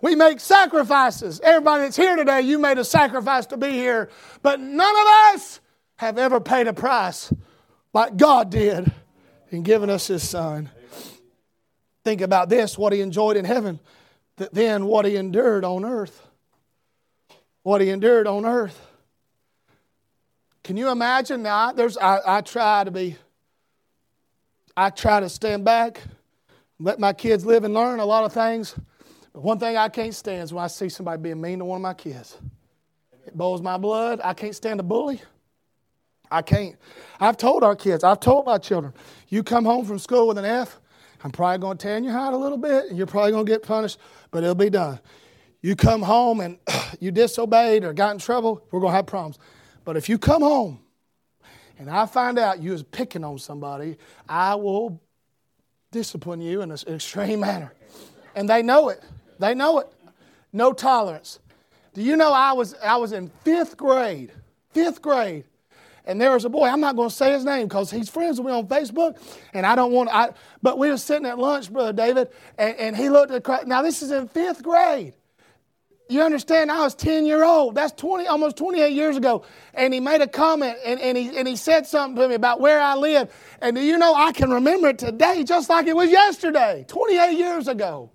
We 0.00 0.14
make 0.14 0.40
sacrifices. 0.40 1.40
Everybody 1.40 1.84
that's 1.84 1.96
here 1.96 2.14
today, 2.16 2.42
you 2.42 2.58
made 2.58 2.78
a 2.78 2.84
sacrifice 2.84 3.46
to 3.46 3.56
be 3.56 3.70
here. 3.70 4.10
But 4.42 4.60
none 4.60 4.96
of 4.96 5.06
us 5.34 5.60
have 5.96 6.18
ever 6.18 6.40
paid 6.40 6.68
a 6.68 6.72
price 6.72 7.32
like 7.92 8.16
God 8.16 8.50
did 8.50 8.92
in 9.50 9.62
giving 9.62 9.90
us 9.90 10.06
His 10.06 10.28
Son. 10.28 10.70
Think 12.04 12.20
about 12.20 12.48
this 12.48 12.78
what 12.78 12.92
He 12.92 13.00
enjoyed 13.00 13.36
in 13.36 13.44
heaven, 13.44 13.80
then 14.36 14.86
what 14.86 15.04
He 15.04 15.16
endured 15.16 15.64
on 15.64 15.84
earth. 15.84 16.26
What 17.62 17.80
He 17.80 17.90
endured 17.90 18.26
on 18.28 18.46
earth. 18.46 18.80
Can 20.62 20.76
you 20.76 20.90
imagine? 20.90 21.42
Now, 21.42 21.72
there's, 21.72 21.98
I, 21.98 22.20
I 22.24 22.40
try 22.42 22.84
to 22.84 22.90
be, 22.90 23.16
I 24.76 24.90
try 24.90 25.18
to 25.18 25.28
stand 25.28 25.64
back, 25.64 26.02
let 26.78 26.98
my 26.98 27.12
kids 27.12 27.44
live 27.44 27.64
and 27.64 27.74
learn 27.74 28.00
a 28.00 28.04
lot 28.04 28.24
of 28.24 28.32
things. 28.32 28.74
But 29.32 29.42
one 29.42 29.58
thing 29.58 29.76
I 29.76 29.88
can't 29.88 30.14
stand 30.14 30.42
is 30.42 30.52
when 30.52 30.64
I 30.64 30.68
see 30.68 30.88
somebody 30.88 31.20
being 31.20 31.40
mean 31.40 31.58
to 31.58 31.64
one 31.64 31.76
of 31.76 31.82
my 31.82 31.94
kids. 31.94 32.36
It 33.26 33.36
boils 33.36 33.60
my 33.60 33.76
blood. 33.76 34.20
I 34.22 34.34
can't 34.34 34.54
stand 34.54 34.80
a 34.80 34.82
bully. 34.82 35.20
I 36.30 36.42
can't. 36.42 36.76
I've 37.20 37.36
told 37.36 37.64
our 37.64 37.74
kids, 37.74 38.04
I've 38.04 38.20
told 38.20 38.46
my 38.46 38.58
children, 38.58 38.92
you 39.28 39.42
come 39.42 39.64
home 39.64 39.84
from 39.84 39.98
school 39.98 40.28
with 40.28 40.38
an 40.38 40.44
F, 40.44 40.78
I'm 41.24 41.30
probably 41.30 41.58
going 41.58 41.78
to 41.78 41.86
tan 41.86 42.04
your 42.04 42.12
hide 42.12 42.32
a 42.32 42.36
little 42.36 42.58
bit, 42.58 42.86
and 42.86 42.96
you're 42.96 43.06
probably 43.06 43.32
going 43.32 43.44
to 43.44 43.50
get 43.50 43.62
punished, 43.62 43.98
but 44.30 44.42
it'll 44.42 44.54
be 44.54 44.70
done. 44.70 45.00
You 45.62 45.74
come 45.74 46.02
home 46.02 46.40
and 46.40 46.58
you 47.00 47.10
disobeyed 47.10 47.84
or 47.84 47.92
got 47.92 48.12
in 48.12 48.18
trouble, 48.18 48.64
we're 48.70 48.80
going 48.80 48.92
to 48.92 48.96
have 48.96 49.06
problems. 49.06 49.38
But 49.84 49.96
if 49.96 50.08
you 50.08 50.18
come 50.18 50.42
home 50.42 50.80
and 51.78 51.90
I 51.90 52.06
find 52.06 52.38
out 52.38 52.62
you 52.62 52.72
was 52.72 52.82
picking 52.82 53.24
on 53.24 53.38
somebody, 53.38 53.96
I 54.28 54.54
will 54.54 55.00
discipline 55.90 56.40
you 56.40 56.62
in 56.62 56.70
an 56.70 56.78
extreme 56.86 57.40
manner. 57.40 57.72
And 58.34 58.48
they 58.48 58.62
know 58.62 58.88
it. 58.88 59.02
They 59.38 59.54
know 59.54 59.80
it. 59.80 59.92
No 60.52 60.72
tolerance. 60.72 61.38
Do 61.94 62.02
you 62.02 62.16
know 62.16 62.32
I 62.32 62.52
was 62.52 62.74
I 62.74 62.96
was 62.96 63.12
in 63.12 63.30
fifth 63.42 63.76
grade, 63.76 64.32
fifth 64.70 65.02
grade, 65.02 65.44
and 66.04 66.20
there 66.20 66.32
was 66.32 66.44
a 66.44 66.48
boy. 66.48 66.66
I'm 66.66 66.80
not 66.80 66.96
going 66.96 67.08
to 67.08 67.14
say 67.14 67.32
his 67.32 67.44
name 67.44 67.66
because 67.66 67.90
he's 67.90 68.08
friends 68.08 68.38
with 68.38 68.46
me 68.46 68.52
on 68.52 68.66
Facebook, 68.68 69.18
and 69.52 69.66
I 69.66 69.74
don't 69.74 69.92
want. 69.92 70.08
I 70.12 70.30
but 70.62 70.78
we 70.78 70.90
were 70.90 70.96
sitting 70.96 71.26
at 71.26 71.38
lunch, 71.38 71.72
brother 71.72 71.92
David, 71.92 72.28
and, 72.56 72.76
and 72.76 72.96
he 72.96 73.08
looked 73.08 73.32
at 73.32 73.42
the 73.42 73.64
now 73.66 73.82
this 73.82 74.02
is 74.02 74.10
in 74.10 74.28
fifth 74.28 74.62
grade. 74.62 75.14
You 76.10 76.22
understand? 76.22 76.72
I 76.72 76.80
was 76.80 76.94
10 76.94 77.26
year 77.26 77.44
old. 77.44 77.74
That's 77.74 77.92
20, 77.92 78.26
almost 78.26 78.56
28 78.56 78.92
years 78.92 79.16
ago. 79.18 79.44
And 79.74 79.92
he 79.92 80.00
made 80.00 80.22
a 80.22 80.26
comment 80.26 80.78
and, 80.84 80.98
and, 81.00 81.18
he, 81.18 81.36
and 81.36 81.46
he 81.46 81.54
said 81.54 81.86
something 81.86 82.16
to 82.16 82.28
me 82.28 82.34
about 82.34 82.60
where 82.60 82.80
I 82.80 82.94
live. 82.94 83.30
And 83.60 83.76
do 83.76 83.82
you 83.82 83.98
know, 83.98 84.14
I 84.14 84.32
can 84.32 84.50
remember 84.50 84.88
it 84.88 84.98
today 84.98 85.44
just 85.44 85.68
like 85.68 85.86
it 85.86 85.94
was 85.94 86.10
yesterday, 86.10 86.86
28 86.88 87.36
years 87.36 87.68
ago. 87.68 88.10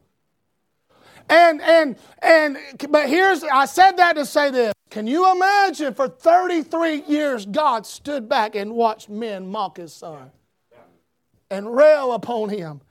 And 1.30 1.62
and 1.62 1.96
and 2.22 2.58
but 2.90 3.08
here's 3.08 3.44
I 3.46 3.66
said 3.66 3.94
that 3.94 4.16
to 4.18 4.26
say 4.26 4.52
this. 4.52 4.74
Can 4.90 5.08
you 5.08 5.32
imagine 5.32 5.94
for 5.94 6.08
33 6.08 7.04
years 7.04 7.46
God 7.46 7.86
stood 7.86 8.28
back 8.28 8.56
and 8.56 8.74
watched 8.74 9.10
men 9.10 9.48
mock 9.48 9.78
his 9.78 9.94
son 9.94 10.32
and 11.50 11.74
rail 11.76 12.14
upon 12.14 12.50
him 12.50 12.82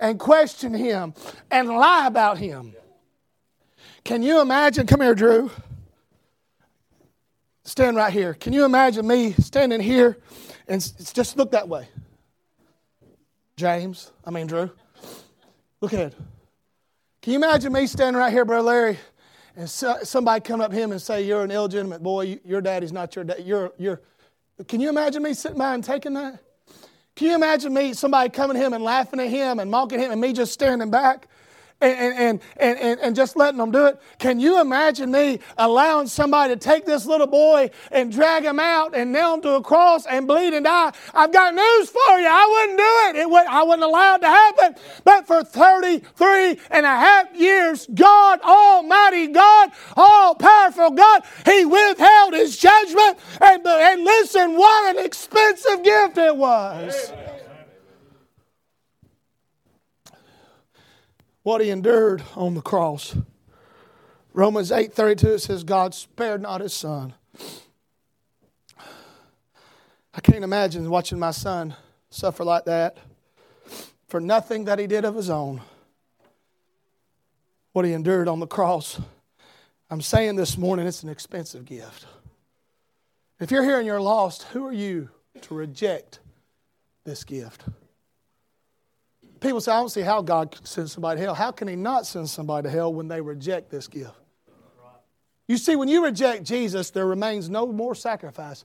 and 0.00 0.18
question 0.18 0.72
him 0.72 1.14
and 1.50 1.68
lie 1.68 2.06
about 2.06 2.38
him? 2.38 2.74
Can 4.04 4.22
you 4.22 4.40
imagine? 4.40 4.86
Come 4.86 5.00
here, 5.00 5.14
Drew. 5.14 5.50
stand 7.64 7.96
right 7.96 8.12
here. 8.12 8.34
Can 8.34 8.52
you 8.52 8.64
imagine 8.64 9.06
me 9.06 9.32
standing 9.32 9.80
here 9.80 10.18
and 10.66 10.80
just 11.14 11.36
look 11.36 11.52
that 11.52 11.68
way? 11.68 11.88
James, 13.56 14.10
I 14.24 14.30
mean, 14.30 14.46
Drew, 14.48 14.70
look 15.80 15.92
ahead. 15.92 16.14
Can 17.20 17.34
you 17.34 17.38
imagine 17.38 17.72
me 17.72 17.86
standing 17.86 18.18
right 18.18 18.32
here, 18.32 18.44
Brother 18.44 18.62
Larry, 18.62 18.98
and 19.54 19.70
so, 19.70 19.98
somebody 20.02 20.40
come 20.40 20.60
up 20.60 20.72
him 20.72 20.90
and 20.90 21.00
say, 21.00 21.22
You're 21.22 21.44
an 21.44 21.50
illegitimate 21.50 22.02
boy, 22.02 22.40
your 22.44 22.60
daddy's 22.60 22.92
not 22.92 23.14
your 23.14 23.24
dad. 23.24 23.44
You're, 23.44 23.72
you're. 23.78 24.00
Can 24.66 24.80
you 24.80 24.88
imagine 24.88 25.22
me 25.22 25.34
sitting 25.34 25.58
by 25.58 25.74
and 25.74 25.84
taking 25.84 26.14
that? 26.14 26.40
Can 27.14 27.28
you 27.28 27.34
imagine 27.34 27.74
me, 27.74 27.92
somebody 27.92 28.30
coming 28.30 28.56
to 28.56 28.62
him 28.62 28.72
and 28.72 28.82
laughing 28.82 29.20
at 29.20 29.28
him 29.28 29.58
and 29.58 29.70
mocking 29.70 30.00
him 30.00 30.10
and 30.10 30.20
me 30.20 30.32
just 30.32 30.52
standing 30.52 30.90
back? 30.90 31.28
And, 31.82 32.40
and, 32.58 32.78
and, 32.78 33.00
and, 33.00 33.16
just 33.16 33.36
letting 33.36 33.58
them 33.58 33.70
do 33.70 33.86
it. 33.86 34.00
Can 34.18 34.38
you 34.40 34.60
imagine 34.60 35.10
me 35.10 35.40
allowing 35.58 36.06
somebody 36.06 36.54
to 36.54 36.58
take 36.58 36.86
this 36.86 37.04
little 37.06 37.26
boy 37.26 37.70
and 37.90 38.12
drag 38.12 38.44
him 38.44 38.60
out 38.60 38.94
and 38.94 39.12
nail 39.12 39.34
him 39.34 39.42
to 39.42 39.54
a 39.54 39.62
cross 39.62 40.06
and 40.06 40.26
bleed 40.26 40.54
and 40.54 40.64
die? 40.64 40.92
I've 41.12 41.32
got 41.32 41.54
news 41.54 41.90
for 41.90 42.18
you. 42.18 42.26
I 42.28 42.46
wouldn't 42.50 42.78
do 42.78 43.18
it. 43.18 43.22
it 43.22 43.30
would, 43.30 43.46
I 43.46 43.62
wouldn't 43.64 43.82
allow 43.82 44.14
it 44.14 44.20
to 44.20 44.28
happen. 44.28 44.74
But 45.04 45.26
for 45.26 45.42
33 45.42 46.58
and 46.70 46.86
a 46.86 46.88
half 46.88 47.34
years, 47.34 47.88
God, 47.92 48.40
Almighty 48.42 49.26
God, 49.28 49.70
all 49.96 50.34
powerful 50.34 50.92
God, 50.92 51.22
He 51.44 51.64
withheld 51.64 52.34
His 52.34 52.56
judgment. 52.56 53.18
And, 53.40 53.66
and 53.66 54.04
listen, 54.04 54.56
what 54.56 54.96
an 54.96 55.04
expensive 55.04 55.82
gift 55.82 56.18
it 56.18 56.36
was. 56.36 57.12
What 61.42 61.60
he 61.60 61.70
endured 61.70 62.22
on 62.36 62.54
the 62.54 62.60
cross. 62.60 63.16
Romans 64.32 64.70
8:32 64.70 65.34
it 65.34 65.38
says 65.40 65.64
God 65.64 65.94
spared 65.94 66.40
not 66.40 66.60
his 66.60 66.72
son. 66.72 67.14
I 70.14 70.20
can't 70.20 70.44
imagine 70.44 70.88
watching 70.90 71.18
my 71.18 71.30
son 71.30 71.74
suffer 72.10 72.44
like 72.44 72.64
that 72.66 72.98
for 74.06 74.20
nothing 74.20 74.64
that 74.64 74.78
he 74.78 74.86
did 74.86 75.04
of 75.04 75.14
his 75.14 75.30
own. 75.30 75.62
What 77.72 77.86
he 77.86 77.94
endured 77.94 78.28
on 78.28 78.40
the 78.40 78.46
cross. 78.46 79.00
I'm 79.88 80.02
saying 80.02 80.36
this 80.36 80.58
morning 80.58 80.86
it's 80.86 81.02
an 81.02 81.08
expensive 81.08 81.64
gift. 81.64 82.06
If 83.40 83.50
you're 83.50 83.64
here 83.64 83.78
and 83.78 83.86
you're 83.86 84.00
lost, 84.00 84.44
who 84.44 84.66
are 84.66 84.72
you 84.72 85.08
to 85.40 85.54
reject 85.54 86.20
this 87.04 87.24
gift? 87.24 87.64
People 89.42 89.60
say, 89.60 89.72
I 89.72 89.80
don't 89.80 89.88
see 89.88 90.02
how 90.02 90.22
God 90.22 90.52
can 90.52 90.64
send 90.64 90.88
somebody 90.88 91.18
to 91.18 91.24
hell. 91.24 91.34
How 91.34 91.50
can 91.50 91.66
He 91.66 91.74
not 91.74 92.06
send 92.06 92.30
somebody 92.30 92.68
to 92.68 92.70
hell 92.70 92.94
when 92.94 93.08
they 93.08 93.20
reject 93.20 93.70
this 93.70 93.88
gift? 93.88 94.14
You 95.48 95.56
see, 95.56 95.74
when 95.74 95.88
you 95.88 96.04
reject 96.04 96.44
Jesus, 96.44 96.90
there 96.90 97.06
remains 97.06 97.50
no 97.50 97.66
more 97.66 97.96
sacrifice 97.96 98.64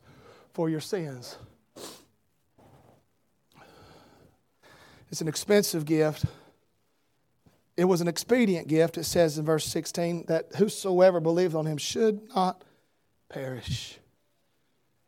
for 0.53 0.69
your 0.69 0.79
sins. 0.79 1.35
It's 5.09 5.21
an 5.21 5.27
expensive 5.27 5.83
gift. 5.83 6.25
It 7.75 7.85
was 7.85 8.01
an 8.01 8.07
expedient 8.07 8.67
gift, 8.67 8.99
it 8.99 9.05
says 9.05 9.39
in 9.39 9.45
verse 9.45 9.65
16, 9.65 10.25
that 10.27 10.53
whosoever 10.57 11.19
believes 11.19 11.55
on 11.55 11.65
him 11.65 11.77
should 11.77 12.21
not 12.35 12.63
perish. 13.29 13.97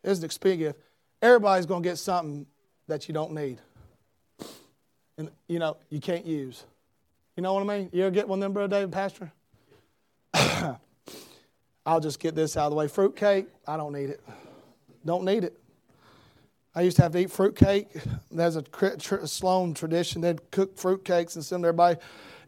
It's 0.02 0.18
an 0.18 0.24
expedient 0.24 0.74
gift. 0.74 0.86
Everybody's 1.22 1.66
going 1.66 1.82
to 1.82 1.88
get 1.88 1.98
something 1.98 2.46
that 2.88 3.06
you 3.06 3.14
don't 3.14 3.32
need 3.32 3.60
and 5.20 5.30
you 5.48 5.58
know 5.58 5.76
you 5.90 6.00
can't 6.00 6.26
use. 6.26 6.64
You 7.36 7.42
know 7.42 7.52
what 7.54 7.62
I 7.62 7.78
mean? 7.78 7.90
You 7.92 8.02
ever 8.04 8.10
get 8.10 8.26
one 8.26 8.38
of 8.38 8.42
them, 8.42 8.52
Brother 8.52 8.76
David, 8.76 8.92
Pastor? 8.92 9.32
I'll 11.86 12.00
just 12.00 12.18
get 12.18 12.34
this 12.34 12.56
out 12.56 12.64
of 12.64 12.70
the 12.70 12.76
way. 12.76 12.88
Fruitcake, 12.88 13.46
I 13.66 13.76
don't 13.76 13.92
need 13.92 14.10
it. 14.10 14.20
Don't 15.04 15.24
need 15.24 15.44
it. 15.44 15.58
I 16.74 16.82
used 16.82 16.96
to 16.96 17.02
have 17.02 17.12
to 17.12 17.18
eat 17.18 17.30
fruitcake. 17.30 17.88
There's 18.30 18.56
a 18.56 18.64
Sloan 19.26 19.74
tradition. 19.74 20.20
They'd 20.22 20.50
cook 20.50 20.76
fruitcakes 20.76 21.34
and 21.34 21.44
send 21.44 21.64
everybody. 21.64 21.98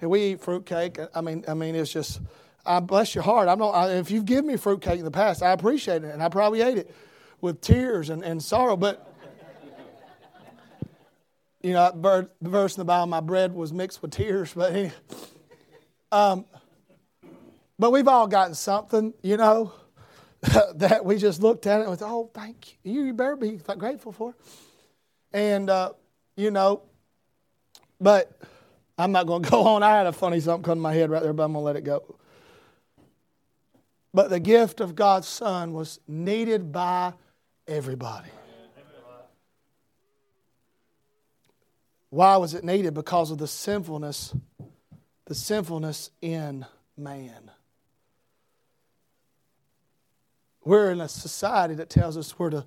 And 0.00 0.10
we 0.10 0.32
eat 0.32 0.40
fruitcake. 0.40 0.98
I 1.14 1.20
mean, 1.20 1.44
I 1.48 1.54
mean, 1.54 1.74
it's 1.74 1.92
just, 1.92 2.20
I 2.64 2.80
bless 2.80 3.14
your 3.14 3.24
heart. 3.24 3.48
I'm 3.48 3.58
not, 3.58 3.70
I, 3.70 3.92
if 3.94 4.10
you've 4.10 4.24
given 4.24 4.46
me 4.46 4.56
fruitcake 4.56 4.98
in 4.98 5.04
the 5.04 5.10
past, 5.10 5.42
I 5.42 5.52
appreciate 5.52 6.04
it. 6.04 6.12
And 6.12 6.22
I 6.22 6.28
probably 6.28 6.62
ate 6.62 6.78
it 6.78 6.94
with 7.40 7.60
tears 7.60 8.10
and, 8.10 8.22
and 8.22 8.42
sorrow. 8.42 8.76
But 8.76 9.11
you 11.62 11.72
know, 11.72 11.90
the 12.40 12.50
verse 12.50 12.76
in 12.76 12.80
the 12.80 12.84
Bible, 12.84 13.06
my 13.06 13.20
bread 13.20 13.54
was 13.54 13.72
mixed 13.72 14.02
with 14.02 14.10
tears, 14.10 14.52
but 14.54 14.92
um, 16.12 16.44
but 17.78 17.90
we've 17.90 18.08
all 18.08 18.26
gotten 18.26 18.54
something, 18.54 19.14
you 19.22 19.36
know, 19.36 19.72
that 20.74 21.04
we 21.04 21.16
just 21.16 21.42
looked 21.42 21.66
at 21.66 21.80
it 21.80 21.88
and 21.88 22.02
oh, 22.02 22.30
thank 22.34 22.78
you. 22.82 23.04
You 23.06 23.12
better 23.12 23.36
be 23.36 23.60
grateful 23.78 24.12
for. 24.12 24.36
And, 25.32 25.70
uh, 25.70 25.92
you 26.36 26.50
know, 26.50 26.82
but 28.00 28.38
I'm 28.98 29.12
not 29.12 29.26
going 29.26 29.42
to 29.44 29.50
go 29.50 29.66
on. 29.66 29.82
I 29.82 29.96
had 29.96 30.06
a 30.06 30.12
funny 30.12 30.40
something 30.40 30.64
come 30.64 30.78
to 30.78 30.82
my 30.82 30.92
head 30.92 31.10
right 31.10 31.22
there, 31.22 31.32
but 31.32 31.44
I'm 31.44 31.52
going 31.52 31.62
to 31.62 31.66
let 31.66 31.76
it 31.76 31.84
go. 31.84 32.16
But 34.14 34.28
the 34.28 34.40
gift 34.40 34.80
of 34.80 34.94
God's 34.94 35.26
Son 35.26 35.72
was 35.72 35.98
needed 36.06 36.70
by 36.70 37.14
everybody. 37.66 38.28
Why 42.12 42.36
was 42.36 42.52
it 42.52 42.62
needed? 42.62 42.92
Because 42.92 43.30
of 43.30 43.38
the 43.38 43.48
sinfulness, 43.48 44.34
the 45.24 45.34
sinfulness 45.34 46.10
in 46.20 46.66
man. 46.94 47.50
We're 50.62 50.90
in 50.90 51.00
a 51.00 51.08
society 51.08 51.72
that 51.76 51.88
tells 51.88 52.18
us 52.18 52.38
we're 52.38 52.50
to 52.50 52.66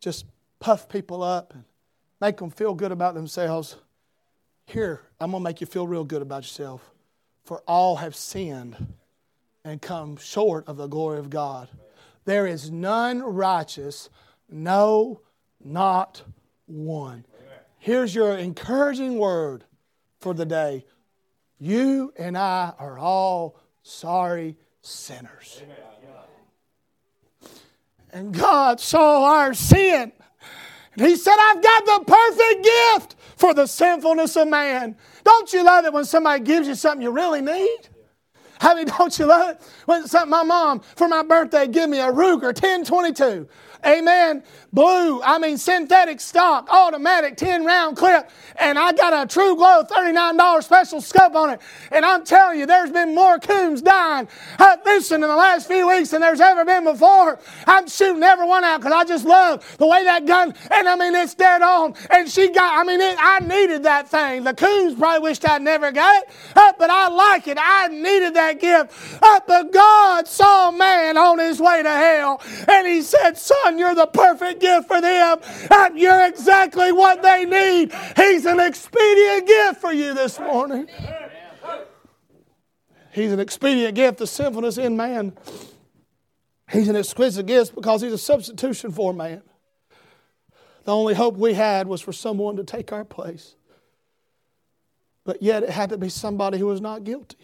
just 0.00 0.24
puff 0.60 0.88
people 0.88 1.22
up 1.22 1.52
and 1.52 1.64
make 2.22 2.38
them 2.38 2.48
feel 2.48 2.72
good 2.72 2.90
about 2.90 3.12
themselves. 3.12 3.76
Here, 4.64 5.02
I'm 5.20 5.32
going 5.32 5.42
to 5.42 5.44
make 5.44 5.60
you 5.60 5.66
feel 5.66 5.86
real 5.86 6.04
good 6.04 6.22
about 6.22 6.44
yourself. 6.44 6.90
For 7.44 7.62
all 7.66 7.96
have 7.96 8.16
sinned 8.16 8.94
and 9.62 9.82
come 9.82 10.16
short 10.16 10.66
of 10.66 10.78
the 10.78 10.86
glory 10.86 11.18
of 11.18 11.28
God. 11.28 11.68
There 12.24 12.46
is 12.46 12.70
none 12.70 13.20
righteous, 13.20 14.08
no, 14.48 15.20
not 15.62 16.22
one. 16.64 17.26
Here's 17.80 18.14
your 18.14 18.36
encouraging 18.36 19.18
word 19.18 19.64
for 20.20 20.34
the 20.34 20.44
day. 20.44 20.84
You 21.58 22.12
and 22.18 22.36
I 22.36 22.74
are 22.78 22.98
all 22.98 23.58
sorry 23.82 24.58
sinners. 24.82 25.62
And 28.12 28.34
God 28.34 28.80
saw 28.80 29.24
our 29.24 29.54
sin. 29.54 30.12
And 30.92 31.06
He 31.06 31.16
said, 31.16 31.36
I've 31.38 31.62
got 31.62 31.86
the 31.86 32.04
perfect 32.06 32.64
gift 32.64 33.16
for 33.36 33.54
the 33.54 33.66
sinfulness 33.66 34.36
of 34.36 34.48
man. 34.48 34.96
Don't 35.24 35.50
you 35.50 35.64
love 35.64 35.86
it 35.86 35.92
when 35.94 36.04
somebody 36.04 36.44
gives 36.44 36.68
you 36.68 36.74
something 36.74 37.02
you 37.02 37.10
really 37.10 37.40
need? 37.40 37.78
I 38.60 38.74
mean, 38.74 38.86
don't 38.86 39.18
you 39.18 39.26
love 39.26 39.50
it? 39.50 39.62
When 39.86 40.04
my 40.28 40.42
mom, 40.42 40.80
for 40.96 41.08
my 41.08 41.22
birthday, 41.22 41.66
give 41.66 41.88
me 41.88 41.98
a 41.98 42.12
Ruger 42.12 42.54
1022. 42.54 43.48
Amen. 43.86 44.42
Blue, 44.72 45.22
I 45.22 45.38
mean 45.38 45.56
synthetic 45.56 46.20
stock, 46.20 46.68
automatic 46.70 47.36
10 47.36 47.64
round 47.64 47.96
clip, 47.96 48.30
and 48.56 48.78
I 48.78 48.92
got 48.92 49.12
a 49.12 49.26
TRUGLO 49.26 49.88
$39 49.88 50.62
special 50.62 51.00
scope 51.00 51.34
on 51.34 51.50
it. 51.50 51.60
And 51.90 52.04
I'm 52.04 52.24
telling 52.24 52.60
you, 52.60 52.66
there's 52.66 52.92
been 52.92 53.14
more 53.14 53.38
coons 53.38 53.80
dying 53.82 54.28
uh, 54.58 54.76
listen 54.84 55.22
in 55.22 55.28
the 55.28 55.36
last 55.36 55.66
few 55.66 55.88
weeks 55.88 56.10
than 56.10 56.20
there's 56.20 56.40
ever 56.40 56.64
been 56.64 56.84
before. 56.84 57.38
I'm 57.66 57.88
shooting 57.88 58.22
every 58.22 58.46
one 58.46 58.64
out 58.64 58.80
because 58.80 58.92
I 58.92 59.04
just 59.04 59.24
love 59.24 59.64
the 59.78 59.86
way 59.86 60.04
that 60.04 60.26
gun, 60.26 60.54
and 60.70 60.88
I 60.88 60.96
mean, 60.96 61.14
it's 61.14 61.34
dead 61.34 61.62
on. 61.62 61.94
And 62.10 62.28
she 62.28 62.50
got, 62.50 62.78
I 62.78 62.84
mean, 62.84 63.00
it, 63.00 63.16
I 63.18 63.40
needed 63.40 63.84
that 63.84 64.08
thing. 64.08 64.44
The 64.44 64.54
coons 64.54 64.94
probably 64.98 65.20
wished 65.28 65.48
I'd 65.48 65.62
never 65.62 65.90
got 65.92 66.22
it, 66.22 66.30
but 66.78 66.90
I 66.90 67.08
like 67.08 67.48
it. 67.48 67.58
I 67.60 67.88
needed 67.88 68.34
that 68.34 68.49
gift. 68.58 68.92
Uh, 69.22 69.40
but 69.46 69.72
God 69.72 70.26
saw 70.26 70.70
man 70.70 71.16
on 71.16 71.38
his 71.38 71.60
way 71.60 71.82
to 71.82 71.90
hell, 71.90 72.42
and 72.68 72.86
he 72.86 73.02
said, 73.02 73.36
Son, 73.36 73.78
you're 73.78 73.94
the 73.94 74.06
perfect 74.06 74.60
gift 74.60 74.88
for 74.88 75.00
them. 75.00 75.38
And 75.70 75.98
you're 75.98 76.26
exactly 76.26 76.90
what 76.92 77.22
they 77.22 77.44
need. 77.44 77.92
He's 78.16 78.46
an 78.46 78.58
expedient 78.58 79.46
gift 79.46 79.80
for 79.80 79.92
you 79.92 80.14
this 80.14 80.40
morning. 80.40 80.88
He's 83.12 83.32
an 83.32 83.40
expedient 83.40 83.94
gift, 83.94 84.18
the 84.18 84.26
sinfulness 84.26 84.78
in 84.78 84.96
man. 84.96 85.36
He's 86.70 86.88
an 86.88 86.96
exquisite 86.96 87.46
gift 87.46 87.74
because 87.74 88.00
he's 88.00 88.12
a 88.12 88.18
substitution 88.18 88.92
for 88.92 89.12
man. 89.12 89.42
The 90.84 90.94
only 90.94 91.14
hope 91.14 91.36
we 91.36 91.54
had 91.54 91.86
was 91.86 92.00
for 92.00 92.12
someone 92.12 92.56
to 92.56 92.64
take 92.64 92.92
our 92.92 93.04
place. 93.04 93.54
But 95.24 95.42
yet 95.42 95.62
it 95.62 95.70
had 95.70 95.90
to 95.90 95.98
be 95.98 96.08
somebody 96.08 96.58
who 96.58 96.66
was 96.66 96.80
not 96.80 97.04
guilty. 97.04 97.36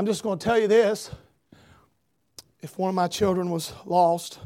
I'm 0.00 0.06
just 0.06 0.22
going 0.22 0.38
to 0.38 0.42
tell 0.42 0.58
you 0.58 0.66
this. 0.66 1.10
If 2.60 2.78
one 2.78 2.88
of 2.88 2.94
my 2.94 3.06
children 3.06 3.50
was 3.50 3.74
lost, 3.84 4.38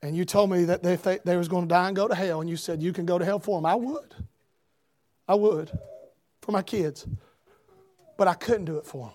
and 0.00 0.16
you 0.16 0.24
told 0.24 0.48
me 0.48 0.62
that 0.66 0.80
they, 0.80 0.94
they 1.24 1.36
was 1.36 1.48
going 1.48 1.64
to 1.64 1.68
die 1.68 1.88
and 1.88 1.96
go 1.96 2.06
to 2.06 2.14
hell, 2.14 2.40
and 2.40 2.48
you 2.48 2.56
said 2.56 2.80
you 2.80 2.92
can 2.92 3.04
go 3.04 3.18
to 3.18 3.24
hell 3.24 3.40
for 3.40 3.58
them, 3.58 3.66
I 3.66 3.74
would. 3.74 4.14
I 5.26 5.34
would 5.34 5.76
for 6.40 6.52
my 6.52 6.62
kids. 6.62 7.04
But 8.16 8.28
I 8.28 8.34
couldn't 8.34 8.66
do 8.66 8.76
it 8.76 8.86
for 8.86 9.06
them 9.06 9.14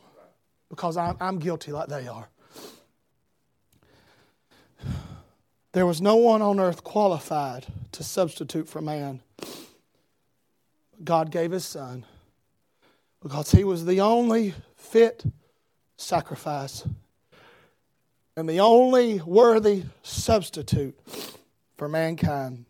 because 0.70 0.98
I'm, 0.98 1.15
I'm 1.22 1.39
guilty 1.39 1.72
like 1.72 1.88
they 1.88 2.10
are. 2.10 2.28
There 5.72 5.86
was 5.86 6.02
no 6.02 6.17
one 6.17 6.41
on 6.41 6.60
earth 6.60 6.84
qualified 6.84 7.65
to 7.93 8.04
substitute 8.04 8.67
for 8.67 8.82
man. 8.82 9.22
God 11.02 11.32
gave 11.32 11.52
his 11.52 11.63
son 11.63 12.04
because 13.28 13.52
he 13.52 13.66
was 13.66 13.84
the 13.84 14.00
only 14.00 14.54
fit 14.78 15.22
sacrifice 15.98 16.88
and 18.38 18.48
the 18.48 18.62
only 18.62 19.20
worthy 19.20 19.84
substitute 20.02 20.98
for 21.76 21.90
mankind. 21.90 22.63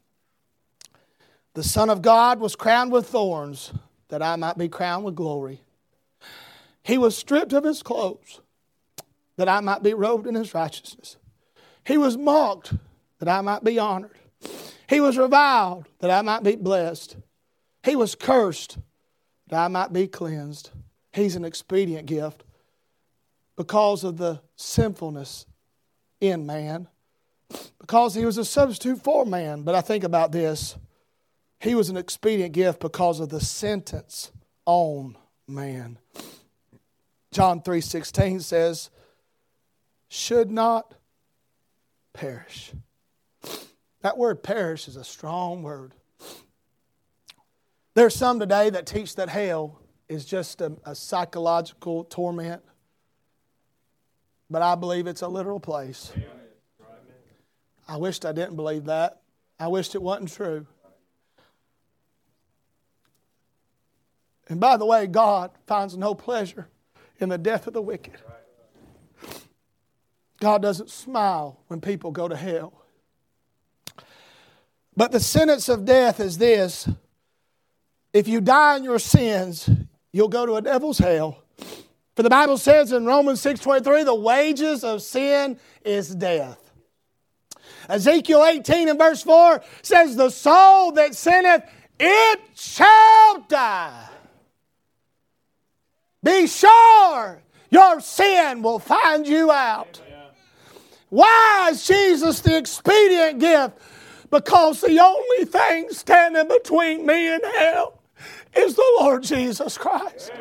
The 1.53 1.61
Son 1.61 1.91
of 1.91 2.01
God 2.01 2.39
was 2.39 2.55
crowned 2.55 2.91
with 2.91 3.07
thorns 3.07 3.71
that 4.07 4.23
I 4.23 4.35
might 4.35 4.57
be 4.57 4.67
crowned 4.67 5.03
with 5.03 5.13
glory. 5.13 5.61
He 6.81 6.97
was 6.97 7.15
stripped 7.15 7.53
of 7.53 7.63
his 7.63 7.83
clothes 7.83 8.41
that 9.35 9.47
I 9.47 9.59
might 9.59 9.83
be 9.83 9.93
robed 9.93 10.25
in 10.25 10.33
his 10.33 10.55
righteousness. 10.55 11.17
He 11.85 11.97
was 11.97 12.17
mocked 12.17 12.73
that 13.19 13.29
I 13.29 13.41
might 13.41 13.63
be 13.63 13.77
honored. 13.77 14.17
He 14.89 15.01
was 15.01 15.19
reviled 15.19 15.85
that 15.99 16.09
I 16.09 16.23
might 16.23 16.41
be 16.41 16.55
blessed. 16.55 17.15
He 17.83 17.95
was 17.95 18.15
cursed 18.15 18.79
that 19.49 19.59
I 19.59 19.67
might 19.67 19.93
be 19.93 20.07
cleansed. 20.07 20.71
He's 21.13 21.35
an 21.35 21.45
expedient 21.45 22.05
gift 22.05 22.43
because 23.55 24.03
of 24.03 24.17
the 24.17 24.41
sinfulness 24.55 25.45
in 26.19 26.45
man, 26.45 26.87
because 27.79 28.13
he 28.13 28.25
was 28.25 28.37
a 28.37 28.45
substitute 28.45 29.01
for 29.03 29.25
man. 29.25 29.63
But 29.63 29.75
I 29.75 29.81
think 29.81 30.03
about 30.03 30.31
this 30.31 30.75
he 31.59 31.75
was 31.75 31.89
an 31.89 31.97
expedient 31.97 32.53
gift 32.53 32.79
because 32.79 33.19
of 33.19 33.29
the 33.29 33.41
sentence 33.41 34.31
on 34.65 35.17
man. 35.47 35.97
John 37.31 37.61
3:16 37.61 38.41
says, 38.41 38.89
"Should 40.07 40.51
not 40.51 40.95
perish." 42.13 42.73
That 44.01 44.17
word 44.17 44.43
perish 44.43 44.87
is 44.87 44.95
a 44.95 45.03
strong 45.03 45.63
word. 45.63 45.93
There's 47.97 48.13
some 48.13 48.39
today 48.39 48.69
that 48.69 48.85
teach 48.85 49.15
that 49.15 49.27
hell 49.27 49.81
is 50.07 50.23
just 50.23 50.61
a, 50.61 50.71
a 50.85 50.93
psychological 50.93 52.03
torment, 52.03 52.61
but 54.51 54.61
I 54.61 54.75
believe 54.75 55.07
it's 55.07 55.23
a 55.23 55.27
literal 55.27 55.59
place. 55.59 56.13
I 57.87 57.97
wished 57.97 58.23
I 58.23 58.33
didn't 58.33 58.55
believe 58.55 58.85
that. 58.85 59.21
I 59.59 59.67
wished 59.69 59.95
it 59.95 60.01
wasn't 60.03 60.31
true. 60.31 60.67
And 64.47 64.59
by 64.59 64.77
the 64.77 64.85
way, 64.85 65.07
God 65.07 65.49
finds 65.65 65.97
no 65.97 66.13
pleasure 66.13 66.67
in 67.17 67.29
the 67.29 67.39
death 67.39 67.65
of 67.65 67.73
the 67.73 67.81
wicked. 67.81 68.21
God 70.39 70.61
doesn't 70.61 70.91
smile 70.91 71.61
when 71.65 71.81
people 71.81 72.11
go 72.11 72.27
to 72.27 72.35
hell. 72.35 72.79
But 74.95 75.11
the 75.11 75.19
sentence 75.19 75.67
of 75.67 75.83
death 75.83 76.19
is 76.19 76.37
this 76.37 76.87
if 78.13 78.27
you 78.27 78.41
die 78.41 78.77
in 78.77 78.83
your 78.83 78.99
sins, 78.99 79.69
you'll 80.11 80.29
go 80.29 80.45
to 80.45 80.55
a 80.55 80.61
devil's 80.61 80.97
hell. 80.97 81.43
For 82.15 82.23
the 82.23 82.29
Bible 82.29 82.57
says 82.57 82.91
in 82.91 83.05
Romans 83.05 83.41
6:23, 83.41 84.03
the 84.03 84.15
wages 84.15 84.83
of 84.83 85.01
sin 85.01 85.59
is 85.85 86.15
death. 86.15 86.71
Ezekiel 87.89 88.43
18 88.43 88.89
and 88.89 88.99
verse 88.99 89.21
4 89.21 89.61
says, 89.81 90.15
The 90.15 90.29
soul 90.29 90.91
that 90.93 91.15
sinneth, 91.15 91.63
it 91.99 92.39
shall 92.55 93.41
die. 93.47 94.09
Be 96.23 96.47
sure 96.47 97.41
your 97.69 97.99
sin 98.01 98.61
will 98.61 98.79
find 98.79 99.27
you 99.27 99.51
out. 99.51 100.01
Why 101.09 101.69
is 101.71 101.87
Jesus 101.87 102.41
the 102.41 102.57
expedient 102.57 103.39
gift? 103.39 103.77
Because 104.29 104.81
the 104.81 104.99
only 104.99 105.45
thing 105.45 105.87
standing 105.91 106.47
between 106.49 107.05
me 107.05 107.33
and 107.33 107.41
hell 107.45 107.96
is 108.57 108.75
the 108.75 108.97
Lord 108.99 109.23
Jesus 109.23 109.77
Christ. 109.77 110.31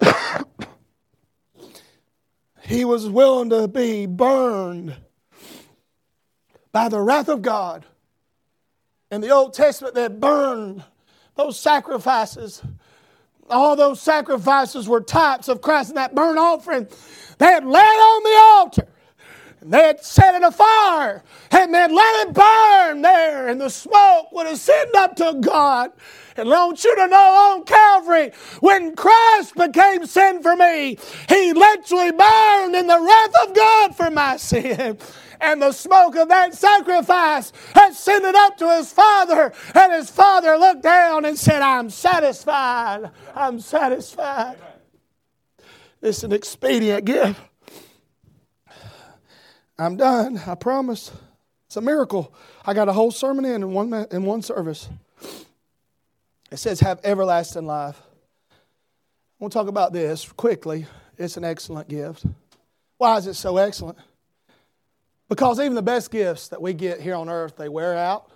he 2.62 2.84
was 2.84 3.08
willing 3.08 3.50
to 3.50 3.68
be 3.68 4.06
burned 4.06 4.96
by 6.72 6.88
the 6.88 7.00
wrath 7.00 7.28
of 7.28 7.42
God. 7.42 7.84
In 9.10 9.20
the 9.20 9.30
Old 9.30 9.52
Testament, 9.54 9.94
they 9.94 10.08
burned 10.08 10.82
those 11.36 11.58
sacrifices. 11.58 12.62
All 13.50 13.76
those 13.76 14.00
sacrifices 14.00 14.88
were 14.88 15.00
types 15.00 15.48
of 15.48 15.60
Christ, 15.60 15.90
and 15.90 15.98
that 15.98 16.14
burnt 16.14 16.38
offering 16.38 16.88
they 17.38 17.46
had 17.46 17.64
laid 17.64 17.78
on 17.80 18.22
the 18.22 18.40
altar 18.40 18.91
and 19.62 19.72
they 19.72 19.82
had 19.84 20.04
set 20.04 20.34
it 20.34 20.42
afire 20.42 21.22
and 21.52 21.72
then 21.72 21.94
let 21.94 22.26
it 22.26 22.34
burn 22.34 23.02
there, 23.02 23.46
and 23.46 23.60
the 23.60 23.68
smoke 23.68 24.32
would 24.32 24.48
ascend 24.48 24.94
up 24.96 25.14
to 25.16 25.38
God. 25.40 25.92
And 26.36 26.48
I 26.48 26.66
want 26.66 26.82
you 26.82 26.94
to 26.96 27.06
know 27.06 27.16
on 27.56 27.64
Calvary, 27.64 28.32
when 28.60 28.96
Christ 28.96 29.54
became 29.54 30.04
sin 30.06 30.42
for 30.42 30.56
me, 30.56 30.98
He 31.28 31.52
literally 31.52 32.10
burned 32.10 32.74
in 32.74 32.88
the 32.88 33.00
wrath 33.00 33.48
of 33.48 33.54
God 33.54 33.96
for 33.96 34.10
my 34.10 34.36
sin. 34.38 34.98
And 35.40 35.62
the 35.62 35.72
smoke 35.72 36.16
of 36.16 36.28
that 36.28 36.54
sacrifice 36.54 37.52
ascended 37.74 38.34
up 38.34 38.56
to 38.58 38.76
his 38.76 38.92
father, 38.92 39.52
and 39.74 39.92
his 39.92 40.08
father 40.08 40.56
looked 40.56 40.82
down 40.82 41.24
and 41.24 41.36
said, 41.36 41.62
I'm 41.62 41.90
satisfied. 41.90 43.10
I'm 43.34 43.58
satisfied. 43.58 44.56
It's 46.00 46.22
an 46.22 46.32
expedient 46.32 47.04
gift. 47.04 47.40
I'm 49.78 49.96
done. 49.96 50.40
I 50.46 50.54
promise. 50.54 51.10
It's 51.66 51.76
a 51.76 51.80
miracle. 51.80 52.34
I 52.66 52.74
got 52.74 52.88
a 52.88 52.92
whole 52.92 53.10
sermon 53.10 53.44
in 53.44 53.62
in 53.62 53.72
one, 53.72 53.92
in 54.10 54.24
one 54.24 54.42
service. 54.42 54.88
It 56.50 56.58
says, 56.58 56.80
have 56.80 57.00
everlasting 57.02 57.66
life. 57.66 58.00
To 59.40 59.48
talk 59.48 59.68
about 59.68 59.92
this 59.92 60.30
quickly. 60.32 60.86
It's 61.18 61.36
an 61.36 61.44
excellent 61.44 61.88
gift. 61.88 62.24
Why 62.98 63.16
is 63.16 63.26
it 63.26 63.34
so 63.34 63.56
excellent? 63.56 63.98
Because 65.28 65.58
even 65.58 65.74
the 65.74 65.82
best 65.82 66.10
gifts 66.10 66.48
that 66.48 66.60
we 66.60 66.74
get 66.74 67.00
here 67.00 67.14
on 67.14 67.28
earth, 67.28 67.56
they 67.56 67.68
wear 67.68 67.96
out. 67.96 68.30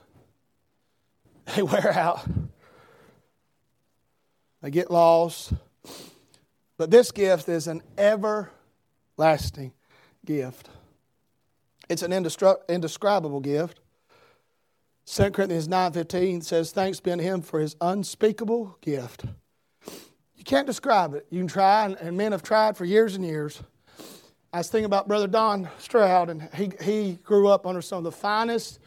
They 1.54 1.62
wear 1.62 1.92
out. 1.92 2.26
They 4.62 4.70
get 4.70 4.90
lost. 4.90 5.52
But 6.76 6.90
this 6.90 7.12
gift 7.12 7.48
is 7.48 7.68
an 7.68 7.82
everlasting 7.96 9.72
gift. 10.24 10.68
It's 11.88 12.02
an 12.02 12.12
indescribable 12.12 13.40
gift. 13.40 13.80
2 15.06 15.30
Corinthians 15.30 15.68
9.15 15.68 16.42
says, 16.42 16.72
Thanks 16.72 16.98
be 16.98 17.12
unto 17.12 17.22
him 17.22 17.40
for 17.40 17.60
his 17.60 17.76
unspeakable 17.80 18.76
gift. 18.80 19.24
You 20.34 20.44
can't 20.44 20.66
describe 20.66 21.14
it. 21.14 21.26
You 21.30 21.38
can 21.38 21.48
try, 21.48 21.86
and 22.00 22.16
men 22.16 22.32
have 22.32 22.42
tried 22.42 22.76
for 22.76 22.84
years 22.84 23.14
and 23.14 23.24
years. 23.24 23.62
I 24.52 24.58
was 24.58 24.68
thinking 24.68 24.86
about 24.86 25.06
Brother 25.06 25.28
Don 25.28 25.68
Stroud, 25.78 26.28
and 26.28 26.48
he, 26.54 26.72
he 26.82 27.18
grew 27.22 27.48
up 27.48 27.66
under 27.66 27.82
some 27.82 27.98
of 27.98 28.04
the 28.04 28.12
finest 28.12 28.80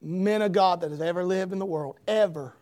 men 0.00 0.42
of 0.42 0.50
God 0.50 0.80
that 0.80 0.90
has 0.90 1.00
ever 1.00 1.22
lived 1.22 1.52
in 1.52 1.60
the 1.60 1.66
world, 1.66 1.96
ever. 2.08 2.54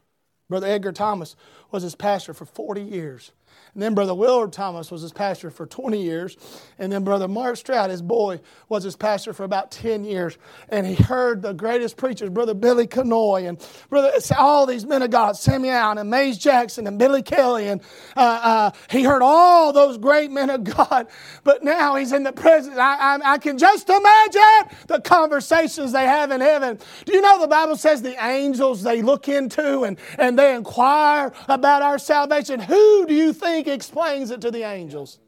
Brother 0.50 0.66
Edgar 0.66 0.92
Thomas 0.92 1.36
was 1.70 1.82
his 1.82 1.94
pastor 1.94 2.34
for 2.34 2.44
40 2.44 2.82
years. 2.82 3.32
And 3.74 3.82
then 3.82 3.94
Brother 3.94 4.14
Willard 4.14 4.52
Thomas 4.52 4.90
was 4.90 5.02
his 5.02 5.12
pastor 5.12 5.48
for 5.48 5.64
20 5.64 6.02
years. 6.02 6.36
And 6.78 6.90
then 6.90 7.04
Brother 7.04 7.28
Mark 7.28 7.56
Stroud, 7.56 7.90
his 7.90 8.02
boy, 8.02 8.40
was 8.68 8.82
his 8.82 8.96
pastor 8.96 9.32
for 9.32 9.44
about 9.44 9.70
10 9.70 10.02
years. 10.02 10.36
And 10.68 10.84
he 10.84 10.94
heard 10.94 11.42
the 11.42 11.52
greatest 11.52 11.96
preachers, 11.96 12.30
Brother 12.30 12.54
Billy 12.54 12.88
Canoy 12.88 13.48
and 13.48 13.64
Brother, 13.88 14.10
all 14.36 14.66
these 14.66 14.84
men 14.84 15.02
of 15.02 15.10
God, 15.10 15.36
Sammy 15.36 15.70
Allen 15.70 15.98
and 15.98 16.10
Mays 16.10 16.36
Jackson 16.36 16.88
and 16.88 16.98
Billy 16.98 17.22
Kelly. 17.22 17.68
And 17.68 17.80
uh, 18.16 18.40
uh, 18.42 18.70
he 18.90 19.04
heard 19.04 19.22
all 19.22 19.72
those 19.72 19.98
great 19.98 20.32
men 20.32 20.50
of 20.50 20.64
God. 20.64 21.06
But 21.44 21.62
now 21.62 21.94
he's 21.94 22.12
in 22.12 22.24
the 22.24 22.32
presence. 22.32 22.76
I, 22.76 23.18
I, 23.22 23.32
I 23.34 23.38
can 23.38 23.56
just 23.56 23.88
imagine 23.88 24.76
the 24.88 25.00
conversations 25.00 25.92
they 25.92 26.06
have 26.06 26.32
in 26.32 26.40
heaven. 26.40 26.78
Do 27.04 27.12
you 27.12 27.20
know 27.20 27.40
the 27.40 27.46
Bible 27.46 27.76
says 27.76 28.02
the 28.02 28.20
angels 28.24 28.82
they 28.82 29.00
look 29.00 29.28
into 29.28 29.84
and, 29.84 29.96
and 30.18 30.36
they 30.36 30.56
inquire 30.56 31.32
about 31.48 31.59
our 31.64 31.98
salvation? 31.98 32.60
Who 32.60 33.06
do 33.06 33.14
you 33.14 33.32
think 33.32 33.66
explains 33.66 34.30
it 34.30 34.40
to 34.42 34.50
the 34.50 34.62
angels. 34.62 35.18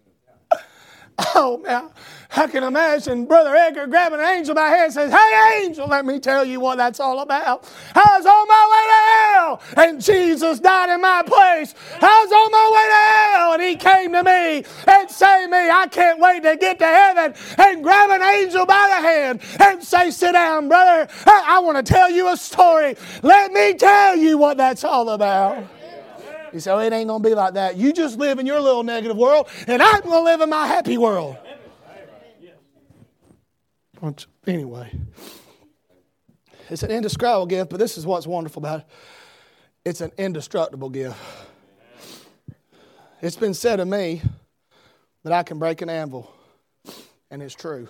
Oh, 1.34 1.58
man. 1.58 1.90
I 2.34 2.46
can 2.46 2.64
imagine 2.64 3.26
Brother 3.26 3.54
Edgar 3.54 3.86
grabbing 3.86 4.18
an 4.18 4.24
angel 4.24 4.54
by 4.54 4.70
the 4.70 4.76
hand 4.76 4.84
and 4.84 4.92
says, 4.94 5.12
Hey, 5.12 5.62
angel, 5.62 5.86
let 5.86 6.06
me 6.06 6.18
tell 6.18 6.44
you 6.44 6.58
what 6.58 6.78
that's 6.78 6.98
all 6.98 7.20
about. 7.20 7.70
I 7.94 8.16
was 8.16 8.24
on 8.26 8.48
my 8.48 8.68
way 8.72 8.84
to 8.88 9.76
hell, 9.76 9.86
and 9.86 10.02
Jesus 10.02 10.58
died 10.58 10.92
in 10.92 11.00
my 11.02 11.22
place. 11.22 11.74
I 12.00 12.24
was 12.24 12.32
on 12.32 12.50
my 12.50 12.70
way 12.74 12.88
to 12.88 13.38
hell, 13.38 13.52
and 13.52 13.62
he 13.62 13.76
came 13.76 14.12
to 14.12 14.24
me 14.24 14.64
and 14.90 15.10
saved 15.10 15.50
me. 15.50 15.70
I 15.70 15.86
can't 15.88 16.18
wait 16.18 16.42
to 16.44 16.56
get 16.56 16.78
to 16.78 16.86
heaven 16.86 17.34
and 17.58 17.82
grab 17.84 18.10
an 18.10 18.22
angel 18.22 18.64
by 18.64 18.88
the 18.96 19.06
hand 19.06 19.40
and 19.60 19.84
say, 19.84 20.10
Sit 20.10 20.32
down, 20.32 20.68
brother. 20.68 21.12
I, 21.26 21.44
I 21.46 21.58
want 21.58 21.84
to 21.84 21.92
tell 21.92 22.10
you 22.10 22.32
a 22.32 22.36
story. 22.38 22.96
Let 23.22 23.52
me 23.52 23.74
tell 23.74 24.16
you 24.16 24.38
what 24.38 24.56
that's 24.56 24.84
all 24.84 25.10
about. 25.10 25.66
You 26.52 26.60
say, 26.60 26.70
oh, 26.70 26.78
it 26.78 26.92
ain't 26.92 27.08
going 27.08 27.22
to 27.22 27.28
be 27.28 27.34
like 27.34 27.54
that. 27.54 27.76
You 27.76 27.92
just 27.92 28.18
live 28.18 28.38
in 28.38 28.46
your 28.46 28.60
little 28.60 28.82
negative 28.82 29.16
world, 29.16 29.48
and 29.66 29.82
I'm 29.82 30.00
going 30.02 30.12
to 30.12 30.22
live 30.22 30.40
in 30.40 30.50
my 30.50 30.66
happy 30.66 30.98
world. 30.98 31.36
Anyway, 34.46 34.90
it's 36.68 36.82
an 36.82 36.90
indescribable 36.90 37.46
gift, 37.46 37.70
but 37.70 37.78
this 37.78 37.96
is 37.96 38.04
what's 38.04 38.26
wonderful 38.26 38.60
about 38.60 38.80
it 38.80 38.86
it's 39.84 40.00
an 40.00 40.12
indestructible 40.16 40.90
gift. 40.90 41.18
It's 43.20 43.36
been 43.36 43.54
said 43.54 43.80
of 43.80 43.88
me 43.88 44.22
that 45.24 45.32
I 45.32 45.42
can 45.42 45.58
break 45.58 45.82
an 45.82 45.88
anvil, 45.88 46.32
and 47.30 47.42
it's 47.42 47.54
true. 47.54 47.88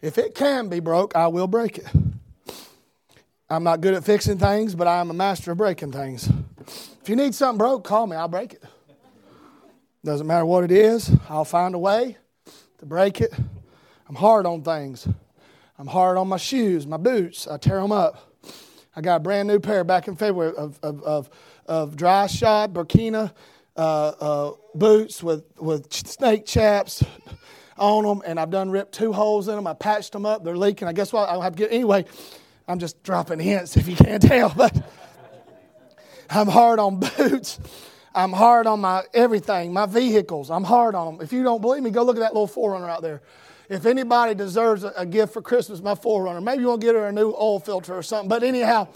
If 0.00 0.18
it 0.18 0.34
can 0.34 0.68
be 0.68 0.80
broke, 0.80 1.14
I 1.14 1.28
will 1.28 1.46
break 1.46 1.78
it. 1.78 1.86
I'm 3.48 3.64
not 3.64 3.80
good 3.80 3.94
at 3.94 4.04
fixing 4.04 4.38
things, 4.38 4.74
but 4.74 4.86
I'm 4.86 5.10
a 5.10 5.14
master 5.14 5.52
of 5.52 5.58
breaking 5.58 5.92
things. 5.92 6.28
You 7.10 7.16
need 7.16 7.34
something 7.34 7.58
broke, 7.58 7.82
call 7.82 8.06
me, 8.06 8.14
I'll 8.14 8.28
break 8.28 8.52
it. 8.52 8.62
Doesn't 10.04 10.28
matter 10.28 10.46
what 10.46 10.62
it 10.62 10.70
is, 10.70 11.10
I'll 11.28 11.44
find 11.44 11.74
a 11.74 11.78
way 11.78 12.16
to 12.78 12.86
break 12.86 13.20
it. 13.20 13.34
I'm 14.08 14.14
hard 14.14 14.46
on 14.46 14.62
things. 14.62 15.08
I'm 15.76 15.88
hard 15.88 16.16
on 16.18 16.28
my 16.28 16.36
shoes, 16.36 16.86
my 16.86 16.98
boots. 16.98 17.48
I 17.48 17.56
tear 17.56 17.80
them 17.80 17.90
up. 17.90 18.32
I 18.94 19.00
got 19.00 19.16
a 19.16 19.18
brand 19.18 19.48
new 19.48 19.58
pair 19.58 19.82
back 19.82 20.06
in 20.06 20.14
February 20.14 20.54
of, 20.56 20.78
of, 20.84 21.02
of, 21.02 21.30
of 21.66 21.96
dry 21.96 22.28
shod 22.28 22.72
Burkina 22.72 23.32
uh, 23.76 23.80
uh, 24.20 24.52
boots 24.76 25.20
with, 25.20 25.42
with 25.58 25.92
snake 25.92 26.46
chaps 26.46 27.02
on 27.76 28.04
them, 28.04 28.22
and 28.24 28.38
I've 28.38 28.50
done 28.50 28.70
ripped 28.70 28.92
two 28.92 29.12
holes 29.12 29.48
in 29.48 29.56
them. 29.56 29.66
I 29.66 29.74
patched 29.74 30.12
them 30.12 30.26
up. 30.26 30.44
They're 30.44 30.56
leaking. 30.56 30.86
I 30.86 30.92
guess 30.92 31.12
what? 31.12 31.28
I'll 31.28 31.42
have 31.42 31.56
to 31.56 31.58
get 31.58 31.72
anyway. 31.72 32.04
I'm 32.68 32.78
just 32.78 33.02
dropping 33.02 33.40
hints 33.40 33.76
if 33.76 33.88
you 33.88 33.96
can't 33.96 34.22
tell, 34.22 34.50
but 34.56 34.80
I'm 36.30 36.46
hard 36.46 36.78
on 36.78 37.00
boots. 37.00 37.58
I'm 38.14 38.32
hard 38.32 38.66
on 38.66 38.80
my 38.80 39.04
everything, 39.14 39.72
my 39.72 39.86
vehicles. 39.86 40.50
I'm 40.50 40.64
hard 40.64 40.94
on 40.94 41.16
them. 41.16 41.24
If 41.24 41.32
you 41.32 41.42
don't 41.42 41.60
believe 41.60 41.82
me, 41.82 41.90
go 41.90 42.02
look 42.02 42.16
at 42.16 42.20
that 42.20 42.34
little 42.34 42.48
4Runner 42.48 42.88
out 42.88 43.02
there. 43.02 43.22
If 43.68 43.86
anybody 43.86 44.34
deserves 44.34 44.82
a, 44.82 45.06
gift 45.06 45.32
for 45.32 45.42
Christmas, 45.42 45.80
my 45.80 45.94
4Runner. 45.94 46.42
Maybe 46.42 46.62
you 46.62 46.68
want 46.68 46.80
to 46.80 46.86
get 46.86 46.96
her 46.96 47.06
a 47.06 47.12
new 47.12 47.30
oil 47.30 47.60
filter 47.60 47.94
or 47.94 48.02
something. 48.02 48.28
But 48.28 48.42
anyhow, 48.42 48.88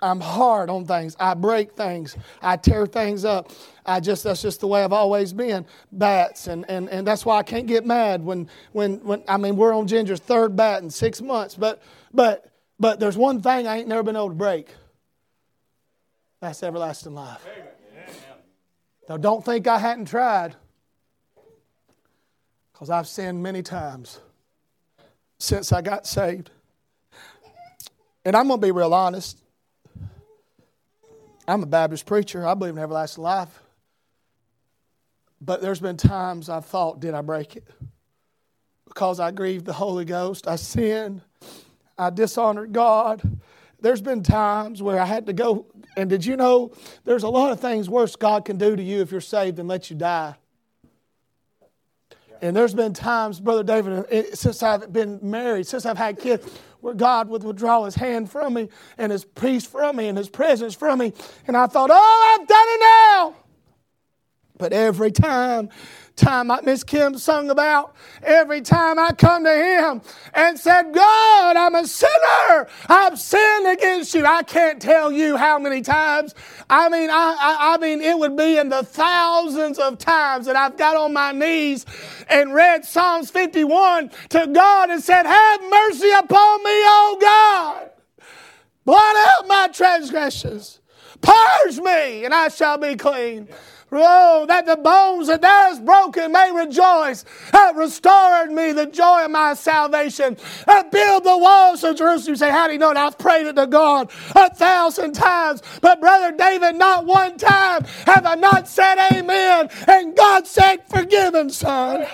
I'm 0.00 0.20
hard 0.20 0.70
on 0.70 0.86
things. 0.86 1.16
I 1.18 1.34
break 1.34 1.72
things. 1.72 2.16
I 2.40 2.56
tear 2.56 2.86
things 2.86 3.24
up. 3.24 3.50
I 3.84 3.98
just 3.98 4.22
that's 4.22 4.42
just 4.42 4.60
the 4.60 4.68
way 4.68 4.84
I've 4.84 4.92
always 4.92 5.32
been. 5.32 5.66
Bats 5.90 6.46
and, 6.46 6.64
and, 6.70 6.88
and 6.88 7.04
that's 7.04 7.26
why 7.26 7.38
I 7.38 7.42
can't 7.42 7.66
get 7.66 7.84
mad 7.84 8.24
when 8.24 8.48
when 8.72 9.04
when 9.04 9.24
I 9.28 9.36
mean 9.36 9.56
we're 9.56 9.74
on 9.74 9.88
Ginger's 9.88 10.20
third 10.20 10.54
bat 10.54 10.82
in 10.82 10.90
six 10.90 11.20
months. 11.20 11.56
But 11.56 11.82
but 12.14 12.48
but 12.78 13.00
there's 13.00 13.16
one 13.16 13.42
thing 13.42 13.66
I 13.66 13.78
ain't 13.78 13.88
never 13.88 14.04
been 14.04 14.16
able 14.16 14.28
to 14.28 14.34
break. 14.34 14.68
That's 16.40 16.62
everlasting 16.62 17.14
life. 17.14 17.46
Now 19.08 19.16
don't 19.16 19.44
think 19.44 19.66
I 19.66 19.78
hadn't 19.78 20.06
tried. 20.06 20.56
Because 22.72 22.90
I've 22.90 23.06
sinned 23.06 23.42
many 23.42 23.62
times 23.62 24.20
since 25.38 25.72
I 25.72 25.82
got 25.82 26.06
saved. 26.06 26.50
And 28.24 28.34
I'm 28.36 28.48
going 28.48 28.60
to 28.60 28.66
be 28.66 28.70
real 28.70 28.94
honest. 28.94 29.38
I'm 31.46 31.62
a 31.62 31.66
Baptist 31.66 32.06
preacher. 32.06 32.46
I 32.46 32.54
believe 32.54 32.76
in 32.76 32.82
everlasting 32.82 33.24
life. 33.24 33.60
But 35.40 35.60
there's 35.60 35.80
been 35.80 35.96
times 35.96 36.48
I've 36.48 36.66
thought, 36.66 37.00
did 37.00 37.14
I 37.14 37.22
break 37.22 37.56
it? 37.56 37.66
Because 38.86 39.20
I 39.20 39.30
grieved 39.30 39.64
the 39.64 39.72
Holy 39.72 40.04
Ghost. 40.04 40.46
I 40.46 40.56
sinned. 40.56 41.22
I 41.98 42.10
dishonored 42.10 42.72
God. 42.72 43.22
There's 43.80 44.02
been 44.02 44.22
times 44.22 44.82
where 44.82 45.00
I 45.00 45.06
had 45.06 45.26
to 45.26 45.32
go. 45.32 45.66
And 45.96 46.08
did 46.08 46.24
you 46.24 46.36
know 46.36 46.72
there's 47.04 47.22
a 47.22 47.28
lot 47.28 47.52
of 47.52 47.60
things 47.60 47.88
worse 47.88 48.16
God 48.16 48.44
can 48.44 48.58
do 48.58 48.76
to 48.76 48.82
you 48.82 49.00
if 49.00 49.10
you're 49.10 49.20
saved 49.20 49.56
than 49.56 49.68
let 49.68 49.90
you 49.90 49.96
die? 49.96 50.36
And 52.42 52.56
there's 52.56 52.74
been 52.74 52.94
times, 52.94 53.38
Brother 53.38 53.62
David, 53.62 54.36
since 54.36 54.62
I've 54.62 54.92
been 54.92 55.18
married, 55.22 55.66
since 55.66 55.84
I've 55.84 55.98
had 55.98 56.18
kids, 56.18 56.50
where 56.80 56.94
God 56.94 57.28
would 57.28 57.44
withdraw 57.44 57.84
his 57.84 57.94
hand 57.94 58.30
from 58.30 58.54
me 58.54 58.68
and 58.96 59.12
his 59.12 59.24
peace 59.24 59.66
from 59.66 59.96
me 59.96 60.08
and 60.08 60.16
his 60.16 60.30
presence 60.30 60.74
from 60.74 61.00
me. 61.00 61.12
And 61.46 61.56
I 61.56 61.66
thought, 61.66 61.90
oh, 61.92 62.38
I've 62.40 62.48
done 62.48 62.66
it 62.66 62.80
now. 62.80 63.36
But 64.56 64.72
every 64.72 65.10
time 65.10 65.68
time 66.20 66.48
like 66.48 66.64
Miss 66.64 66.84
Kim 66.84 67.18
sung 67.18 67.50
about, 67.50 67.94
every 68.22 68.60
time 68.60 68.98
I 68.98 69.12
come 69.12 69.44
to 69.44 69.52
Him 69.52 70.02
and 70.34 70.58
said, 70.58 70.92
God, 70.92 71.56
I'm 71.56 71.74
a 71.74 71.86
sinner. 71.86 72.68
I've 72.88 73.18
sinned 73.18 73.66
against 73.66 74.14
you. 74.14 74.24
I 74.24 74.42
can't 74.42 74.80
tell 74.80 75.10
you 75.10 75.36
how 75.36 75.58
many 75.58 75.80
times. 75.80 76.34
I 76.68 76.88
mean, 76.88 77.10
I, 77.10 77.36
I, 77.40 77.74
I 77.74 77.78
mean, 77.78 78.00
it 78.00 78.18
would 78.18 78.36
be 78.36 78.58
in 78.58 78.68
the 78.68 78.84
thousands 78.84 79.78
of 79.78 79.98
times 79.98 80.46
that 80.46 80.56
I've 80.56 80.76
got 80.76 80.96
on 80.96 81.12
my 81.12 81.32
knees 81.32 81.86
and 82.28 82.54
read 82.54 82.84
Psalms 82.84 83.30
51 83.30 84.10
to 84.30 84.46
God 84.46 84.90
and 84.90 85.02
said, 85.02 85.24
Have 85.24 85.60
mercy 85.62 86.10
upon 86.10 86.62
me, 86.62 86.70
O 86.70 87.18
God. 87.20 87.90
Blot 88.84 89.16
out 89.16 89.48
my 89.48 89.68
transgressions. 89.72 90.80
Purge 91.20 91.78
me, 91.78 92.24
and 92.24 92.32
I 92.32 92.48
shall 92.48 92.78
be 92.78 92.96
clean. 92.96 93.48
Oh, 93.92 94.46
that 94.46 94.66
the 94.66 94.76
bones 94.76 95.26
that 95.26 95.42
thou 95.42 95.78
broken 95.82 96.32
may 96.32 96.52
rejoice. 96.52 97.24
That 97.52 97.74
restored 97.74 98.52
me 98.52 98.72
the 98.72 98.86
joy 98.86 99.24
of 99.24 99.30
my 99.30 99.54
salvation. 99.54 100.36
That 100.66 100.92
build 100.92 101.24
the 101.24 101.36
walls 101.36 101.82
of 101.82 101.96
Jerusalem. 101.96 102.32
You 102.32 102.36
say, 102.36 102.50
How 102.50 102.66
do 102.66 102.72
you 102.72 102.78
know 102.78 102.90
it? 102.90 102.96
I've 102.96 103.18
prayed 103.18 103.46
it 103.46 103.56
to 103.56 103.66
God 103.66 104.10
a 104.36 104.54
thousand 104.54 105.14
times. 105.14 105.62
But, 105.80 106.00
Brother 106.00 106.36
David, 106.36 106.76
not 106.76 107.04
one 107.04 107.36
time 107.36 107.84
have 108.06 108.26
I 108.26 108.36
not 108.36 108.68
said 108.68 108.96
amen. 109.12 109.68
And 109.88 110.16
God 110.16 110.46
said, 110.46 110.78
Forgive 110.88 111.34
him, 111.34 111.50
son. 111.50 112.06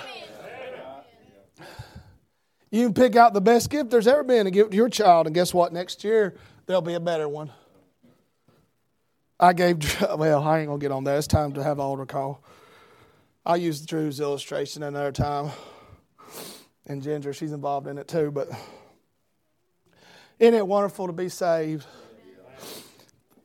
You 2.71 2.87
can 2.87 2.95
pick 2.95 3.17
out 3.17 3.33
the 3.33 3.41
best 3.41 3.71
gift 3.71 3.91
there's 3.91 4.09
ever 4.09 4.25
been 4.25 4.47
and 4.47 4.53
give 4.53 4.67
it 4.67 4.71
to 4.71 4.77
your 4.77 4.89
child, 4.89 5.27
and 5.27 5.35
guess 5.35 5.55
what? 5.55 5.73
Next 5.73 6.05
year, 6.05 6.37
there'll 6.67 6.83
be 6.83 6.95
a 6.95 7.01
better 7.01 7.29
one. 7.29 7.51
I 9.39 9.53
gave, 9.53 10.01
well, 10.17 10.43
I 10.43 10.61
ain't 10.61 10.69
going 10.69 10.81
to 10.81 10.85
get 10.85 10.93
on 10.93 11.05
that. 11.05 11.19
It's 11.19 11.27
time 11.27 11.53
to 11.55 11.63
have 11.63 11.79
an 11.79 11.85
altar 11.85 12.07
call. 12.07 12.43
I'll 13.45 13.57
use 13.57 13.81
Drew's 13.85 14.19
illustration 14.21 14.83
another 14.83 15.13
time. 15.13 15.51
And 16.87 17.03
Ginger, 17.03 17.33
she's 17.33 17.53
involved 17.53 17.87
in 17.87 17.99
it 17.99 18.09
too. 18.09 18.31
But 18.31 18.49
isn't 20.39 20.55
it 20.55 20.67
wonderful 20.67 21.07
to 21.07 21.13
be 21.13 21.29
saved? 21.29 21.87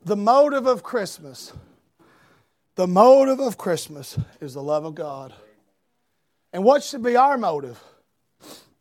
The 0.04 0.16
motive 0.16 0.66
of 0.66 0.82
Christmas, 0.82 1.52
the 2.74 2.88
motive 2.88 3.38
of 3.38 3.56
Christmas 3.56 4.18
is 4.40 4.54
the 4.54 4.62
love 4.62 4.84
of 4.84 4.94
God. 4.94 5.32
And 6.52 6.64
what 6.64 6.82
should 6.82 7.02
be 7.02 7.16
our 7.16 7.38
motive? 7.38 7.82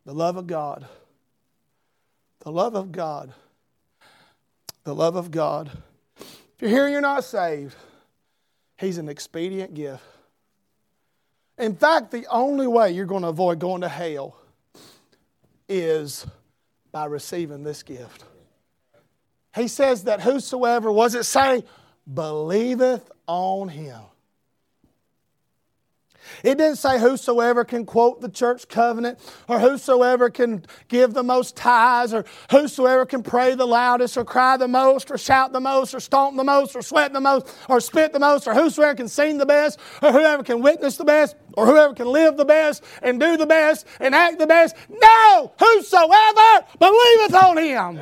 The 0.05 0.13
love 0.13 0.37
of 0.37 0.47
God. 0.47 0.87
The 2.39 2.51
love 2.51 2.73
of 2.73 2.91
God. 2.91 3.33
The 4.83 4.95
love 4.95 5.15
of 5.15 5.29
God. 5.29 5.71
If 6.61 6.69
you're 6.69 6.77
here 6.77 6.85
and 6.85 6.91
you're 6.91 7.01
not 7.01 7.23
saved, 7.23 7.75
He's 8.77 8.99
an 8.99 9.09
expedient 9.09 9.73
gift. 9.73 10.03
In 11.57 11.75
fact, 11.75 12.11
the 12.11 12.27
only 12.31 12.67
way 12.67 12.91
you're 12.91 13.07
going 13.07 13.23
to 13.23 13.29
avoid 13.29 13.59
going 13.59 13.81
to 13.81 13.89
hell 13.89 14.35
is 15.67 16.25
by 16.91 17.05
receiving 17.05 17.63
this 17.63 17.81
gift. 17.81 18.25
He 19.55 19.67
says 19.67 20.05
that 20.05 20.21
whosoever, 20.21 20.91
was 20.91 21.13
it 21.13 21.25
say, 21.25 21.63
believeth 22.11 23.11
on 23.27 23.69
him. 23.69 24.01
It 26.43 26.57
didn't 26.57 26.77
say 26.77 26.99
whosoever 26.99 27.63
can 27.63 27.85
quote 27.85 28.21
the 28.21 28.29
church 28.29 28.67
covenant 28.67 29.19
or 29.47 29.59
whosoever 29.59 30.29
can 30.29 30.65
give 30.87 31.13
the 31.13 31.23
most 31.23 31.55
tithes 31.55 32.13
or 32.13 32.25
whosoever 32.49 33.05
can 33.05 33.23
pray 33.23 33.55
the 33.55 33.65
loudest 33.65 34.17
or 34.17 34.25
cry 34.25 34.57
the 34.57 34.67
most 34.67 35.11
or 35.11 35.17
shout 35.17 35.53
the 35.53 35.59
most 35.59 35.93
or 35.93 35.99
stomp 35.99 36.37
the 36.37 36.43
most 36.43 36.75
or 36.75 36.81
sweat 36.81 37.13
the 37.13 37.21
most 37.21 37.47
or 37.69 37.79
spit 37.79 38.13
the 38.13 38.19
most 38.19 38.47
or 38.47 38.53
whosoever 38.53 38.95
can 38.95 39.07
sing 39.07 39.37
the 39.37 39.45
best 39.45 39.79
or 40.01 40.11
whoever 40.11 40.43
can 40.43 40.61
witness 40.61 40.97
the 40.97 41.05
best 41.05 41.35
or 41.53 41.65
whoever 41.65 41.93
can 41.93 42.07
live 42.07 42.37
the 42.37 42.45
best 42.45 42.83
and 43.01 43.19
do 43.19 43.37
the 43.37 43.45
best 43.45 43.85
and 43.99 44.15
act 44.15 44.39
the 44.39 44.47
best. 44.47 44.75
No! 44.89 45.51
Whosoever 45.59 46.65
believeth 46.79 47.33
on 47.35 47.57
him. 47.57 48.01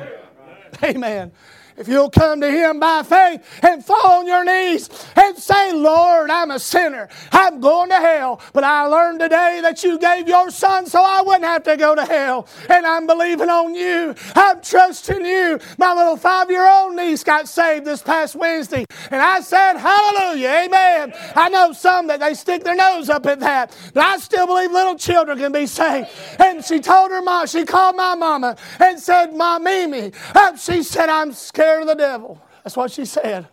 Amen. 0.82 1.32
If 1.80 1.88
you'll 1.88 2.10
come 2.10 2.42
to 2.42 2.50
Him 2.50 2.78
by 2.78 3.02
faith 3.02 3.42
and 3.62 3.82
fall 3.82 4.18
on 4.18 4.26
your 4.26 4.44
knees 4.44 4.90
and 5.16 5.34
say, 5.38 5.72
Lord, 5.72 6.28
I'm 6.28 6.50
a 6.50 6.58
sinner. 6.58 7.08
I'm 7.32 7.58
going 7.58 7.88
to 7.88 7.96
hell. 7.96 8.42
But 8.52 8.64
I 8.64 8.84
learned 8.84 9.20
today 9.20 9.60
that 9.62 9.82
you 9.82 9.98
gave 9.98 10.28
your 10.28 10.50
Son 10.50 10.84
so 10.84 11.02
I 11.02 11.22
wouldn't 11.22 11.44
have 11.44 11.62
to 11.62 11.78
go 11.78 11.94
to 11.94 12.04
hell. 12.04 12.46
And 12.68 12.84
I'm 12.84 13.06
believing 13.06 13.48
on 13.48 13.74
you. 13.74 14.14
I'm 14.34 14.60
trusting 14.60 15.24
you. 15.24 15.58
My 15.78 15.94
little 15.94 16.18
five 16.18 16.50
year 16.50 16.68
old 16.68 16.96
niece 16.96 17.24
got 17.24 17.48
saved 17.48 17.86
this 17.86 18.02
past 18.02 18.36
Wednesday. 18.36 18.84
And 19.10 19.22
I 19.22 19.40
said, 19.40 19.78
Hallelujah. 19.78 20.66
Amen. 20.66 21.14
I 21.34 21.48
know 21.48 21.72
some 21.72 22.08
that 22.08 22.20
they 22.20 22.34
stick 22.34 22.62
their 22.62 22.76
nose 22.76 23.08
up 23.08 23.24
at 23.24 23.40
that. 23.40 23.74
But 23.94 24.04
I 24.04 24.18
still 24.18 24.46
believe 24.46 24.70
little 24.70 24.96
children 24.96 25.38
can 25.38 25.52
be 25.52 25.64
saved. 25.64 26.10
And 26.38 26.62
she 26.62 26.80
told 26.80 27.10
her 27.10 27.22
mom, 27.22 27.46
she 27.46 27.64
called 27.64 27.96
my 27.96 28.14
mama 28.14 28.58
and 28.78 29.00
said, 29.00 29.34
Mom, 29.34 29.64
Mimi. 29.64 30.12
She 30.58 30.82
said, 30.82 31.08
I'm 31.08 31.32
scared 31.32 31.69
scared 31.70 31.82
of 31.82 31.88
the 31.88 31.94
devil. 31.94 32.42
That's 32.64 32.76
what 32.76 32.90
she 32.90 33.04
said. 33.04 33.46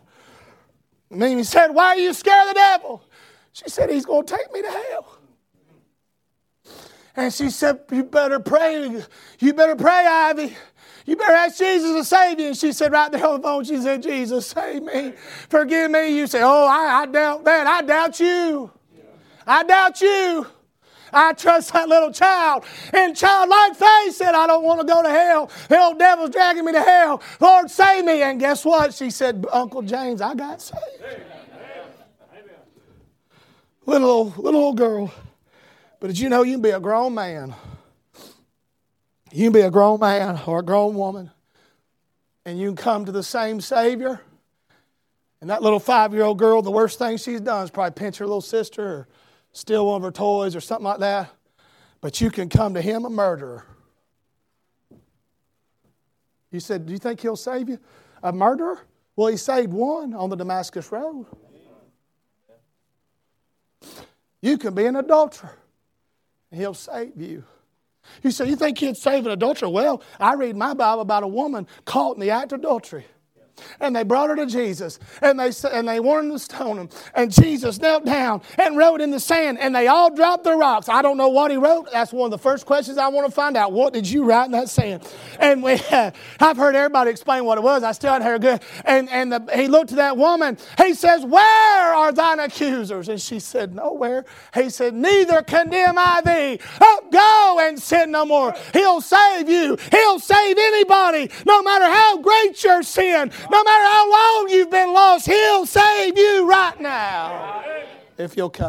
Mimi 1.09 1.43
said, 1.43 1.67
Why 1.67 1.89
are 1.89 1.97
you 1.97 2.13
scared 2.13 2.47
of 2.47 2.55
the 2.55 2.59
devil? 2.59 3.03
She 3.53 3.69
said, 3.69 3.89
He's 3.89 4.05
going 4.05 4.25
to 4.25 4.35
take 4.35 4.51
me 4.51 4.61
to 4.63 4.71
hell. 4.71 5.17
And 7.15 7.33
she 7.33 7.49
said, 7.49 7.81
You 7.91 8.03
better 8.03 8.39
pray. 8.39 9.03
You 9.39 9.53
better 9.53 9.75
pray, 9.75 10.05
Ivy. 10.07 10.55
You 11.05 11.15
better 11.15 11.33
ask 11.33 11.57
Jesus 11.57 11.91
to 11.91 12.03
save 12.03 12.39
you. 12.39 12.47
And 12.47 12.57
she 12.57 12.73
said, 12.73 12.91
right 12.91 13.09
there 13.09 13.25
on 13.25 13.39
the 13.39 13.47
phone, 13.47 13.63
she 13.63 13.77
said, 13.77 14.03
Jesus, 14.03 14.47
save 14.47 14.83
me. 14.83 15.13
Forgive 15.47 15.89
me. 15.89 16.17
You 16.17 16.27
say, 16.27 16.41
Oh, 16.43 16.67
I, 16.67 17.03
I 17.03 17.05
doubt 17.05 17.45
that. 17.45 17.65
I 17.67 17.81
doubt 17.81 18.19
you. 18.19 18.71
I 19.45 19.63
doubt 19.63 20.01
you. 20.01 20.47
I 21.13 21.33
trust 21.33 21.73
that 21.73 21.87
little 21.87 22.11
child. 22.11 22.65
And 22.93 23.15
childlike 23.15 23.75
faith 23.75 24.15
said, 24.15 24.33
I 24.35 24.47
don't 24.47 24.63
want 24.63 24.81
to 24.81 24.87
go 24.87 25.01
to 25.03 25.09
hell. 25.09 25.51
The 25.69 25.79
old 25.79 25.99
devil's 25.99 26.29
dragging 26.29 26.65
me 26.65 26.71
to 26.73 26.81
hell. 26.81 27.21
Lord, 27.39 27.69
save 27.69 28.05
me. 28.05 28.21
And 28.21 28.39
guess 28.39 28.65
what? 28.65 28.93
She 28.93 29.09
said, 29.09 29.45
Uncle 29.51 29.81
James, 29.81 30.21
I 30.21 30.35
got 30.35 30.61
saved. 30.61 30.81
Little, 33.85 34.33
little 34.37 34.61
old 34.61 34.77
girl. 34.77 35.13
But 35.99 36.07
did 36.07 36.19
you 36.19 36.29
know 36.29 36.43
you 36.43 36.53
can 36.53 36.61
be 36.61 36.69
a 36.71 36.79
grown 36.79 37.13
man? 37.13 37.55
You 39.31 39.45
can 39.45 39.53
be 39.53 39.61
a 39.61 39.71
grown 39.71 39.99
man 39.99 40.39
or 40.45 40.59
a 40.59 40.63
grown 40.63 40.95
woman, 40.95 41.31
and 42.45 42.59
you 42.59 42.69
can 42.69 42.75
come 42.75 43.05
to 43.05 43.11
the 43.11 43.23
same 43.23 43.59
Savior. 43.59 44.21
And 45.41 45.49
that 45.49 45.61
little 45.61 45.79
five 45.79 46.13
year 46.13 46.23
old 46.23 46.39
girl, 46.39 46.61
the 46.61 46.71
worst 46.71 46.97
thing 46.97 47.17
she's 47.17 47.41
done 47.41 47.63
is 47.63 47.69
probably 47.69 47.91
pinch 47.91 48.17
her 48.17 48.25
little 48.25 48.41
sister 48.41 48.83
or 48.83 49.07
steal 49.57 49.87
one 49.87 49.97
of 49.97 50.03
her 50.03 50.11
toys 50.11 50.55
or 50.55 50.61
something 50.61 50.85
like 50.85 50.99
that. 50.99 51.31
But 51.99 52.21
you 52.21 52.29
can 52.29 52.47
come 52.47 52.75
to 52.75 52.81
him, 52.81 53.05
a 53.05 53.09
murderer. 53.09 53.65
You 56.51 56.59
said, 56.59 56.85
Do 56.85 56.93
you 56.93 56.99
think 56.99 57.21
he'll 57.21 57.35
save 57.35 57.67
you? 57.67 57.79
A 58.21 58.31
murderer? 58.31 58.79
Well, 59.15 59.27
he 59.27 59.37
saved 59.37 59.73
one 59.73 60.13
on 60.13 60.29
the 60.29 60.35
Damascus 60.35 60.91
Road. 60.91 61.25
You 64.41 64.59
can 64.59 64.75
be 64.75 64.85
an 64.85 64.95
adulterer, 64.95 65.57
and 66.51 66.59
he'll 66.59 66.75
save 66.75 67.19
you. 67.19 67.43
You 68.21 68.29
say, 68.29 68.47
You 68.47 68.55
think 68.55 68.77
he'd 68.77 68.95
save 68.95 69.25
an 69.25 69.31
adulterer? 69.31 69.69
Well, 69.69 70.03
I 70.19 70.35
read 70.35 70.55
my 70.55 70.75
Bible 70.75 71.01
about 71.01 71.23
a 71.23 71.27
woman 71.27 71.65
caught 71.83 72.15
in 72.15 72.21
the 72.21 72.29
act 72.29 72.53
of 72.53 72.59
adultery. 72.59 73.05
And 73.79 73.95
they 73.95 74.03
brought 74.03 74.29
her 74.29 74.35
to 74.35 74.45
Jesus, 74.45 74.99
and 75.21 75.39
they, 75.39 75.51
and 75.71 75.87
they 75.87 75.99
wanted 75.99 76.31
to 76.31 76.39
stone 76.39 76.77
him. 76.77 76.89
And 77.13 77.31
Jesus 77.31 77.79
knelt 77.79 78.05
down 78.05 78.41
and 78.57 78.77
wrote 78.77 79.01
in 79.01 79.11
the 79.11 79.19
sand, 79.19 79.57
and 79.59 79.75
they 79.75 79.87
all 79.87 80.13
dropped 80.13 80.43
their 80.43 80.57
rocks. 80.57 80.89
I 80.89 81.01
don't 81.01 81.17
know 81.17 81.29
what 81.29 81.51
he 81.51 81.57
wrote. 81.57 81.91
That's 81.91 82.11
one 82.11 82.25
of 82.25 82.31
the 82.31 82.37
first 82.37 82.65
questions 82.65 82.97
I 82.97 83.07
want 83.07 83.27
to 83.27 83.31
find 83.31 83.57
out. 83.57 83.71
What 83.71 83.93
did 83.93 84.09
you 84.09 84.23
write 84.23 84.45
in 84.45 84.51
that 84.51 84.69
sand? 84.69 85.07
And 85.39 85.63
we, 85.63 85.73
I've 86.39 86.57
heard 86.57 86.75
everybody 86.75 87.11
explain 87.11 87.45
what 87.45 87.57
it 87.57 87.63
was. 87.63 87.83
I 87.83 87.91
still 87.91 88.13
hadn't 88.13 88.27
heard 88.27 88.41
good. 88.41 88.61
And, 88.85 89.09
and 89.09 89.31
the, 89.31 89.45
he 89.55 89.67
looked 89.67 89.89
to 89.89 89.95
that 89.95 90.17
woman. 90.17 90.57
He 90.77 90.93
says, 90.93 91.25
Where 91.25 91.93
are 91.93 92.11
thine 92.11 92.39
accusers? 92.39 93.09
And 93.09 93.21
she 93.21 93.39
said, 93.39 93.75
Nowhere. 93.75 94.25
He 94.53 94.69
said, 94.69 94.93
Neither 94.93 95.41
condemn 95.43 95.97
I 95.97 96.21
thee. 96.21 96.59
Up, 96.79 97.11
go 97.11 97.59
and 97.61 97.81
sin 97.81 98.11
no 98.11 98.25
more. 98.25 98.53
He'll 98.73 99.01
save 99.01 99.49
you. 99.49 99.77
He'll 99.91 100.19
save 100.19 100.57
anybody, 100.57 101.29
no 101.45 101.61
matter 101.61 101.85
how 101.85 102.21
great 102.21 102.63
your 102.63 102.83
sin. 102.83 103.31
No 103.49 103.63
matter 103.63 103.85
how 103.85 104.11
long 104.11 104.49
you've 104.49 104.69
been 104.69 104.93
lost, 104.93 105.25
He'll 105.25 105.65
save 105.65 106.17
you 106.17 106.47
right 106.47 106.79
now 106.79 107.63
if 108.17 108.35
you'll 108.35 108.49
come. 108.49 108.65